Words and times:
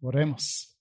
Oremos. 0.00 0.76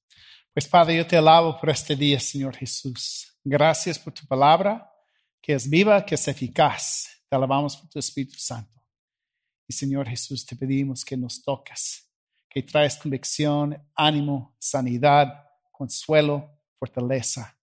Pues 0.53 0.67
Padre, 0.67 0.97
yo 0.97 1.07
te 1.07 1.17
alabo 1.17 1.59
por 1.59 1.69
este 1.69 1.95
día, 1.95 2.19
Señor 2.19 2.55
Jesús. 2.55 3.37
Gracias 3.43 3.97
por 3.97 4.13
tu 4.13 4.25
palabra, 4.25 4.91
que 5.41 5.53
es 5.53 5.69
viva, 5.69 6.05
que 6.05 6.15
es 6.15 6.27
eficaz. 6.27 7.07
Te 7.29 7.35
alabamos 7.35 7.77
por 7.77 7.89
tu 7.89 7.99
Espíritu 7.99 8.37
Santo. 8.37 8.83
Y 9.67 9.73
Señor 9.73 10.07
Jesús, 10.07 10.45
te 10.45 10.55
pedimos 10.55 11.03
que 11.03 11.17
nos 11.17 11.43
toques, 11.43 12.11
que 12.49 12.63
traes 12.63 12.97
convicción, 12.97 13.77
ánimo, 13.95 14.55
sanidad, 14.59 15.45
consuelo, 15.71 16.59
fortaleza, 16.77 17.57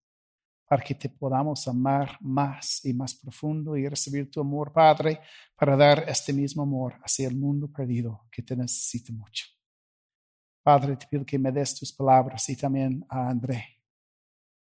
para 0.67 0.83
que 0.83 0.95
te 0.95 1.09
podamos 1.09 1.67
amar 1.69 2.19
más 2.21 2.85
y 2.85 2.93
más 2.93 3.15
profundo 3.15 3.77
y 3.77 3.89
recibir 3.89 4.31
tu 4.31 4.41
amor, 4.41 4.73
Padre, 4.73 5.21
para 5.57 5.77
dar 5.77 6.05
este 6.09 6.33
mismo 6.33 6.63
amor 6.63 7.01
hacia 7.03 7.29
el 7.29 7.37
mundo 7.37 7.71
perdido 7.71 8.27
que 8.31 8.43
te 8.43 8.57
necesita 8.57 9.13
mucho. 9.13 9.47
Padre, 10.65 10.97
te 10.97 11.07
pido 11.07 11.27
que 11.27 11.39
me 11.39 11.53
des 11.53 11.75
tus 11.75 11.93
palabras 11.93 12.49
y 12.49 12.57
también 12.57 13.05
a 13.11 13.29
André. 13.29 13.83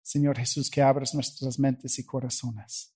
Señor 0.03 0.37
Jesús, 0.37 0.69
que 0.69 0.83
abras 0.83 1.15
nuestras 1.15 1.57
mentes 1.57 1.97
y 1.97 2.05
corazones 2.05 2.95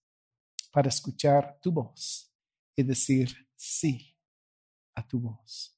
para 0.71 0.89
escuchar 0.89 1.59
tu 1.59 1.71
voz 1.71 2.31
y 2.75 2.83
decir 2.83 3.35
sí 3.55 4.15
a 4.93 5.07
tu 5.07 5.19
voz. 5.19 5.75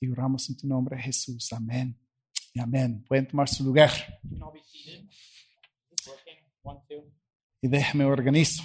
Y 0.00 0.08
oramos 0.08 0.48
en 0.48 0.56
tu 0.56 0.66
nombre, 0.66 0.98
Jesús. 0.98 1.52
Amén. 1.52 1.94
Y 2.54 2.60
amén. 2.60 3.04
Pueden 3.06 3.28
tomar 3.28 3.50
su 3.50 3.62
lugar. 3.62 3.90
Y 7.60 7.68
déjame 7.68 8.04
organizo. 8.06 8.62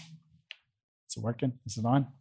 Is 1.09 1.17
it 1.17 1.23
working? 1.23 1.59
Is 1.65 1.77
it 1.77 1.85
on? 1.85 2.20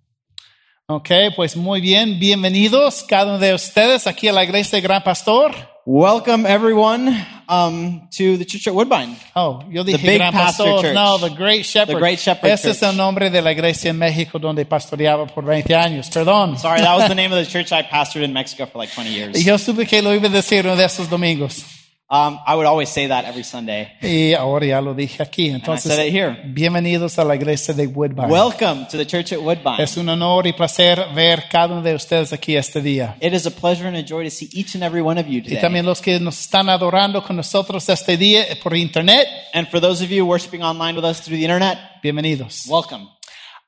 Ok, 0.93 1.09
pues 1.37 1.57
muy 1.57 1.81
bien. 1.81 2.19
Bienvenidos 2.19 3.05
cada 3.07 3.27
uno 3.27 3.39
de 3.39 3.55
ustedes 3.55 4.09
aquí 4.09 4.27
a 4.27 4.33
la 4.33 4.43
iglesia 4.43 4.79
de 4.79 4.83
Gran 4.83 5.05
Pastor. 5.05 5.53
Welcome 5.87 6.45
everyone 6.45 7.09
um, 7.49 8.09
to 8.11 8.37
the 8.37 8.45
church 8.45 8.67
at 8.67 8.75
Woodbine. 8.75 9.15
Oh, 9.37 9.63
yo 9.71 9.85
dije 9.85 10.05
big 10.05 10.19
Gran 10.19 10.33
pastor 10.33 10.67
Pastor. 10.67 10.83
church. 10.83 10.95
No, 10.95 11.19
the 11.19 11.33
Great 11.33 11.65
Shepherd. 11.65 11.95
The 11.95 12.01
Great 12.01 12.19
Shepherd 12.19 12.51
Ese 12.51 12.71
es 12.71 12.83
el 12.83 12.97
nombre 12.97 13.31
de 13.31 13.41
la 13.41 13.53
iglesia 13.53 13.91
en 13.91 13.99
México 13.99 14.41
donde 14.41 14.67
pastoreaba 14.67 15.27
por 15.27 15.45
20 15.45 15.73
años. 15.77 16.11
Perdón. 16.11 16.59
Sorry, 16.59 16.81
that 16.81 16.97
was 16.97 17.07
the 17.07 17.15
name 17.15 17.33
of 17.33 17.39
the 17.39 17.47
church 17.49 17.71
I 17.71 17.85
pastored 17.85 18.25
in 18.25 18.33
Mexico 18.33 18.67
for 18.67 18.81
like 18.81 18.93
20 18.93 19.11
years. 19.11 19.39
Y 19.39 19.45
yo 19.45 19.59
supe 19.59 19.87
que 19.87 20.03
lo 20.03 20.13
iba 20.13 20.27
a 20.27 20.31
decir 20.31 20.67
uno 20.67 20.75
de 20.75 20.87
esos 20.87 21.09
domingos. 21.09 21.80
Um, 22.13 22.41
I 22.45 22.57
would 22.57 22.67
always 22.67 22.89
say 22.89 23.07
that 23.07 23.25
every 23.25 23.45
Sunday. 23.45 23.87
Y 24.03 24.35
ahora 24.35 24.67
ya 24.67 24.81
lo 24.81 24.95
dije 24.95 25.23
aquí. 25.23 25.51
And 25.51 25.63
I 25.69 25.77
said 25.79 26.05
it 26.09 26.13
here. 26.13 26.37
bienvenidos 26.45 27.17
a 27.21 27.25
la 27.25 27.37
iglesia 27.37 27.73
de 27.73 27.87
Woodbine. 27.87 28.29
Welcome 28.29 28.89
to 28.91 28.97
the 28.99 29.07
church 29.07 29.33
at 29.33 29.39
Woodbine. 29.41 29.81
Es 29.81 29.97
un 29.97 30.09
honor 30.09 30.45
y 30.49 30.53
placer 30.53 30.99
ver 31.15 31.45
cada 31.49 31.69
uno 31.75 31.83
de 31.83 31.95
ustedes 31.95 32.33
aquí 32.33 32.57
este 32.57 32.83
día. 32.83 33.15
It 33.21 33.33
is 33.33 33.47
a 33.47 33.53
pleasure 33.53 33.87
and 33.87 33.97
a 33.97 34.03
joy 34.03 34.25
to 34.25 34.31
see 34.31 34.49
each 34.53 34.75
and 34.75 34.83
every 34.83 35.01
one 35.01 35.21
of 35.21 35.29
you 35.29 35.39
Y 35.39 35.43
today. 35.43 35.61
también 35.61 35.87
los 35.87 36.01
que 36.01 36.19
nos 36.19 36.41
están 36.41 36.69
adorando 36.69 37.23
con 37.23 37.37
nosotros 37.37 37.89
este 37.89 38.17
día 38.17 38.45
por 38.61 38.75
internet, 38.75 39.29
And 39.55 39.69
for 39.69 39.81
those 39.81 40.03
of 40.03 40.11
you 40.11 40.27
worshiping 40.27 40.65
online 40.65 40.97
with 40.97 41.05
us 41.05 41.21
through 41.21 41.39
the 41.39 41.45
internet, 41.45 41.79
bienvenidos. 42.03 42.67
welcome. 42.67 43.09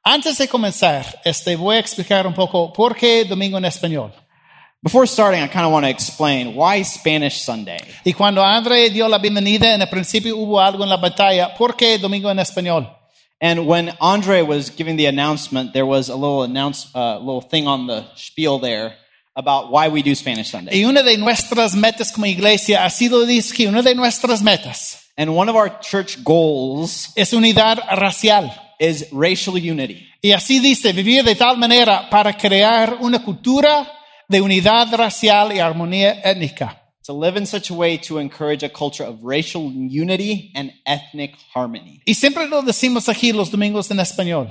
Antes 0.03 0.37
de 0.39 0.49
comenzar, 0.49 1.21
este, 1.25 1.55
voy 1.55 1.77
a 1.77 1.79
explicar 1.79 2.27
un 2.27 2.35
poco 2.35 2.73
por 2.73 2.97
qué 2.97 3.25
Domingo 3.25 3.57
en 3.59 3.67
Español. 3.67 4.13
Before 4.85 5.07
starting, 5.07 5.41
I 5.41 5.47
kind 5.47 5.65
of 5.65 5.71
want 5.71 5.85
to 5.85 5.91
explain 5.91 6.57
why 6.57 6.83
Spanish 6.83 7.41
Sunday. 7.41 7.79
Y 8.05 8.15
cuando 8.15 8.43
André 8.43 8.91
dio 8.91 9.07
la 9.07 9.19
bienvenida, 9.19 9.75
en 9.75 9.81
el 9.81 9.87
principio 9.87 10.37
hubo 10.37 10.61
algo 10.61 10.83
en 10.83 10.89
la 10.89 10.97
batalla. 10.97 11.55
¿Por 11.57 11.77
qué 11.77 11.99
Domingo 11.99 12.29
en 12.29 12.41
Español? 12.41 12.89
And 13.41 13.69
when 13.69 13.93
Andre 14.01 14.43
was 14.43 14.71
giving 14.71 14.97
the 14.97 15.07
announcement, 15.07 15.73
there 15.73 15.87
was 15.87 16.09
a 16.09 16.17
little 16.17 16.43
announce, 16.43 16.91
uh, 16.97 17.21
little 17.21 17.43
thing 17.43 17.69
on 17.69 17.87
the 17.87 18.07
spiel 18.17 18.59
there 18.59 18.95
about 19.37 19.71
why 19.71 19.87
we 19.87 20.03
do 20.03 20.17
Spanish 20.17 20.51
Sunday. 20.51 20.77
Y 20.77 20.85
una 20.85 21.05
de 21.05 21.17
nuestras 21.17 21.77
metas 21.77 22.11
como 22.11 22.27
iglesia 22.27 22.85
ha 22.85 22.91
sido, 22.91 23.25
que 23.55 23.69
una 23.69 23.83
de 23.83 23.95
nuestras 23.95 24.43
metas 24.43 24.99
And 25.17 25.37
one 25.37 25.49
of 25.49 25.55
our 25.55 25.69
church 25.81 26.25
goals 26.25 27.13
es 27.15 27.33
unidad 27.33 27.79
racial. 28.01 28.51
is 28.81 29.07
racial 29.13 29.57
unity. 29.57 30.09
Y 30.21 30.33
así 30.33 30.59
dice, 30.59 30.93
vivir 30.93 31.23
de 31.23 31.37
tal 31.37 31.57
manera 31.57 32.11
para 32.11 32.37
crear 32.37 32.97
una 33.01 33.23
cultura 33.23 33.87
de 34.33 34.41
unidad 34.41 34.93
racial 34.97 35.53
y 35.53 35.61
armonía 35.61 36.21
étnica. 36.25 36.79
To 37.07 37.13
live 37.13 37.37
in 37.37 37.47
such 37.47 37.71
a 37.71 37.75
way 37.75 37.99
to 37.99 38.19
encourage 38.19 38.65
a 38.65 38.69
culture 38.69 39.05
of 39.05 39.23
racial 39.23 39.71
unity 39.73 40.51
and 40.55 40.73
ethnic 40.87 41.35
harmony. 41.55 42.01
Y 42.07 42.15
siempre 42.15 42.49
lo 42.49 42.63
decimos 42.63 43.09
aquí 43.09 43.33
los 43.33 43.51
domingos 43.51 43.91
en 43.91 44.01
español. 44.01 44.51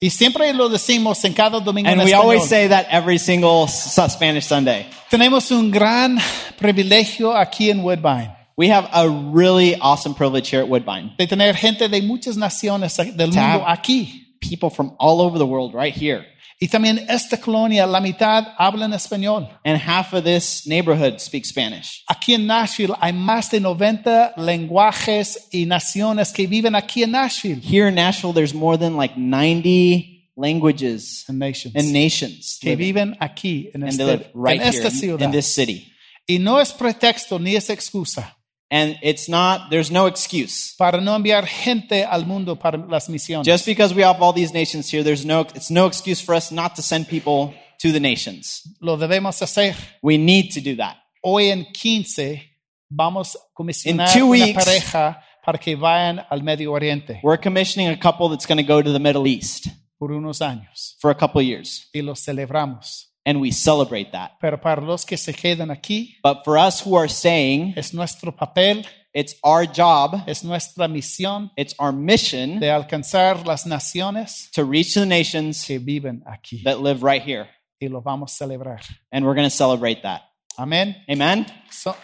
Y 0.00 0.10
siempre 0.10 0.52
lo 0.54 0.68
decimos 0.68 1.24
en 1.24 1.32
cada 1.32 1.58
domingo 1.60 1.90
And 1.90 2.00
en 2.00 2.04
we 2.06 2.12
español. 2.12 2.22
always 2.22 2.44
say 2.48 2.68
that 2.68 2.86
every 2.90 3.18
single 3.18 3.66
Spanish 3.68 4.44
Sunday. 4.46 4.86
Tenemos 5.10 5.50
un 5.50 5.70
gran 5.70 6.18
privilegio 6.58 7.34
aquí 7.36 7.70
en 7.70 7.82
Woodbine 7.82 8.38
We 8.58 8.68
have 8.70 8.88
a 8.92 9.08
really 9.08 9.76
awesome 9.76 10.14
privilege 10.14 10.48
here 10.50 10.60
at 10.62 10.68
Woodbine. 10.68 11.12
de 11.16 11.26
tener 11.28 11.54
gente 11.54 11.88
de 11.88 12.02
muchas 12.02 12.36
naciones 12.36 12.96
del 12.96 13.30
To 13.30 13.36
mundo 13.40 13.64
aquí. 13.64 14.24
People 14.40 14.68
from 14.68 14.96
all 14.98 15.20
over 15.20 15.38
the 15.38 15.46
world 15.46 15.74
right 15.74 15.94
here. 15.94 16.26
Y 16.60 16.66
también 16.66 17.06
esta 17.08 17.36
colonia, 17.40 17.86
la 17.86 18.00
mitad 18.00 18.48
hablan 18.58 18.92
español. 18.92 19.48
And 19.64 19.80
half 19.80 20.12
of 20.12 20.24
this 20.24 20.66
neighborhood 20.66 21.20
speaks 21.20 21.50
Spanish. 21.50 22.02
Aquí 22.08 22.34
en 22.34 22.46
Nashville 22.46 22.94
hay 23.00 23.12
más 23.12 23.48
de 23.50 23.60
90 23.60 24.34
lenguajes 24.36 25.46
y 25.52 25.66
naciones 25.66 26.32
que 26.32 26.48
viven 26.48 26.74
aquí 26.74 27.04
en 27.04 27.12
Nashville. 27.12 27.60
Here 27.62 27.88
in 27.88 27.94
Nashville, 27.94 28.32
there's 28.32 28.54
more 28.54 28.76
than 28.76 28.96
like 28.96 29.14
90 29.16 30.32
languages 30.36 31.24
And 31.28 31.38
nations. 31.38 31.74
and 31.76 31.92
nations 31.92 32.58
que 32.60 32.74
viven 32.76 33.16
aquí 33.20 33.70
en, 33.72 33.84
este, 33.84 34.30
right 34.34 34.60
en 34.60 34.66
here 34.66 34.68
esta 34.70 34.88
in, 34.88 34.94
ciudad. 34.94 35.24
in 35.26 35.30
this 35.30 35.46
city. 35.46 35.92
Y 36.26 36.38
no 36.38 36.60
es 36.60 36.72
pretexto 36.72 37.38
ni 37.38 37.54
es 37.54 37.70
excusa 37.70 38.36
And 38.70 38.96
it's 39.02 39.28
not, 39.30 39.70
there's 39.70 39.90
no 39.90 40.06
excuse. 40.06 40.74
para 40.78 41.00
no 41.00 41.14
enviar 41.16 41.46
gente 41.46 42.04
al 42.04 42.26
mundo 42.26 42.56
para 42.56 42.76
las 42.76 43.08
misiones. 43.08 43.46
Just 43.46 43.64
because 43.64 43.94
we 43.94 44.02
have 44.02 44.20
all 44.22 44.32
these 44.34 44.52
nations 44.52 44.90
here, 44.92 45.02
there's 45.02 45.24
no, 45.24 45.40
it's 45.54 45.70
no 45.70 45.86
excuse 45.86 46.20
for 46.20 46.34
us 46.34 46.52
not 46.52 46.74
to 46.76 46.82
send 46.82 47.08
people 47.08 47.54
to 47.80 47.92
the 47.92 48.00
nations. 48.00 48.62
Lo 48.82 48.96
debemos 48.98 49.40
hacer. 49.40 49.74
We 50.02 50.18
need 50.18 50.50
to 50.52 50.60
do 50.60 50.76
that. 50.76 50.96
Hoy 51.22 51.48
en 51.50 51.64
15 51.72 52.42
vamos 52.90 53.36
a 53.36 53.38
comisionar 53.54 54.08
In 54.08 54.20
two 54.20 54.26
una 54.26 54.44
weeks- 54.44 54.64
pareja 54.64 55.20
para 55.44 55.58
que 55.58 55.74
vayan 55.74 56.24
al 56.30 56.42
Medio 56.42 56.72
Oriente 56.72 57.20
We're 57.22 57.38
commissioning 57.40 57.88
a 57.88 57.96
couple 57.96 58.28
that's 58.28 58.44
going 58.46 58.58
to 58.58 58.62
go 58.62 58.82
to 58.82 58.92
the 58.92 58.98
Middle 59.00 59.26
East 59.26 59.68
por 59.98 60.12
unos 60.12 60.40
años 60.42 60.94
for 61.00 61.10
a 61.10 61.14
couple 61.14 61.40
years, 61.42 61.88
y 61.94 62.02
lo 62.02 62.14
celebramos. 62.14 63.07
And 63.28 63.42
we 63.42 63.50
celebrate 63.50 64.12
that. 64.12 64.38
Pero 64.40 64.56
para 64.56 64.80
los 64.80 65.04
que 65.04 65.18
se 65.18 65.34
quedan 65.34 65.70
aquí, 65.70 66.16
But 66.22 66.44
for 66.44 66.56
us 66.56 66.80
who 66.80 66.96
are 66.96 67.08
saying, 67.08 67.74
es 67.76 67.92
nuestro 67.92 68.32
papel, 68.32 68.86
it's 69.12 69.34
our 69.44 69.66
job, 69.66 70.22
es 70.26 70.42
nuestra 70.44 70.88
misión 70.88 71.50
it's 71.54 71.74
our 71.78 71.92
mission 71.92 72.58
de 72.58 72.70
alcanzar 72.70 73.46
las 73.46 73.66
naciones 73.66 74.50
to 74.52 74.64
reach 74.64 74.94
the 74.94 75.04
nations 75.04 75.62
que 75.66 75.78
viven 75.78 76.22
aquí 76.26 76.62
that 76.64 76.80
live 76.80 77.02
right 77.02 77.22
here. 77.22 77.46
y 77.78 77.88
lo 77.88 78.00
vamos 78.00 78.32
a 78.32 78.44
celebrar. 78.44 78.80
And 79.12 79.26
we're 79.26 79.34
going 79.34 79.48
to 79.48 79.54
celebrate 79.54 80.02
that. 80.04 80.22
Amén. 80.58 80.96
Amen? 81.08 81.46
So- 81.70 81.96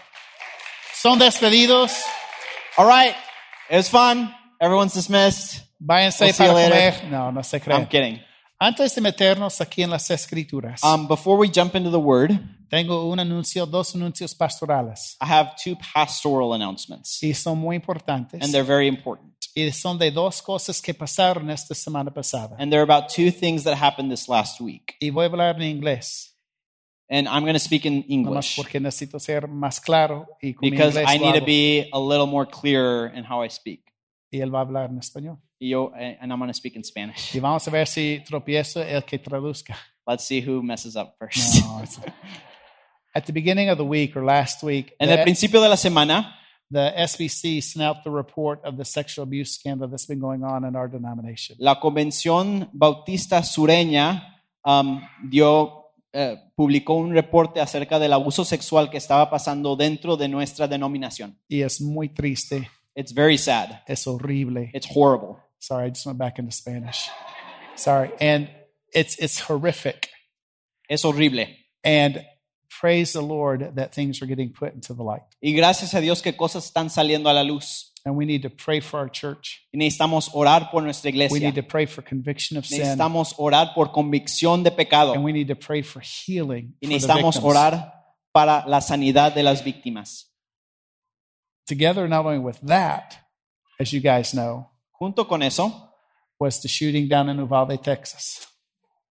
son 0.93 1.19
despedidos. 1.19 2.05
All 2.77 2.87
right. 2.87 3.15
It 3.71 3.77
was 3.77 3.89
fun. 3.89 4.33
Everyone's 4.61 4.93
dismissed. 4.93 5.63
Váyanse 5.81 6.21
We'll 6.21 6.35
para 6.35 6.53
comer. 6.53 7.11
No, 7.11 7.31
no 7.31 7.43
se 7.43 7.61
I'm 7.67 7.87
kidding. 7.87 8.21
Antes 8.65 8.95
de 8.95 9.03
meternos 9.03 9.61
aquí 9.61 9.83
en 9.83 9.91
las 9.91 10.11
escrituras, 10.11 10.83
Um, 10.83 11.07
before 11.07 11.39
we 11.39 11.51
jump 11.55 11.75
into 11.75 11.91
the 11.91 11.99
word, 11.99 12.31
tengo 12.71 13.11
un 13.11 13.21
anuncio, 13.21 13.67
dos 13.67 13.95
anuncios 13.95 14.35
pastorales. 14.35 15.19
I 15.21 15.27
have 15.27 15.55
two 15.63 15.77
pastoral 15.93 16.55
announcements, 16.55 17.23
Y 17.23 17.35
son 17.35 17.59
muy 17.59 17.77
importantes. 17.77 18.41
and 18.43 18.55
they're 18.55 18.67
very 18.67 18.89
important. 18.89 19.35
Y 19.55 19.71
son 19.71 19.99
de 19.99 20.11
dos 20.11 20.41
cosas 20.41 20.81
que 20.81 20.95
pasaron 20.95 21.51
esta 21.51 21.75
semana 21.75 22.11
pasada. 22.11 22.57
And 22.59 22.73
they're 22.73 22.83
about 22.91 23.11
two 23.15 23.31
things 23.31 23.65
that 23.65 23.77
happened 23.77 24.11
this 24.11 24.31
last 24.31 24.59
week. 24.63 24.95
Y 24.99 25.11
voy 25.11 25.25
a 25.25 25.29
hablar 25.29 25.57
en 25.57 25.65
inglés, 25.65 26.35
And 27.11 27.29
I'm 27.29 27.43
going 27.43 27.53
to 27.53 27.61
speak 27.61 27.85
in 27.85 28.03
English 28.09 28.57
porque 28.57 28.81
necesito 28.81 29.21
ser 29.21 29.47
más 29.47 29.79
claro 29.79 30.27
y 30.41 30.55
con 30.55 30.63
mi 30.63 30.71
because 30.71 30.97
I 30.97 31.19
need 31.19 31.35
to 31.39 31.45
be 31.45 31.91
a 31.93 32.01
little 32.01 32.27
more 32.27 32.47
clear 32.47 33.13
in 33.15 33.25
how 33.25 33.45
I 33.45 33.51
speak. 33.51 33.83
Y 34.35 34.41
él 34.41 34.53
va 34.53 34.59
a 34.59 34.63
hablar 34.63 34.91
en 34.91 34.99
español. 34.99 35.39
Y 35.61 35.69
yo- 35.71 35.93
And 35.95 36.31
I'm 36.33 36.39
going 36.41 36.49
to 36.51 36.55
speak 36.55 36.75
in 36.75 36.83
Spanish. 36.85 37.35
Y 37.37 37.39
vamos 37.41 37.67
a 37.69 37.71
ver 37.71 37.87
si 37.87 38.21
tropiezo 38.27 38.83
el 38.83 39.05
que 39.05 39.19
traduzca. 39.19 39.77
Let's 40.07 40.25
see 40.25 40.41
who 40.45 40.61
messes 40.63 40.97
up 40.97 41.15
first. 41.19 41.63
No, 41.65 41.83
At 43.15 43.27
the 43.27 43.33
beginning 43.33 43.71
of 43.71 43.79
the 43.79 43.85
week 43.85 44.17
or 44.17 44.25
last 44.25 44.63
week, 44.65 44.93
En 44.99 45.09
el 45.09 45.19
the, 45.19 45.23
principio 45.23 45.61
de 45.63 45.69
la 45.69 45.77
semana, 45.77 46.35
the 46.69 46.93
SBC 46.97 47.63
sent 47.63 47.85
out 47.85 48.03
the 48.03 48.11
report 48.11 48.61
of 48.65 48.77
the 48.77 48.85
sexual 48.85 49.23
abuse 49.25 49.53
scandal 49.55 49.89
that's 49.89 50.07
been 50.09 50.19
going 50.19 50.43
on 50.43 50.65
in 50.65 50.75
our 50.75 50.91
denomination. 50.91 51.57
la 51.61 51.79
Convención 51.79 52.69
Bautista 52.73 53.45
Sureña 53.45 54.43
um, 54.65 55.01
dio, 55.31 55.93
eh, 56.13 56.37
publicó 56.57 56.95
un 56.95 57.13
reporte 57.15 57.61
acerca 57.61 58.01
del 58.01 58.13
abuso 58.13 58.45
sexual 58.45 58.91
que 58.91 58.97
estaba 58.99 59.31
pasando 59.31 59.77
dentro 59.77 60.17
de 60.17 60.27
nuestra 60.27 60.67
denominación. 60.67 61.39
Y 61.49 61.61
es 61.63 61.81
muy 61.81 62.09
triste, 62.09 62.69
It's 62.97 63.13
very 63.13 63.37
sad. 63.37 63.81
es 63.89 64.05
horrible. 64.05 64.69
It's 64.73 64.87
horrible. 64.87 65.41
Sorry, 65.59 65.87
I 65.87 65.89
just 65.91 66.07
went 66.07 66.19
back 66.19 66.39
into 66.39 66.53
Spanish. 66.53 67.09
Sorry. 67.77 68.11
And 68.21 68.49
it's, 68.93 69.17
it's 69.19 69.41
horrific. 69.41 70.11
Es 70.89 71.03
horrible. 71.03 71.47
And 71.83 72.25
praise 72.81 73.13
the 73.13 73.23
Lord 73.23 73.77
that 73.77 73.95
things 73.95 74.23
are 74.23 74.27
getting 74.27 74.51
put 74.53 74.75
into 74.75 74.95
the 74.95 75.03
light. 75.03 75.23
Y 75.43 75.53
gracias 75.53 75.95
a 75.95 76.01
Dios 76.01 76.23
que 76.23 76.33
cosas 76.33 76.71
están 76.71 76.91
saliendo 76.91 77.29
a 77.31 77.33
la 77.33 77.43
luz. 77.43 77.91
And 78.07 78.17
we 78.17 78.27
need 78.27 78.43
to 78.43 78.51
pray 78.51 78.81
for 78.81 79.01
our 79.01 79.09
church. 79.09 79.67
Y 79.73 79.79
necesitamos 79.79 80.31
orar 80.35 80.71
por 80.71 80.83
nuestra 80.83 81.09
We 81.09 81.15
iglesia. 81.15 81.41
need 81.41 81.55
to 81.55 81.63
pray 81.63 81.87
for 81.87 82.03
conviction 82.03 82.59
of 82.59 82.67
sin. 82.67 82.81
Necesitamos 82.81 83.35
orar 83.39 83.73
por 83.75 83.93
convicción 83.93 84.63
de 84.63 84.71
pecado. 84.71 85.15
And 85.15 85.25
we 85.25 85.33
need 85.33 85.49
to 85.49 85.57
pray 85.57 85.83
for 85.83 86.03
healing 86.03 86.77
Y 86.81 86.89
necesitamos 86.89 87.41
orar 87.43 87.95
para 88.33 88.67
la 88.69 88.81
sanidad 88.81 89.35
de 89.35 89.43
las 89.43 89.65
víctimas. 89.65 90.34
Together, 91.67 92.09
not 92.09 92.25
only 92.27 92.39
with 92.39 92.61
that, 92.63 93.17
as 93.81 93.93
you 93.93 94.01
guys 94.01 94.33
know, 94.33 94.71
Junto 95.01 95.25
con 95.25 95.43
eso, 95.43 95.91
was 96.39 96.61
the 96.61 96.69
shooting 96.69 97.09
down 97.09 97.29
in 97.29 97.39
Uvalde, 97.39 97.79
Texas. 97.83 98.47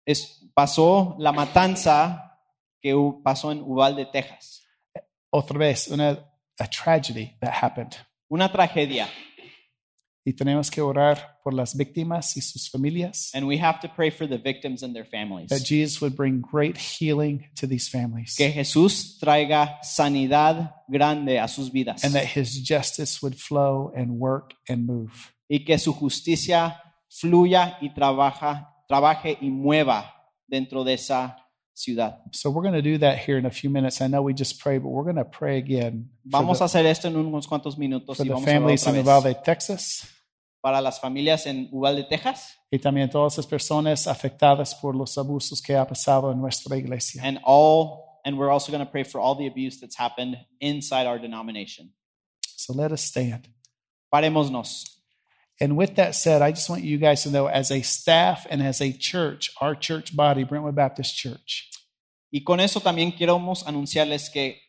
es- 0.07 0.41
pasó 0.55 1.17
la 1.19 1.33
matanza 1.33 2.39
que 2.83 2.93
pasó 3.25 3.51
en 3.51 3.63
Uvalde, 3.63 4.07
Texas. 4.13 4.61
Otra 5.33 5.59
vez, 5.59 5.89
una 5.89 6.19
a 6.61 6.67
tragedy 6.69 7.37
that 7.41 7.53
happened. 7.63 7.97
Una 8.31 8.51
tragedia. 8.53 9.09
Y 10.25 10.33
tenemos 10.33 10.71
que 10.71 10.81
orar 10.81 11.39
por 11.45 11.53
las 11.53 11.77
víctimas 11.77 12.37
y 12.37 12.41
sus 12.41 12.71
familias. 12.71 13.31
And 13.35 13.47
we 13.47 13.59
have 13.59 13.81
to 13.81 13.89
pray 13.95 14.11
for 14.11 14.27
the 14.27 14.39
victims 14.39 14.83
and 14.83 14.95
their 14.95 15.05
families. 15.05 15.51
That 15.51 15.65
Jesus 15.65 16.01
would 16.01 16.17
bring 16.17 16.41
great 16.41 16.79
healing 16.79 17.51
to 17.57 17.67
these 17.67 17.89
families. 17.91 18.35
Que 18.37 18.51
Jesús 18.51 19.19
traiga 19.21 19.79
sanidad 19.83 20.75
grande 20.89 21.39
a 21.39 21.47
sus 21.47 21.71
vidas. 21.71 22.03
And 22.05 22.15
that 22.15 22.37
his 22.37 22.59
justice 22.67 23.23
would 23.23 23.37
flow 23.37 23.93
and 23.95 24.19
work 24.19 24.55
and 24.69 24.87
move. 24.87 25.35
y 25.49 25.65
que 25.65 25.79
su 25.79 25.93
justicia 25.93 26.81
fluya 27.09 27.79
y 27.81 27.93
trabaja, 27.95 28.75
trabaje 28.89 29.39
y 29.41 29.51
mueva 29.51 30.13
dentro 30.47 30.85
de 30.85 30.95
esa 30.95 31.37
ciudad. 31.73 32.23
So 32.33 32.51
we're 32.51 32.63
going 32.63 32.81
to 32.81 32.83
do 32.83 32.99
that 32.99 33.19
here 33.19 33.39
in 33.39 33.47
a 33.47 33.51
few 33.51 33.71
minutes. 33.71 34.01
I 34.01 34.07
know 34.07 34.23
we 34.23 34.35
just 34.35 34.61
prayed, 34.61 34.83
but 34.83 34.91
we're 34.91 35.05
going 35.05 35.17
to 35.17 35.25
pray 35.25 35.59
again 35.59 36.11
Vamos 36.25 36.59
the, 36.59 36.65
a 36.65 36.67
hacer 36.67 36.87
esto 36.87 37.09
en 37.09 37.17
unos 37.17 37.47
cuantos 37.47 37.77
minutos 37.77 38.17
for 38.17 38.25
y 38.25 38.29
the 38.29 38.35
vamos 38.35 38.49
a 38.49 38.53
families 38.53 38.87
otra 38.87 38.99
in. 38.99 39.07
Uvalde, 39.07 39.35
Texas. 39.45 40.07
Para 40.65 40.81
las 40.81 40.99
familias 40.99 41.45
en 41.45 41.69
Uvalde, 41.73 42.05
Texas, 42.05 42.57
Y 42.71 42.79
también 42.79 43.11
todas 43.11 43.37
las 43.37 43.47
personas 43.47 44.07
afectadas 44.07 44.75
por 44.75 44.97
los 44.97 45.19
abusos 45.19 45.61
que 45.61 45.77
ha 45.77 45.87
pasado 45.87 46.33
en 46.33 46.41
nuestra 46.41 46.75
iglesia. 46.79 47.21
and 47.23 47.39
all, 47.45 48.19
and 48.25 48.39
we're 48.39 48.51
also 48.51 48.73
going 48.73 48.83
to 48.83 48.91
pray 48.91 49.05
for 49.05 49.21
all 49.21 49.35
the 49.37 49.47
abuse 49.47 49.79
that's 49.79 49.97
happened 49.99 50.39
inside 50.61 51.07
our 51.07 51.19
denomination. 51.19 51.93
So 52.57 52.73
let 52.73 52.93
us 52.93 53.03
stand. 53.03 53.47
Parémonos. 54.11 54.87
And 55.61 55.77
with 55.77 55.97
that 55.97 56.15
said, 56.15 56.41
I 56.41 56.51
just 56.53 56.71
want 56.71 56.83
you 56.83 56.97
guys 56.97 57.25
to 57.25 57.31
know 57.31 57.47
as 57.47 57.71
a 57.71 57.83
staff 57.83 58.47
and 58.49 58.63
as 58.63 58.81
a 58.81 58.91
church, 58.91 59.51
our 59.61 59.75
church 59.75 60.17
body, 60.17 60.45
Brentwood 60.45 60.75
Baptist 60.75 61.15
Church, 61.15 61.69
Y 62.33 62.43
con 62.43 62.59
eso 62.59 62.81
también 62.81 63.13
queremos 63.13 63.65
anunciarles 63.67 64.31
que 64.31 64.63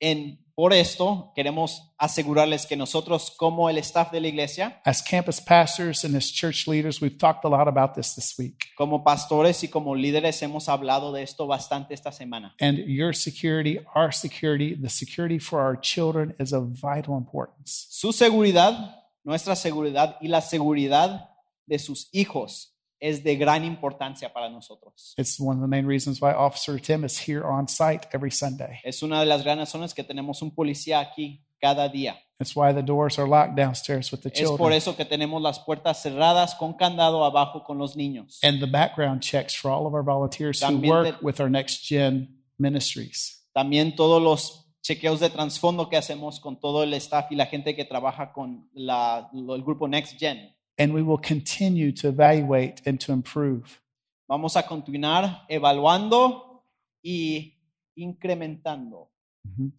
en, 0.00 0.38
por 0.54 0.72
esto 0.72 1.32
queremos 1.34 1.92
asegurarles 1.98 2.66
que 2.66 2.76
nosotros 2.76 3.32
como 3.36 3.70
el 3.70 3.78
staff 3.78 4.10
de 4.10 4.20
la 4.20 4.28
iglesia 4.28 4.80
as 4.84 5.02
campus 5.02 5.40
pastors 5.40 6.04
and 6.04 6.16
as 6.16 6.30
church 6.32 6.66
leaders, 6.66 7.00
we've 7.00 7.18
talked 7.18 7.44
a 7.44 7.48
lot 7.48 7.68
about 7.68 7.94
this 7.94 8.14
this 8.14 8.36
week. 8.38 8.66
Como 8.76 9.04
pastores 9.04 9.62
y 9.62 9.68
como 9.68 9.94
líderes 9.94 10.42
hemos 10.42 10.68
hablado 10.68 11.12
de 11.12 11.22
esto 11.22 11.46
bastante 11.46 11.94
esta 11.94 12.12
semana. 12.12 12.54
And 12.60 12.78
your 12.78 13.12
security, 13.14 13.78
our 13.94 14.12
security, 14.12 14.74
the 14.74 14.90
security 14.90 15.38
for 15.38 15.60
our 15.60 15.78
children 15.80 16.34
is 16.38 16.52
of 16.52 16.68
vital 16.80 17.16
importance. 17.16 17.86
Su 17.90 18.12
seguridad, 18.12 18.96
nuestra 19.24 19.56
seguridad 19.56 20.16
y 20.20 20.28
la 20.28 20.40
seguridad 20.40 21.30
de 21.66 21.78
sus 21.78 22.08
hijos 22.12 22.77
es 23.00 23.22
de 23.22 23.36
gran 23.36 23.64
importancia 23.64 24.32
para 24.32 24.48
nosotros. 24.50 25.14
It's 25.16 25.38
one 25.40 25.56
of 25.58 25.62
the 25.62 25.68
main 25.68 25.86
reasons 25.86 26.20
why 26.20 26.32
Officer 26.32 26.80
Tim 26.80 27.04
is 27.04 27.18
here 27.28 27.42
on 27.44 27.68
site 27.68 28.08
every 28.12 28.30
Sunday. 28.30 28.80
Es 28.84 29.02
una 29.02 29.20
de 29.20 29.26
las 29.26 29.42
grandes 29.44 29.68
razones 29.68 29.94
que 29.94 30.02
tenemos 30.04 30.42
un 30.42 30.50
policía 30.54 31.00
aquí 31.00 31.44
cada 31.60 31.88
día. 31.88 32.16
It's 32.40 32.54
why 32.54 32.72
the 32.72 32.82
doors 32.82 33.18
are 33.18 33.28
locked 33.28 33.56
downstairs 33.56 34.12
with 34.12 34.20
the 34.20 34.28
Es 34.32 34.42
por 34.42 34.56
children. 34.58 34.72
eso 34.74 34.96
que 34.96 35.04
tenemos 35.04 35.42
las 35.42 35.58
puertas 35.58 36.00
cerradas 36.02 36.54
con 36.54 36.74
candado 36.74 37.24
abajo 37.24 37.64
con 37.64 37.78
los 37.78 37.96
niños. 37.96 38.38
And 38.44 38.60
the 38.60 38.66
background 38.66 39.22
checks 39.22 39.56
for 39.56 39.70
all 39.72 39.86
of 39.86 39.92
our 39.94 40.04
volunteers 40.04 40.62
who 40.62 40.66
También 40.68 40.92
work 40.94 41.18
te- 41.18 41.24
with 41.24 41.40
our 41.40 41.50
next 41.50 41.84
gen 41.84 42.44
ministries. 42.58 43.48
También 43.52 43.96
todos 43.96 44.22
los 44.22 44.66
chequeos 44.82 45.18
de 45.20 45.30
trasfondo 45.30 45.88
que 45.88 45.96
hacemos 45.96 46.38
con 46.38 46.60
todo 46.60 46.84
el 46.84 46.94
staff 46.94 47.26
y 47.32 47.34
la 47.36 47.46
gente 47.46 47.74
que 47.74 47.84
trabaja 47.84 48.32
con 48.32 48.68
la- 48.72 49.28
el 49.32 49.62
grupo 49.64 49.88
Next 49.88 50.16
Gen. 50.18 50.54
And 50.78 50.94
we 50.94 51.02
will 51.02 51.18
continue 51.18 51.90
to 51.92 52.08
evaluate 52.08 52.82
and 52.86 53.00
to 53.00 53.12
improve. 53.12 53.80
Vamos 54.28 54.56
a 54.56 54.62
continuar 54.62 55.46
evaluando 55.50 56.62
y 57.02 57.54
incrementando. 57.96 59.08
Mhm. 59.46 59.72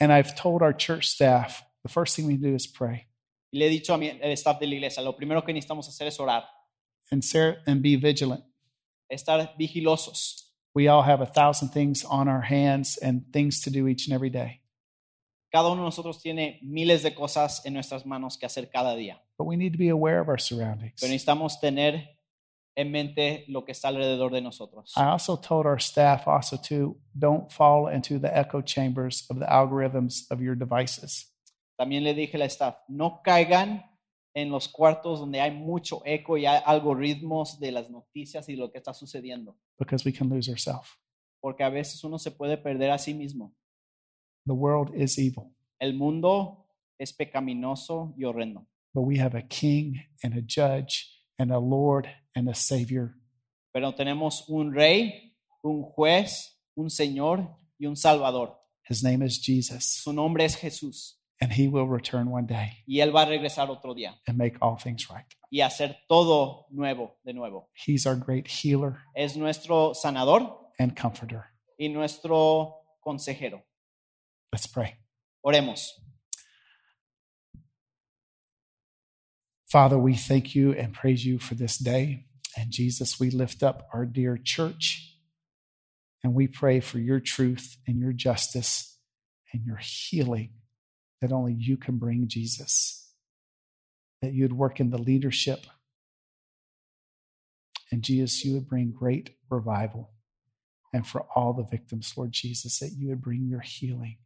And 0.00 0.12
I've 0.12 0.34
told 0.34 0.62
our 0.62 0.72
church 0.72 1.08
staff 1.08 1.64
the 1.82 1.88
first 1.88 2.14
thing 2.16 2.26
we 2.26 2.36
do 2.36 2.54
is 2.54 2.66
pray 2.66 3.06
Y 3.52 3.58
le 3.58 3.66
he 3.66 3.70
dicho 3.70 3.94
a 3.94 3.98
mi 3.98 4.08
el 4.08 4.32
staff 4.32 4.58
de 4.58 4.66
la 4.66 4.74
iglesia, 4.74 5.02
lo 5.02 5.12
primero 5.14 5.42
que 5.44 5.52
necesitamos 5.52 5.88
hacer 5.88 6.08
es 6.08 6.18
orar, 6.18 6.44
and, 7.10 7.22
ser, 7.22 7.62
and 7.66 7.82
be 7.82 7.96
vigilant. 7.96 8.44
estar 9.10 9.54
vigilosos. 9.58 10.52
We 10.74 10.88
all 10.88 11.02
have 11.02 11.20
a 11.20 11.26
thousand 11.26 11.68
things 11.70 12.04
on 12.04 12.26
our 12.28 12.40
hands 12.42 12.98
and 12.98 13.32
things 13.32 13.60
to 13.62 13.70
do 13.70 13.86
each 13.86 14.06
and 14.08 14.14
every 14.14 14.30
day. 14.30 14.60
Cada 15.52 15.68
uno 15.68 15.82
de 15.82 15.86
nosotros 15.86 16.20
tiene 16.20 16.58
miles 16.62 17.04
de 17.04 17.14
cosas 17.14 17.64
en 17.64 17.74
nuestras 17.74 18.04
manos 18.04 18.36
que 18.36 18.44
hacer 18.46 18.68
cada 18.70 18.96
día, 18.96 19.22
But 19.38 19.46
we 19.46 19.56
need 19.56 19.72
to 19.72 19.78
be 19.78 19.88
aware 19.90 20.20
of 20.20 20.28
our 20.28 20.38
surroundings. 20.40 21.00
pero 21.00 21.10
necesitamos 21.12 21.58
tener 21.60 22.18
en 22.76 22.90
mente 22.90 23.44
lo 23.48 23.64
que 23.64 23.72
está 23.72 23.88
alrededor 23.88 24.32
de 24.32 24.40
nosotros. 24.40 24.92
I 24.96 25.04
also 25.04 25.36
told 25.36 25.66
our 25.66 25.80
staff 25.80 26.26
also 26.26 26.56
to 26.68 26.96
don't 27.16 27.50
fall 27.50 27.88
into 27.88 28.18
the 28.18 28.36
echo 28.36 28.60
chambers 28.62 29.26
of 29.30 29.38
the 29.38 29.46
algorithms 29.46 30.30
of 30.30 30.40
your 30.40 30.56
devices. 30.56 31.32
También 31.76 32.04
le 32.04 32.14
dije 32.14 32.34
al 32.36 32.42
staff, 32.42 32.76
no 32.88 33.20
caigan 33.24 33.82
en 34.36 34.50
los 34.50 34.68
cuartos 34.68 35.20
donde 35.20 35.40
hay 35.40 35.52
mucho 35.52 36.02
eco 36.04 36.36
y 36.36 36.46
hay 36.46 36.60
algoritmos 36.64 37.58
de 37.60 37.70
las 37.72 37.88
noticias 37.90 38.48
y 38.48 38.56
lo 38.56 38.70
que 38.70 38.78
está 38.78 38.92
sucediendo, 38.92 39.56
because 39.78 40.04
we 40.04 40.12
can 40.12 40.28
lose 40.28 40.48
ourselves. 40.50 40.88
porque 41.40 41.62
a 41.62 41.68
veces 41.68 42.02
uno 42.04 42.18
se 42.18 42.30
puede 42.30 42.56
perder 42.56 42.90
a 42.90 42.98
sí 42.98 43.14
mismo. 43.14 43.52
The 44.46 44.52
world 44.52 44.92
is 44.94 45.18
evil, 45.18 45.54
El 45.78 45.94
mundo 45.94 46.66
es 46.98 47.12
pecaminoso 47.12 48.14
y 48.16 48.24
horrendo, 48.24 48.66
but 48.94 49.02
we 49.02 49.18
have 49.18 49.34
a 49.34 49.42
king 49.42 50.00
and 50.22 50.34
a 50.36 50.40
judge 50.42 51.10
and 51.38 51.50
a 51.50 51.58
Lord 51.58 52.08
and 52.36 52.48
a 52.48 52.54
Savior. 52.54 53.14
pero 53.72 53.92
tenemos 53.92 54.44
un 54.48 54.72
rey, 54.72 55.34
un 55.62 55.82
juez, 55.82 56.56
un 56.76 56.88
señor 56.90 57.56
y 57.78 57.86
un 57.86 57.96
salvador. 57.96 58.56
His 58.88 59.02
name 59.02 59.22
is 59.22 59.38
Jesus, 59.40 60.02
Su 60.04 60.12
nombre 60.12 60.44
es 60.44 60.56
Jesús 60.56 61.18
and 61.40 61.52
he 61.52 61.66
will 61.66 61.88
return 61.88 62.30
one 62.30 62.46
day 62.46 62.84
y 62.86 63.00
él 63.00 63.10
va 63.14 63.22
a 63.22 63.26
regresar 63.26 63.68
otro 63.68 63.94
día 63.94 64.14
and 64.28 64.38
make 64.38 64.56
all 64.60 64.76
things 64.76 65.08
right. 65.10 65.26
y 65.50 65.60
hacer 65.62 65.96
todo 66.08 66.66
nuevo 66.70 67.16
de 67.24 67.32
nuevo. 67.32 67.68
He's 67.74 68.06
our 68.06 68.14
great 68.16 68.46
healer 68.46 68.98
Es 69.16 69.36
nuestro 69.36 69.92
sanador 69.94 70.70
and 70.78 70.94
comforter. 70.96 71.44
y 71.78 71.88
nuestro 71.88 72.74
consejero. 73.00 73.64
Let's 74.52 74.68
pray. 74.68 74.94
Oremos. 75.42 76.00
Father, 79.74 79.98
we 79.98 80.14
thank 80.14 80.54
you 80.54 80.70
and 80.72 80.94
praise 80.94 81.26
you 81.26 81.40
for 81.40 81.56
this 81.56 81.76
day. 81.78 82.26
And 82.56 82.70
Jesus, 82.70 83.18
we 83.18 83.28
lift 83.28 83.60
up 83.60 83.88
our 83.92 84.06
dear 84.06 84.38
church 84.40 85.16
and 86.22 86.32
we 86.32 86.46
pray 86.46 86.78
for 86.78 87.00
your 87.00 87.18
truth 87.18 87.76
and 87.84 87.98
your 87.98 88.12
justice 88.12 88.96
and 89.52 89.66
your 89.66 89.80
healing 89.82 90.50
that 91.20 91.32
only 91.32 91.54
you 91.54 91.76
can 91.76 91.98
bring, 91.98 92.28
Jesus. 92.28 93.10
That 94.22 94.32
you'd 94.32 94.52
work 94.52 94.78
in 94.78 94.90
the 94.90 94.96
leadership. 94.96 95.66
And 97.90 98.04
Jesus, 98.04 98.44
you 98.44 98.54
would 98.54 98.68
bring 98.68 98.92
great 98.92 99.30
revival. 99.50 100.12
And 100.92 101.04
for 101.04 101.26
all 101.34 101.52
the 101.52 101.66
victims, 101.68 102.14
Lord 102.16 102.30
Jesus, 102.30 102.78
that 102.78 102.92
you 102.96 103.08
would 103.08 103.22
bring 103.22 103.48
your 103.48 103.62
healing. 103.62 104.18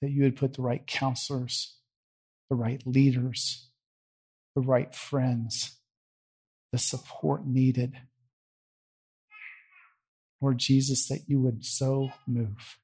That 0.00 0.12
you 0.12 0.22
would 0.22 0.36
put 0.36 0.52
the 0.52 0.62
right 0.62 0.86
counselors, 0.86 1.79
the 2.50 2.56
right 2.56 2.82
leaders, 2.84 3.70
the 4.54 4.60
right 4.60 4.94
friends, 4.94 5.78
the 6.72 6.78
support 6.78 7.46
needed. 7.46 7.94
Lord 10.40 10.58
Jesus, 10.58 11.06
that 11.08 11.20
you 11.28 11.40
would 11.40 11.64
so 11.64 12.10
move. 12.26 12.78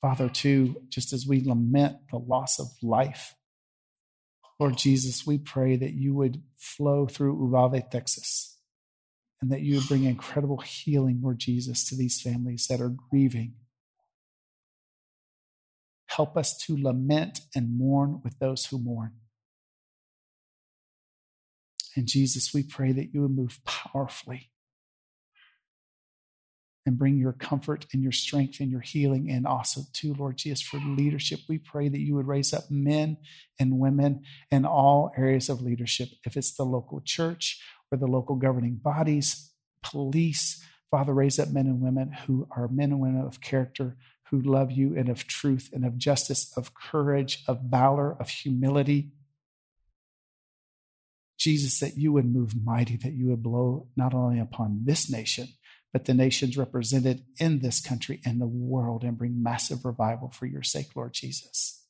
Father, 0.00 0.28
too, 0.28 0.82
just 0.88 1.12
as 1.12 1.26
we 1.26 1.42
lament 1.42 1.96
the 2.10 2.18
loss 2.18 2.58
of 2.58 2.66
life, 2.82 3.34
Lord 4.60 4.76
Jesus, 4.76 5.26
we 5.26 5.38
pray 5.38 5.76
that 5.76 5.94
you 5.94 6.14
would 6.14 6.42
flow 6.56 7.06
through 7.06 7.42
Uvalde, 7.42 7.90
Texas, 7.90 8.58
and 9.40 9.50
that 9.50 9.62
you 9.62 9.76
would 9.76 9.88
bring 9.88 10.04
incredible 10.04 10.58
healing, 10.58 11.20
Lord 11.22 11.38
Jesus, 11.38 11.88
to 11.88 11.96
these 11.96 12.20
families 12.20 12.66
that 12.68 12.80
are 12.80 12.94
grieving. 13.10 13.54
Help 16.16 16.36
us 16.36 16.56
to 16.66 16.76
lament 16.76 17.40
and 17.54 17.76
mourn 17.76 18.20
with 18.22 18.38
those 18.38 18.66
who 18.66 18.78
mourn. 18.78 19.12
And 21.96 22.06
Jesus, 22.06 22.52
we 22.54 22.62
pray 22.62 22.92
that 22.92 23.12
you 23.12 23.22
would 23.22 23.36
move 23.36 23.60
powerfully 23.64 24.50
and 26.86 26.98
bring 26.98 27.16
your 27.16 27.32
comfort 27.32 27.86
and 27.92 28.02
your 28.02 28.12
strength 28.12 28.60
and 28.60 28.70
your 28.70 28.80
healing 28.80 29.30
and 29.30 29.46
also 29.46 29.82
too 29.92 30.14
lord 30.14 30.36
jesus 30.36 30.60
for 30.60 30.78
leadership 30.78 31.40
we 31.48 31.56
pray 31.56 31.88
that 31.88 32.00
you 32.00 32.14
would 32.14 32.26
raise 32.26 32.52
up 32.52 32.70
men 32.70 33.16
and 33.58 33.78
women 33.78 34.22
in 34.50 34.64
all 34.66 35.10
areas 35.16 35.48
of 35.48 35.62
leadership 35.62 36.08
if 36.26 36.36
it's 36.36 36.54
the 36.54 36.64
local 36.64 37.00
church 37.00 37.58
or 37.90 37.96
the 37.96 38.06
local 38.06 38.36
governing 38.36 38.74
bodies 38.74 39.50
police 39.82 40.62
father 40.90 41.14
raise 41.14 41.38
up 41.38 41.48
men 41.48 41.66
and 41.66 41.80
women 41.80 42.12
who 42.26 42.46
are 42.54 42.68
men 42.68 42.90
and 42.90 43.00
women 43.00 43.24
of 43.24 43.40
character 43.40 43.96
who 44.30 44.40
love 44.40 44.70
you 44.70 44.96
and 44.96 45.08
of 45.08 45.26
truth 45.26 45.70
and 45.72 45.84
of 45.84 45.98
justice 45.98 46.52
of 46.56 46.74
courage 46.74 47.42
of 47.46 47.60
valor 47.62 48.16
of 48.18 48.28
humility 48.28 49.10
jesus 51.38 51.80
that 51.80 51.96
you 51.96 52.12
would 52.12 52.26
move 52.26 52.54
mighty 52.64 52.96
that 52.96 53.12
you 53.12 53.28
would 53.28 53.42
blow 53.42 53.88
not 53.96 54.14
only 54.14 54.38
upon 54.38 54.80
this 54.84 55.10
nation 55.10 55.48
but 55.94 56.06
the 56.06 56.12
nations 56.12 56.58
represented 56.58 57.22
in 57.38 57.60
this 57.60 57.80
country 57.80 58.20
and 58.26 58.40
the 58.40 58.48
world 58.48 59.04
and 59.04 59.16
bring 59.16 59.40
massive 59.40 59.84
revival 59.84 60.28
for 60.28 60.44
your 60.44 60.64
sake, 60.64 60.88
Lord 60.96 61.12
Jesus. 61.12 61.84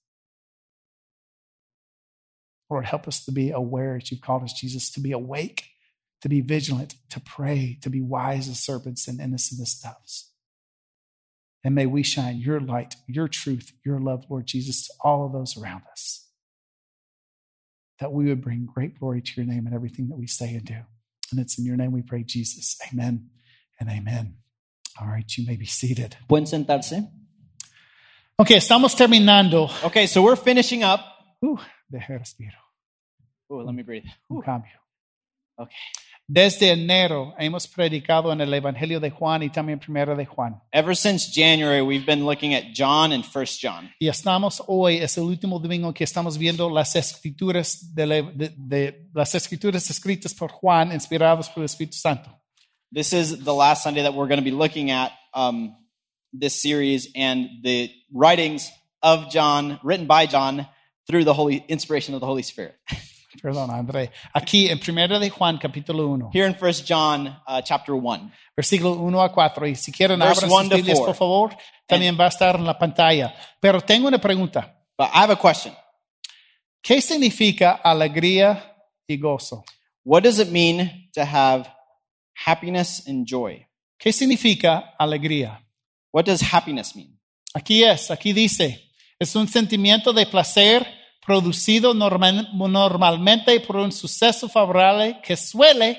Lord, 2.69 2.85
help 2.85 3.09
us 3.09 3.25
to 3.25 3.33
be 3.33 3.51
aware 3.51 3.97
as 3.97 4.11
you've 4.11 4.21
called 4.21 4.43
us, 4.43 4.53
Jesus, 4.53 4.91
to 4.91 5.01
be 5.01 5.13
awake, 5.13 5.71
to 6.21 6.29
be 6.29 6.43
vigilant, 6.43 6.97
to 7.09 7.21
pray, 7.21 7.79
to 7.81 7.89
be 7.89 8.03
wise 8.03 8.47
as 8.47 8.61
serpents 8.61 9.09
and 9.09 9.21
innocent 9.23 9.63
as 9.63 9.73
doves. 9.73 10.34
And 11.65 11.75
may 11.75 11.87
we 11.87 12.03
shine 12.03 12.37
your 12.37 12.61
light, 12.61 12.97
your 13.07 13.27
truth, 13.27 13.73
your 13.85 13.99
love, 13.99 14.27
Lord 14.29 14.47
Jesus, 14.47 14.87
to 14.87 14.93
all 15.01 15.25
of 15.25 15.33
those 15.33 15.57
around 15.57 15.83
us. 15.91 16.29
That 18.01 18.13
we 18.13 18.27
would 18.27 18.43
bring 18.43 18.67
great 18.67 18.99
glory 18.99 19.23
to 19.23 19.33
your 19.37 19.47
name 19.47 19.67
in 19.67 19.73
everything 19.73 20.09
that 20.09 20.19
we 20.19 20.27
say 20.27 20.55
and 20.55 20.65
do. 20.65 20.81
And 21.31 21.41
it's 21.41 21.59
in 21.59 21.65
your 21.65 21.77
name 21.77 21.93
we 21.93 22.03
pray, 22.03 22.23
Jesus. 22.23 22.77
Amen 22.93 23.31
and 23.81 23.89
amen. 23.89 24.37
All 25.01 25.09
right, 25.09 25.25
you 25.37 25.47
may 25.47 25.57
be 25.57 25.65
seated. 25.67 26.17
Pueden 26.29 26.47
sentarse. 26.47 27.09
Ok, 28.39 28.51
estamos 28.57 28.95
terminando. 28.95 29.71
Okay, 29.85 30.07
so 30.07 30.23
we're 30.23 30.37
finishing 30.37 30.83
up. 30.83 31.01
Uh, 31.43 31.57
deje 31.91 32.19
respiro. 32.19 32.59
Oh, 33.49 33.57
let 33.57 33.75
me 33.75 33.83
breathe. 33.83 34.05
Un 34.31 34.43
cambio. 34.43 34.73
Okay. 35.59 35.73
Desde 36.27 36.71
enero 36.71 37.35
hemos 37.39 37.67
predicado 37.69 38.33
en 38.33 38.41
el 38.41 38.55
Evangelio 38.55 38.99
de 38.99 39.11
Juan 39.11 39.43
y 39.43 39.51
también 39.51 39.79
Primero 39.79 40.17
de 40.17 40.25
Juan. 40.25 40.59
Ever 40.73 40.97
since 40.97 41.31
January, 41.31 41.83
we've 41.83 42.07
been 42.07 42.25
looking 42.25 42.55
at 42.55 42.73
John 42.75 43.13
and 43.13 43.23
First 43.25 43.61
John. 43.63 43.91
Y 44.01 44.09
estamos 44.09 44.63
hoy, 44.67 44.97
es 44.97 45.19
el 45.19 45.25
último 45.25 45.59
domingo 45.59 45.93
que 45.93 46.03
estamos 46.05 46.39
viendo 46.39 46.71
las 46.71 46.97
escrituras, 46.97 47.95
de, 47.95 48.07
de- 48.35 48.55
de- 48.57 49.07
las 49.13 49.35
escrituras 49.35 49.91
escritas 49.91 50.33
por 50.33 50.51
Juan, 50.51 50.93
inspiradas 50.93 51.51
por 51.51 51.59
el 51.63 51.67
Espíritu 51.67 51.99
Santo. 51.99 52.31
This 52.91 53.13
is 53.13 53.45
the 53.45 53.53
last 53.53 53.83
Sunday 53.83 54.03
that 54.03 54.15
we're 54.15 54.29
going 54.29 54.39
to 54.43 54.45
be 54.45 54.51
looking 54.57 54.91
at 54.91 55.13
um, 55.35 55.77
this 56.33 56.59
series 56.63 57.09
and 57.15 57.49
the 57.63 57.91
writings 58.11 58.71
of 59.03 59.31
John, 59.31 59.79
written 59.83 60.07
by 60.07 60.25
John 60.27 60.67
through 61.07 61.25
the 61.25 61.35
Holy 61.35 61.63
inspiration 61.69 62.15
of 62.15 62.21
the 62.21 62.27
Holy 62.27 62.43
Spirit. 62.43 62.77
Perdón, 63.43 63.71
André. 63.71 64.11
Aquí 64.33 64.69
en 64.69 64.79
Primero 64.79 65.19
de 65.19 65.31
Juan, 65.31 65.59
capítulo 65.59 66.09
1, 66.09 66.31
Here 66.33 66.47
in 66.47 66.55
First 66.55 66.87
John, 66.89 67.27
uh, 67.27 67.61
chapter 67.63 67.95
one. 67.95 68.31
versículo 68.57 68.93
1 68.95 69.23
a 69.23 69.33
4. 69.33 69.67
Y 69.67 69.75
si 69.75 69.93
quieren, 69.93 70.21
abran 70.23 70.37
sus 70.37 70.69
Biblias, 70.69 71.01
por 71.01 71.15
favor. 71.15 71.57
También 71.87 72.17
va 72.19 72.27
a 72.27 72.29
estar 72.29 72.57
en 72.57 72.65
la 72.65 72.79
pantalla. 72.79 73.35
Pero 73.61 73.81
tengo 73.81 74.09
una 74.09 74.19
pregunta. 74.21 74.79
But 74.97 75.09
I 75.09 75.19
have 75.19 75.33
a 75.33 75.37
question. 75.37 75.75
¿Qué 76.83 77.01
significa 77.01 77.81
alegría 77.83 78.77
y 79.07 79.17
gozo? 79.17 79.65
What 80.05 80.23
does 80.23 80.39
it 80.39 80.49
mean 80.51 81.11
to 81.15 81.23
have 81.23 81.67
happiness 82.47 83.07
and 83.09 83.27
joy? 83.27 83.67
¿Qué 83.99 84.13
significa 84.13 84.95
alegría? 84.99 85.61
What 86.13 86.27
does 86.27 86.43
happiness 86.43 86.95
mean? 86.95 87.19
Aquí 87.55 87.83
es, 87.83 88.11
aquí 88.11 88.33
dice, 88.33 88.91
es 89.19 89.35
un 89.35 89.49
sentimiento 89.49 90.13
de 90.13 90.27
placer 90.27 90.87
producido 91.27 91.95
normal- 91.95 92.49
normalmente 92.55 93.59
por 93.61 93.77
un 93.77 93.93
suceso 93.93 94.49
favorable 94.49 95.21
que 95.23 95.37
suele 95.37 95.99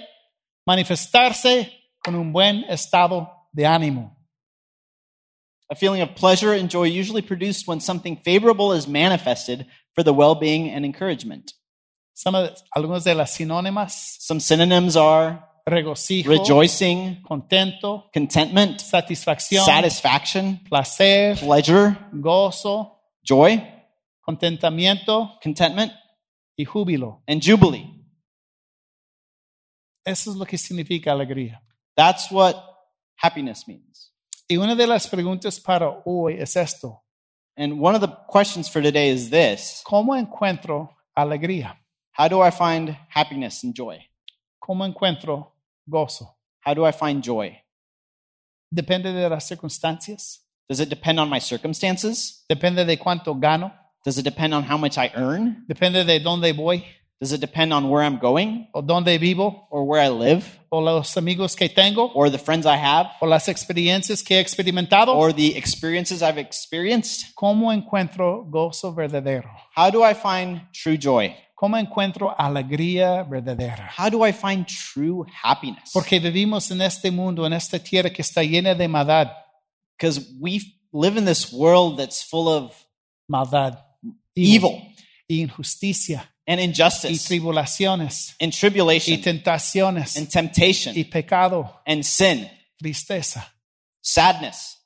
manifestarse 0.65 1.72
con 2.03 2.15
un 2.15 2.32
buen 2.32 2.63
estado 2.70 3.29
de 3.51 3.65
ánimo. 3.65 4.15
A 5.70 5.75
feeling 5.75 6.01
of 6.01 6.10
pleasure 6.15 6.53
and 6.53 6.70
joy 6.70 6.86
usually 6.88 7.24
produced 7.24 7.67
when 7.67 7.79
something 7.82 8.15
favorable 8.24 8.72
is 8.77 8.88
manifested 8.88 9.65
for 9.96 10.03
the 10.03 10.12
well-being 10.13 10.70
and 10.70 10.86
encouragement. 10.86 11.53
Some 12.13 12.36
of- 12.38 12.53
algunas 12.75 13.03
de 13.03 13.15
las 13.15 13.32
sinónimas, 13.34 14.17
Some 14.20 14.39
synonyms 14.39 14.96
are 14.96 15.44
regocijo, 15.65 16.29
rejoicing, 16.29 17.22
contento, 17.24 18.10
contentment, 18.13 18.79
satisfacción, 18.79 19.65
satisfaction, 19.65 20.62
placer, 20.70 21.36
pleasure, 21.39 21.98
gozo, 22.13 23.00
joy, 23.24 23.60
contentamiento 24.25 25.38
contentment, 25.41 25.94
y 26.58 26.65
júbilo. 26.65 27.22
and 27.27 27.41
jubilee. 27.44 27.91
Eso 30.05 30.32
es 30.32 30.38
lo 30.38 30.46
que 30.46 30.58
significa 30.58 31.12
alegría. 31.12 31.62
That's 31.96 32.32
what 32.32 32.55
happiness 33.22 33.67
means. 33.67 34.12
Y 34.48 34.58
una 34.58 34.75
de 34.75 34.86
las 34.86 35.08
preguntas 35.08 35.60
para 35.60 35.89
hoy 36.05 36.36
es 36.39 36.55
esto. 36.55 37.03
And 37.58 37.79
one 37.82 37.96
of 37.96 38.01
the 38.01 38.13
questions 38.27 38.70
for 38.70 38.82
today 38.82 39.10
is 39.10 39.29
this 39.29 39.82
¿Cómo 39.86 40.15
encuentro 40.15 40.89
alegría? 41.15 41.79
How 42.17 42.27
do 42.27 42.41
I 42.46 42.51
find 42.51 42.96
happiness 43.13 43.63
and 43.63 43.74
joy? 43.74 43.98
¿Cómo 44.60 44.86
encuentro 44.86 45.53
gozo? 45.88 46.38
How 46.65 46.74
do 46.74 46.86
I 46.88 46.91
find 46.91 47.24
joy? 47.24 47.58
Depende 48.72 49.13
de 49.13 49.29
las 49.29 49.48
circunstancias, 49.48 50.41
Does 50.67 50.79
it 50.79 50.89
depend 50.89 51.20
on 51.20 51.29
my 51.29 51.39
circumstances? 51.39 52.44
depende 52.50 52.84
de 52.86 52.98
cuánto 52.98 53.36
gano, 53.39 53.72
Does 54.06 54.18
it 54.20 54.24
depend 54.24 54.54
on 54.54 54.64
how 54.64 54.78
much 54.78 54.98
I 54.98 55.12
earn? 55.16 55.66
depende 55.68 56.06
de 56.06 56.20
dónde 56.20 56.54
voy 56.56 56.84
Does 57.20 57.32
it 57.32 57.40
depend 57.40 57.72
on 57.74 57.90
where 57.90 58.04
I'm 58.04 58.20
going 58.20 58.68
o 58.74 58.82
dónde 58.82 59.18
vivo 59.20 59.68
or 59.72 59.84
where 59.86 60.02
I 60.02 60.10
live 60.10 60.46
o 60.70 60.80
los 60.82 61.16
amigos 61.18 61.56
que 61.56 61.70
tengo 61.70 62.12
or 62.14 62.30
the 62.30 62.38
friends 62.38 62.66
I 62.66 62.76
have 62.78 63.08
o 63.22 63.26
las 63.26 63.48
experiencias 63.48 64.22
que 64.22 64.36
he 64.38 64.40
experimentado. 64.42 65.16
or 65.16 65.34
the 65.34 65.56
experiences 65.58 66.22
I've 66.22 66.38
experienced? 66.38 67.34
¿Cómo 67.34 67.72
encuentro 67.72 68.44
gozo 68.50 68.94
verdadero? 68.94 69.50
How 69.76 69.90
do 69.90 70.04
I 70.04 70.14
find 70.14 70.62
true 70.74 70.98
joy? 70.98 71.34
¿Cómo 71.56 71.78
encuentro 71.78 72.36
alegría 72.38 73.24
verdadera? 73.24 73.90
How 73.98 74.10
do 74.10 74.24
I 74.28 74.34
find 74.34 74.68
true 74.68 75.26
happiness? 75.42 75.92
Porque 75.94 76.20
vivimos 76.20 76.70
en 76.70 76.82
este 76.82 77.10
mundo, 77.12 77.46
en 77.48 77.54
esta 77.54 77.80
tierra 77.80 78.10
que 78.10 78.22
está 78.22 78.44
llena 78.44 78.76
de 78.76 78.88
maldad, 78.90 79.32
Because 79.98 80.20
we 80.42 80.60
live 80.92 81.18
in 81.18 81.24
this 81.24 81.54
world 81.54 81.98
that's 81.98 82.22
full 82.22 82.50
of 82.50 82.74
maldad, 83.30 83.78
evil. 84.36 84.82
Y 85.27 85.42
injusticia, 85.42 86.32
and 86.46 86.60
y 86.60 86.65
injustice 86.65 87.27
tribulaciones, 87.27 88.36
and 88.39 88.54
y 88.54 89.18
tentaciones, 89.18 90.15
and 90.18 90.30
temptation. 90.30 90.96
Y 90.96 91.04
pecado, 91.06 91.82
and 91.86 92.04
sin, 92.04 92.48
tristeza. 92.77 93.56
sadness. 94.06 94.77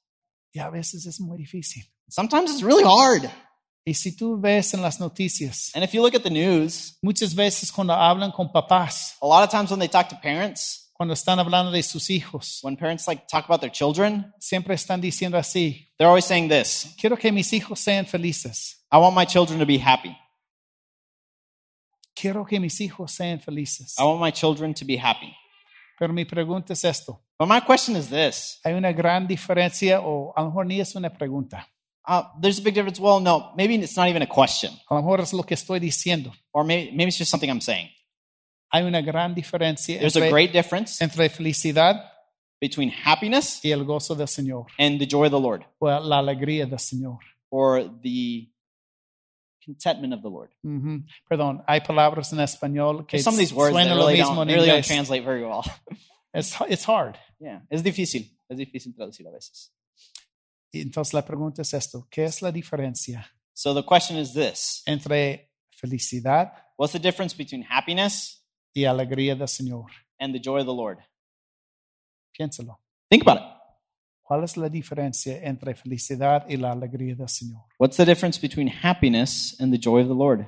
Y 0.53 0.59
a 0.59 0.69
veces 0.69 1.05
es 1.05 1.19
muy 1.19 1.37
difícil. 1.37 1.83
Sometimes 2.07 2.51
it's 2.51 2.63
really 2.63 2.83
hard. 2.83 3.29
Y 3.85 3.93
si 3.93 4.15
tú 4.15 4.39
ves 4.39 4.73
en 4.73 4.81
las 4.81 4.99
noticias, 4.99 5.71
And 5.73 5.83
if 5.83 5.93
you 5.93 6.01
look 6.01 6.15
at 6.15 6.23
the 6.23 6.29
news, 6.29 6.97
muchas 7.01 7.33
veces 7.33 7.71
cuando 7.71 7.93
hablan 7.93 8.31
con 8.31 8.51
papás, 8.51 9.15
a 9.21 9.25
lot 9.25 9.43
of 9.43 9.49
times 9.49 9.71
when 9.71 9.79
they 9.79 9.87
talk 9.87 10.09
to 10.09 10.19
parents, 10.21 10.91
cuando 10.93 11.13
están 11.13 11.39
hablando 11.39 11.71
de 11.71 11.81
sus 11.81 12.09
hijos, 12.09 12.59
when 12.61 12.75
parents 12.75 13.07
like 13.07 13.25
talk 13.27 13.45
about 13.45 13.61
their 13.61 13.71
children, 13.71 14.33
siempre 14.39 14.75
están 14.75 15.01
diciendo 15.01 15.37
así, 15.37 15.87
they're 15.97 16.09
always 16.09 16.25
saying 16.25 16.49
this. 16.49 16.93
Quiero 16.99 17.17
que 17.17 17.31
mis 17.31 17.51
hijos 17.53 17.79
sean 17.79 18.05
felices, 18.05 18.78
I 18.91 18.97
want 18.97 19.15
my 19.15 19.25
children 19.25 19.59
to 19.59 19.65
be 19.65 19.77
happy. 19.77 20.15
quiero 22.15 22.45
que 22.45 22.59
mis 22.59 22.79
hijos 22.81 23.11
sean 23.11 23.39
felices. 23.39 23.95
I 23.97 24.03
want 24.03 24.19
my 24.19 24.31
children 24.31 24.73
to 24.73 24.85
be 24.85 24.97
happy. 24.97 25.33
Pero 25.97 26.13
mi 26.13 26.25
pregunta 26.25 26.73
es 26.73 26.83
esto, 26.85 27.21
But 27.37 27.47
my 27.47 27.61
question 27.61 27.95
is 27.95 28.09
this 28.09 28.59
hay 28.63 28.73
una 28.73 28.91
gran 28.91 29.27
diferencia 29.27 30.01
o 30.01 30.33
a 30.35 30.41
lo 30.41 30.47
mejor 30.49 30.65
ni 30.65 30.79
es 30.79 30.95
una 30.95 31.09
pregunta, 31.09 31.67
uh, 32.07 32.23
there's 32.41 32.59
a 32.59 32.61
big 32.61 32.73
difference. 32.73 32.99
Well, 33.01 33.19
no, 33.19 33.53
maybe 33.55 33.75
it's 33.75 33.95
not 33.97 34.07
even 34.07 34.21
a 34.21 34.27
question, 34.27 34.71
a 34.89 34.95
lo 34.95 35.01
mejor 35.01 35.21
es 35.21 35.33
lo 35.33 35.43
que 35.43 35.55
estoy 35.55 35.79
diciendo. 35.79 36.31
or 36.53 36.63
maybe, 36.63 36.91
maybe 36.91 37.09
it's 37.09 37.17
just 37.17 37.31
something 37.31 37.49
I'm 37.49 37.61
saying. 37.61 37.89
Hay 38.71 38.83
una 38.83 39.01
gran 39.01 39.33
diferencia 39.33 39.99
There's 39.99 40.15
a 40.15 40.29
great 40.29 40.51
difference 40.53 41.01
entre 41.01 41.27
felicidad 41.29 42.01
between 42.61 42.91
happiness 42.91 43.59
y 43.63 43.71
el 43.71 43.83
gozo 43.83 44.15
del 44.15 44.27
Señor, 44.27 44.67
and 44.77 44.99
the 44.99 45.05
joy 45.07 45.25
of 45.25 45.31
the 45.31 45.39
Lord, 45.39 45.65
o 45.79 45.87
la 45.87 46.19
alegría 46.19 46.65
del 46.65 46.79
Señor. 46.79 47.19
or 47.49 47.83
the 48.01 48.47
contentment 49.69 50.13
of 50.13 50.21
the 50.21 50.29
Lord. 50.29 50.49
Ujú. 50.63 51.03
Perdón, 51.29 51.63
hay 51.67 51.81
palabras 51.81 52.33
en 52.33 52.39
español 52.39 53.05
que 53.05 53.19
Some 53.19 53.35
of 53.35 53.39
these 53.39 53.53
words 53.53 53.75
that 53.75 53.85
really, 53.95 54.17
don't, 54.17 54.47
really 54.47 54.67
don't 54.67 54.85
translate 54.85 55.23
very 55.23 55.43
well. 55.43 55.63
It's, 56.33 56.55
it's 56.69 56.83
hard. 56.85 57.17
yeah, 57.39 57.61
es 57.69 57.81
difícil. 57.83 58.29
Es 58.49 58.57
difícil 58.57 58.93
traducir 58.95 59.27
a 59.27 59.31
veces. 59.31 59.71
Entonces 60.71 61.13
la 61.13 61.23
pregunta 61.25 61.61
es 61.63 61.73
esto, 61.73 62.07
¿qué 62.11 62.25
es 62.25 62.41
la 62.43 62.51
diferencia 62.51 63.25
So 63.53 63.73
the 63.73 63.83
question 63.83 64.17
is 64.17 64.33
this 64.33 64.83
entre 64.85 65.49
felicidad 65.71 66.51
What's 66.77 66.93
the 66.93 66.99
difference 66.99 67.35
between 67.35 67.63
happiness 67.63 68.45
y 68.75 68.85
alegría 68.85 69.35
del 69.35 69.47
Señor? 69.47 69.89
and 70.19 70.33
the 70.33 70.39
joy 70.39 70.59
of 70.59 70.65
the 70.65 70.73
Lord? 70.73 70.99
Piénsalo. 72.37 72.79
Think 73.09 73.23
about 73.23 73.37
it. 73.37 73.58
¿Cuál 74.29 74.43
es 74.43 74.57
la 74.57 74.69
diferencia 74.69 75.39
entre 75.41 75.73
felicidad 75.73 76.47
y 76.47 76.55
la 76.55 76.71
alegría 76.71 77.15
del 77.15 77.27
Señor? 77.27 77.63
What's 77.79 77.97
the 77.97 78.05
difference 78.05 78.39
between 78.39 78.71
happiness 78.83 79.59
and 79.59 79.73
the 79.73 79.79
joy 79.81 80.03
of 80.03 80.07
the 80.07 80.13
Lord? 80.13 80.45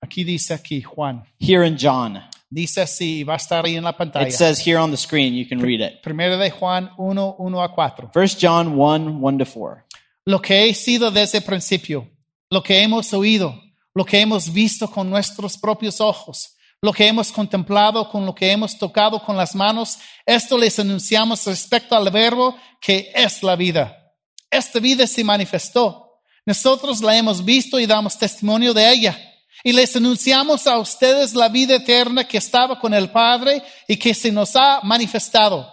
Aquí 0.00 0.22
dice 0.22 0.54
aquí 0.54 0.80
Juan. 0.80 1.24
Here 1.40 1.66
in 1.66 1.76
John, 1.76 2.20
Dice 2.48 2.82
así, 2.82 3.24
va 3.24 3.32
a 3.32 3.36
estar 3.38 3.64
ahí 3.64 3.74
en 3.74 3.82
la 3.82 3.96
pantalla. 3.96 4.28
it 4.28 4.32
says 4.32 4.64
here 4.64 4.78
on 4.78 4.92
the 4.92 4.96
screen, 4.96 5.34
you 5.34 5.44
can 5.44 5.60
read 5.60 5.80
it. 5.80 6.02
Primero 6.04 6.38
de 6.38 6.50
Juan 6.50 6.90
1, 6.98 7.36
1 7.36 7.62
a 7.62 7.68
4. 7.68 8.12
1 8.14 8.26
John 8.40 8.78
1 8.78 9.20
1 9.20 9.38
to 9.38 9.44
4. 9.44 9.84
Lo 10.26 10.40
que 10.40 10.68
he 10.68 10.74
sido 10.74 11.10
desde 11.10 11.38
el 11.38 11.44
principio, 11.44 12.08
lo 12.48 12.62
que 12.62 12.80
hemos 12.80 13.12
oído, 13.12 13.60
lo 13.92 14.04
que 14.04 14.20
hemos 14.20 14.52
visto 14.52 14.88
con 14.88 15.10
nuestros 15.10 15.58
propios 15.58 16.00
ojos, 16.00 16.56
lo 16.84 16.92
que 16.92 17.06
hemos 17.06 17.30
contemplado 17.30 18.10
con 18.10 18.26
lo 18.26 18.34
que 18.34 18.50
hemos 18.50 18.76
tocado 18.76 19.22
con 19.22 19.36
las 19.36 19.54
manos, 19.54 19.98
esto 20.26 20.58
les 20.58 20.80
anunciamos 20.80 21.46
respecto 21.46 21.94
al 21.94 22.10
verbo 22.10 22.56
que 22.80 23.12
es 23.14 23.40
la 23.44 23.54
vida. 23.54 24.12
Esta 24.50 24.80
vida 24.80 25.06
se 25.06 25.22
manifestó. 25.22 26.18
Nosotros 26.44 27.00
la 27.00 27.16
hemos 27.16 27.44
visto 27.44 27.78
y 27.78 27.86
damos 27.86 28.18
testimonio 28.18 28.74
de 28.74 28.92
ella. 28.92 29.16
Y 29.62 29.72
les 29.72 29.94
anunciamos 29.94 30.66
a 30.66 30.76
ustedes 30.78 31.34
la 31.34 31.48
vida 31.48 31.76
eterna 31.76 32.26
que 32.26 32.38
estaba 32.38 32.80
con 32.80 32.92
el 32.92 33.10
Padre 33.10 33.62
y 33.86 33.96
que 33.96 34.12
se 34.12 34.32
nos 34.32 34.56
ha 34.56 34.80
manifestado. 34.82 35.72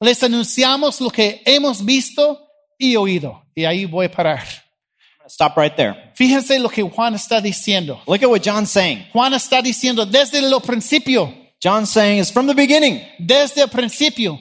Les 0.00 0.22
anunciamos 0.22 1.00
lo 1.00 1.08
que 1.08 1.42
hemos 1.46 1.82
visto 1.82 2.46
y 2.76 2.94
oído. 2.96 3.42
Y 3.54 3.64
ahí 3.64 3.86
voy 3.86 4.04
a 4.04 4.10
parar. 4.10 4.44
Stop 5.28 5.56
right 5.56 5.74
there. 5.76 5.94
Fíjense 6.14 6.58
lo 6.58 6.68
que 6.68 6.82
Juan 6.82 7.14
está 7.14 7.40
diciendo. 7.40 8.00
Look 8.06 8.22
at 8.22 8.28
what 8.30 8.42
John's 8.44 8.70
saying. 8.70 9.06
Juan 9.12 9.32
está 9.34 9.62
diciendo 9.62 10.04
desde 10.06 10.40
lo 10.42 10.60
principio, 10.60 11.32
John's 11.62 11.90
saying 11.90 12.18
is 12.18 12.30
from 12.30 12.46
the 12.46 12.54
beginning. 12.54 13.00
desde 13.18 13.62
el 13.62 13.68
principio. 13.68 14.38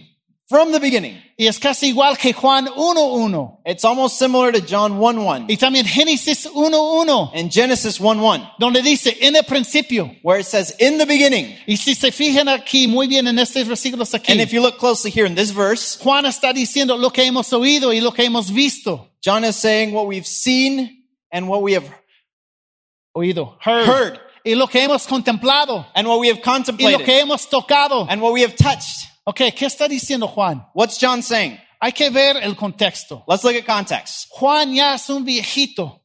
From 0.50 0.74
the 0.74 0.80
beginning. 0.80 1.18
Y 1.38 1.48
es 1.48 1.58
casi 1.58 1.88
igual 1.88 2.18
que 2.18 2.34
Juan 2.34 2.68
1.1. 2.68 3.60
It's 3.66 3.86
almost 3.86 4.20
similar 4.20 4.52
to 4.52 4.60
John 4.60 5.00
1 5.00 5.18
1 5.26 5.46
Y 5.48 5.56
también 5.56 5.86
Génesis 5.86 6.46
1.1, 6.46 7.32
and 7.34 7.50
Genesis 7.50 8.00
1 8.00 8.22
1, 8.22 8.52
donde 8.60 8.82
dice 8.82 9.18
en 9.22 9.36
el 9.38 9.44
principio. 9.44 10.12
where 10.24 10.40
it 10.40 10.46
says, 10.46 10.76
In 10.78 10.98
the 10.98 11.06
beginning. 11.06 11.56
Y 11.66 11.78
si 11.78 11.96
se 11.96 12.12
fijan 12.12 12.50
aquí, 12.50 12.88
muy 12.88 13.08
bien 13.08 13.28
en 13.28 13.40
estos 13.40 13.66
versículos 13.66 14.14
aquí, 14.14 14.32
And 14.34 14.42
if 14.42 14.52
you 14.52 14.62
look 14.62 14.78
closely 14.78 15.10
here 15.10 15.26
in 15.26 15.36
this 15.36 15.52
verse, 15.52 15.98
Juan 16.04 16.26
está 16.26 16.52
diciendo 16.54 16.98
lo 16.98 17.12
que 17.12 17.24
hemos 17.24 17.54
oído 17.54 17.94
y 17.94 18.02
lo 18.02 18.12
que 18.12 18.26
hemos 18.26 18.52
visto. 18.52 19.08
John 19.24 19.44
is 19.44 19.56
saying 19.56 19.94
what 19.94 20.08
we've 20.08 20.26
seen 20.28 21.04
and 21.32 21.48
what 21.48 21.62
we 21.62 21.74
have 21.74 21.86
Oído, 23.16 23.58
heard. 23.62 23.86
heard 23.86 24.20
Y 24.44 24.56
lo 24.56 24.68
que 24.68 24.82
hemos 24.82 25.06
contemplado. 25.08 25.86
and 25.94 26.08
what 26.08 26.20
we 26.20 26.28
have 26.30 26.38
Y 26.38 26.42
lo 26.42 26.44
contemplated 26.54 27.06
que 27.06 27.20
hemos 27.20 27.48
tocado. 27.50 28.08
and 28.10 28.22
what 28.22 28.34
we 28.34 28.42
have 28.42 28.56
touched. 28.56 29.08
Ok, 29.26 29.38
¿qué 29.56 29.66
está 29.68 29.88
diciendo 29.88 30.28
Juan? 30.28 30.66
What's 30.74 30.98
John 31.00 31.22
saying? 31.22 31.60
Hay 31.80 31.92
que 31.92 32.10
ver 32.10 32.38
el 32.38 32.56
contexto. 32.56 33.24
Let's 33.28 33.44
look 33.44 33.56
at 33.56 33.66
context. 33.66 34.28
Juan 34.32 34.74
ya 34.74 34.96
es 34.96 35.10
un 35.10 35.26
viejito. 35.26 36.00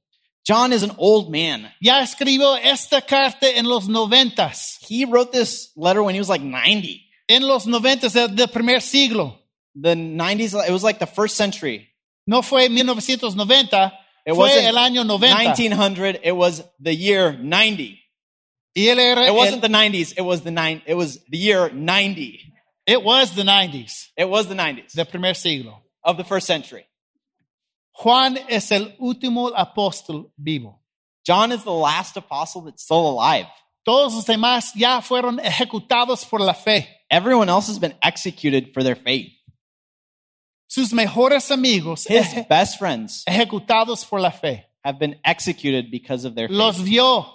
John 0.46 0.72
is 0.72 0.82
an 0.82 0.92
old 0.98 1.30
man. 1.30 1.72
Ya 1.80 2.02
escribió 2.02 2.56
esta 2.62 3.00
carta 3.00 3.48
en 3.48 3.66
los 3.66 3.88
noventas. 3.88 4.76
He 4.88 5.04
wrote 5.06 5.32
this 5.32 5.70
letter 5.76 6.02
when 6.02 6.14
he 6.14 6.20
was 6.20 6.28
like 6.28 6.42
90. 6.42 7.02
En 7.28 7.46
los 7.46 7.66
noventas 7.66 8.12
del 8.12 8.46
primer 8.48 8.80
siglo. 8.80 9.38
The 9.74 9.94
90s, 9.94 10.54
it 10.66 10.72
was 10.72 10.82
like 10.84 10.98
the 10.98 11.06
first 11.06 11.36
century. 11.36 11.88
No 12.26 12.42
fue 12.42 12.68
1990, 12.68 13.92
It 14.26 14.34
fue 14.34 14.38
wasn't 14.48 14.64
el 14.66 14.76
año 14.78 15.04
90. 15.06 15.34
1900, 15.54 16.20
it 16.24 16.32
was 16.34 16.64
the 16.80 16.94
year 16.94 17.32
90. 17.38 18.00
Y 18.74 18.88
él 18.88 18.98
era, 18.98 19.26
It 19.26 19.32
wasn't 19.34 19.62
el- 19.62 19.68
the 19.68 19.68
90s, 19.68 20.12
it 20.16 20.22
was 20.22 20.42
the 20.42 20.50
nine, 20.50 20.82
it 20.86 20.94
was 20.94 21.20
the 21.30 21.38
year 21.38 21.70
90. 21.72 22.52
it 22.86 23.02
was 23.02 23.34
the 23.34 23.42
90s, 23.44 24.08
It 24.16 24.28
was 24.28 24.48
the 24.48 24.54
90s 24.54 24.92
del 24.94 25.06
primer 25.06 25.34
siglo. 25.34 25.82
of 26.02 26.16
the 26.16 26.24
first 26.24 26.46
century. 26.46 26.84
Juan 27.92 28.36
es 28.48 28.70
el 28.72 28.92
último 29.00 29.50
apóstol 29.56 30.30
vivo. 30.36 30.80
John 31.24 31.50
is 31.52 31.64
the 31.64 31.72
last 31.72 32.16
apostle 32.16 32.62
that's 32.62 32.82
still 32.82 33.08
alive. 33.08 33.46
Todos 33.84 34.14
los 34.14 34.24
demás 34.26 34.72
ya 34.74 35.00
fueron 35.00 35.38
ejecutados 35.40 36.24
por 36.28 36.40
la 36.40 36.52
fe. 36.52 36.86
Everyone 37.10 37.48
else 37.48 37.68
has 37.68 37.78
been 37.78 37.94
executed 38.02 38.72
for 38.74 38.82
their 38.82 38.96
faith. 38.96 39.30
Sus 40.68 40.92
mejores 40.92 41.50
amigos 41.50 42.06
His 42.10 42.46
best 42.48 42.78
friends 42.78 43.22
ejecutados 43.26 44.04
por 44.04 44.20
la 44.20 44.30
fe. 44.30 44.66
have 44.84 44.98
been 44.98 45.18
executed 45.24 45.90
because 45.90 46.24
of 46.26 46.34
their 46.34 46.48
Los 46.48 46.76
faith. 46.76 46.86
vio 46.86 47.26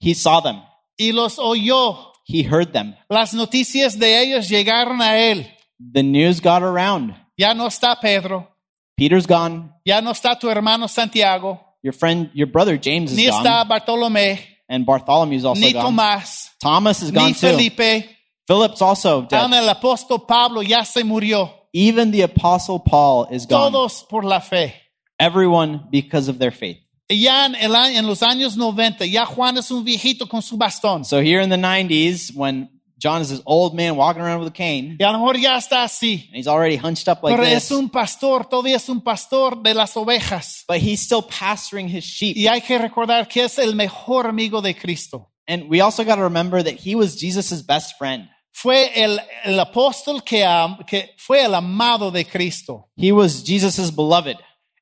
He 0.00 0.14
saw 0.14 0.40
them. 0.40 0.62
y 0.98 1.12
los 1.12 1.38
oyó. 1.38 2.12
He 2.26 2.42
heard 2.42 2.72
them. 2.72 2.94
Las 3.08 3.32
noticias 3.34 3.98
de 3.98 4.20
ellos 4.20 4.48
llegaron 4.48 5.00
a 5.02 5.16
él. 5.18 5.46
The 5.78 6.02
news 6.02 6.40
got 6.40 6.62
around. 6.62 7.14
Ya 7.36 7.52
no 7.54 7.66
está 7.66 7.98
Pedro, 8.00 8.48
Peter's 8.96 9.26
gone. 9.26 9.70
ya 9.84 10.00
no 10.00 10.10
está 10.12 10.38
tu 10.38 10.48
hermano 10.48 10.86
Santiago, 10.88 11.60
Your 11.82 11.92
friend, 11.92 12.30
your 12.32 12.46
brother 12.50 12.78
James 12.80 13.10
is 13.12 13.16
ni 13.18 13.26
está 13.26 13.58
gone. 13.64 13.68
Bartolomé, 13.68 14.38
And 14.68 14.86
Bartholomew's 14.86 15.44
also 15.44 15.60
ni 15.60 15.72
gone. 15.72 15.84
Tomás, 15.84 16.50
Thomas 16.60 17.02
is 17.02 17.12
ni 17.12 17.18
gone 17.18 17.34
too. 17.34 17.40
Felipe. 17.48 18.08
Philip's 18.46 18.80
also 18.80 19.22
dead. 19.22 19.40
Aún 19.40 19.52
el 19.52 19.68
apóstol 19.68 20.26
Pablo 20.26 20.62
ya 20.62 20.84
se 20.84 21.02
murió. 21.04 21.52
Even 21.74 22.12
the 22.12 22.22
apostle 22.22 22.78
Paul 22.78 23.26
is 23.30 23.46
gone. 23.46 23.72
Todos 23.72 24.04
por 24.08 24.22
la 24.22 24.40
fe. 24.40 24.74
Everyone 25.18 25.88
because 25.90 26.28
of 26.30 26.38
their 26.38 26.52
faith. 26.52 26.78
Ya 27.10 27.44
en, 27.46 27.54
el 27.56 27.74
en 27.74 28.06
los 28.06 28.22
años 28.22 28.56
90, 28.56 29.04
ya 29.06 29.26
Juan 29.26 29.58
es 29.58 29.70
un 29.70 29.84
viejito 29.84 30.28
con 30.28 30.40
su 30.40 30.56
bastón. 30.56 31.04
So 31.04 31.20
here 31.20 31.40
in 31.40 31.50
the 31.50 31.56
90s, 31.56 32.34
when 32.34 32.70
John 32.96 33.20
is 33.20 33.28
this 33.28 33.42
old 33.44 33.74
man 33.74 33.96
walking 33.96 34.22
around 34.22 34.38
with 34.40 34.48
a 34.48 34.52
cane, 34.56 34.96
Y 34.98 35.04
a 35.04 35.12
lo 35.12 35.18
mejor 35.18 35.36
ya 35.36 35.56
está 35.58 35.82
así. 35.84 36.26
and 36.28 36.36
he's 36.36 36.46
already 36.46 36.76
hunched 36.76 37.08
up 37.08 37.22
like 37.22 37.36
Pero 37.36 37.44
this, 37.44 37.64
es 37.64 37.70
un 37.72 37.90
pastor, 37.90 38.44
todavía 38.48 38.76
es 38.76 38.88
un 38.88 39.02
pastor 39.02 39.62
de 39.62 39.74
las 39.74 39.96
ovejas. 39.96 40.64
but 40.66 40.78
he's 40.78 41.00
still 41.02 41.22
pastoring 41.22 41.88
his 41.88 42.04
sheep. 42.04 42.36
Y 42.36 42.46
hay 42.46 42.62
que 42.62 42.78
recordar 42.78 43.28
que 43.28 43.42
es 43.44 43.58
el 43.58 43.74
mejor 43.74 44.26
amigo 44.26 44.62
de 44.62 44.74
Cristo. 44.74 45.28
And 45.46 45.68
we 45.68 45.82
also 45.82 46.04
got 46.04 46.16
to 46.16 46.22
remember 46.22 46.62
that 46.62 46.76
he 46.80 46.94
was 46.94 47.16
Jesus' 47.16 47.60
best 47.62 47.98
friend. 47.98 48.28
Fue 48.56 49.02
el, 49.02 49.20
el 49.44 49.58
apóstol 49.58 50.22
que, 50.22 50.46
que 50.86 51.14
fue 51.18 51.42
el 51.44 51.54
amado 51.54 52.12
de 52.12 52.24
Cristo. 52.24 52.88
He 52.96 53.10
was 53.10 53.42
Jesus' 53.44 53.90
beloved. 53.94 54.36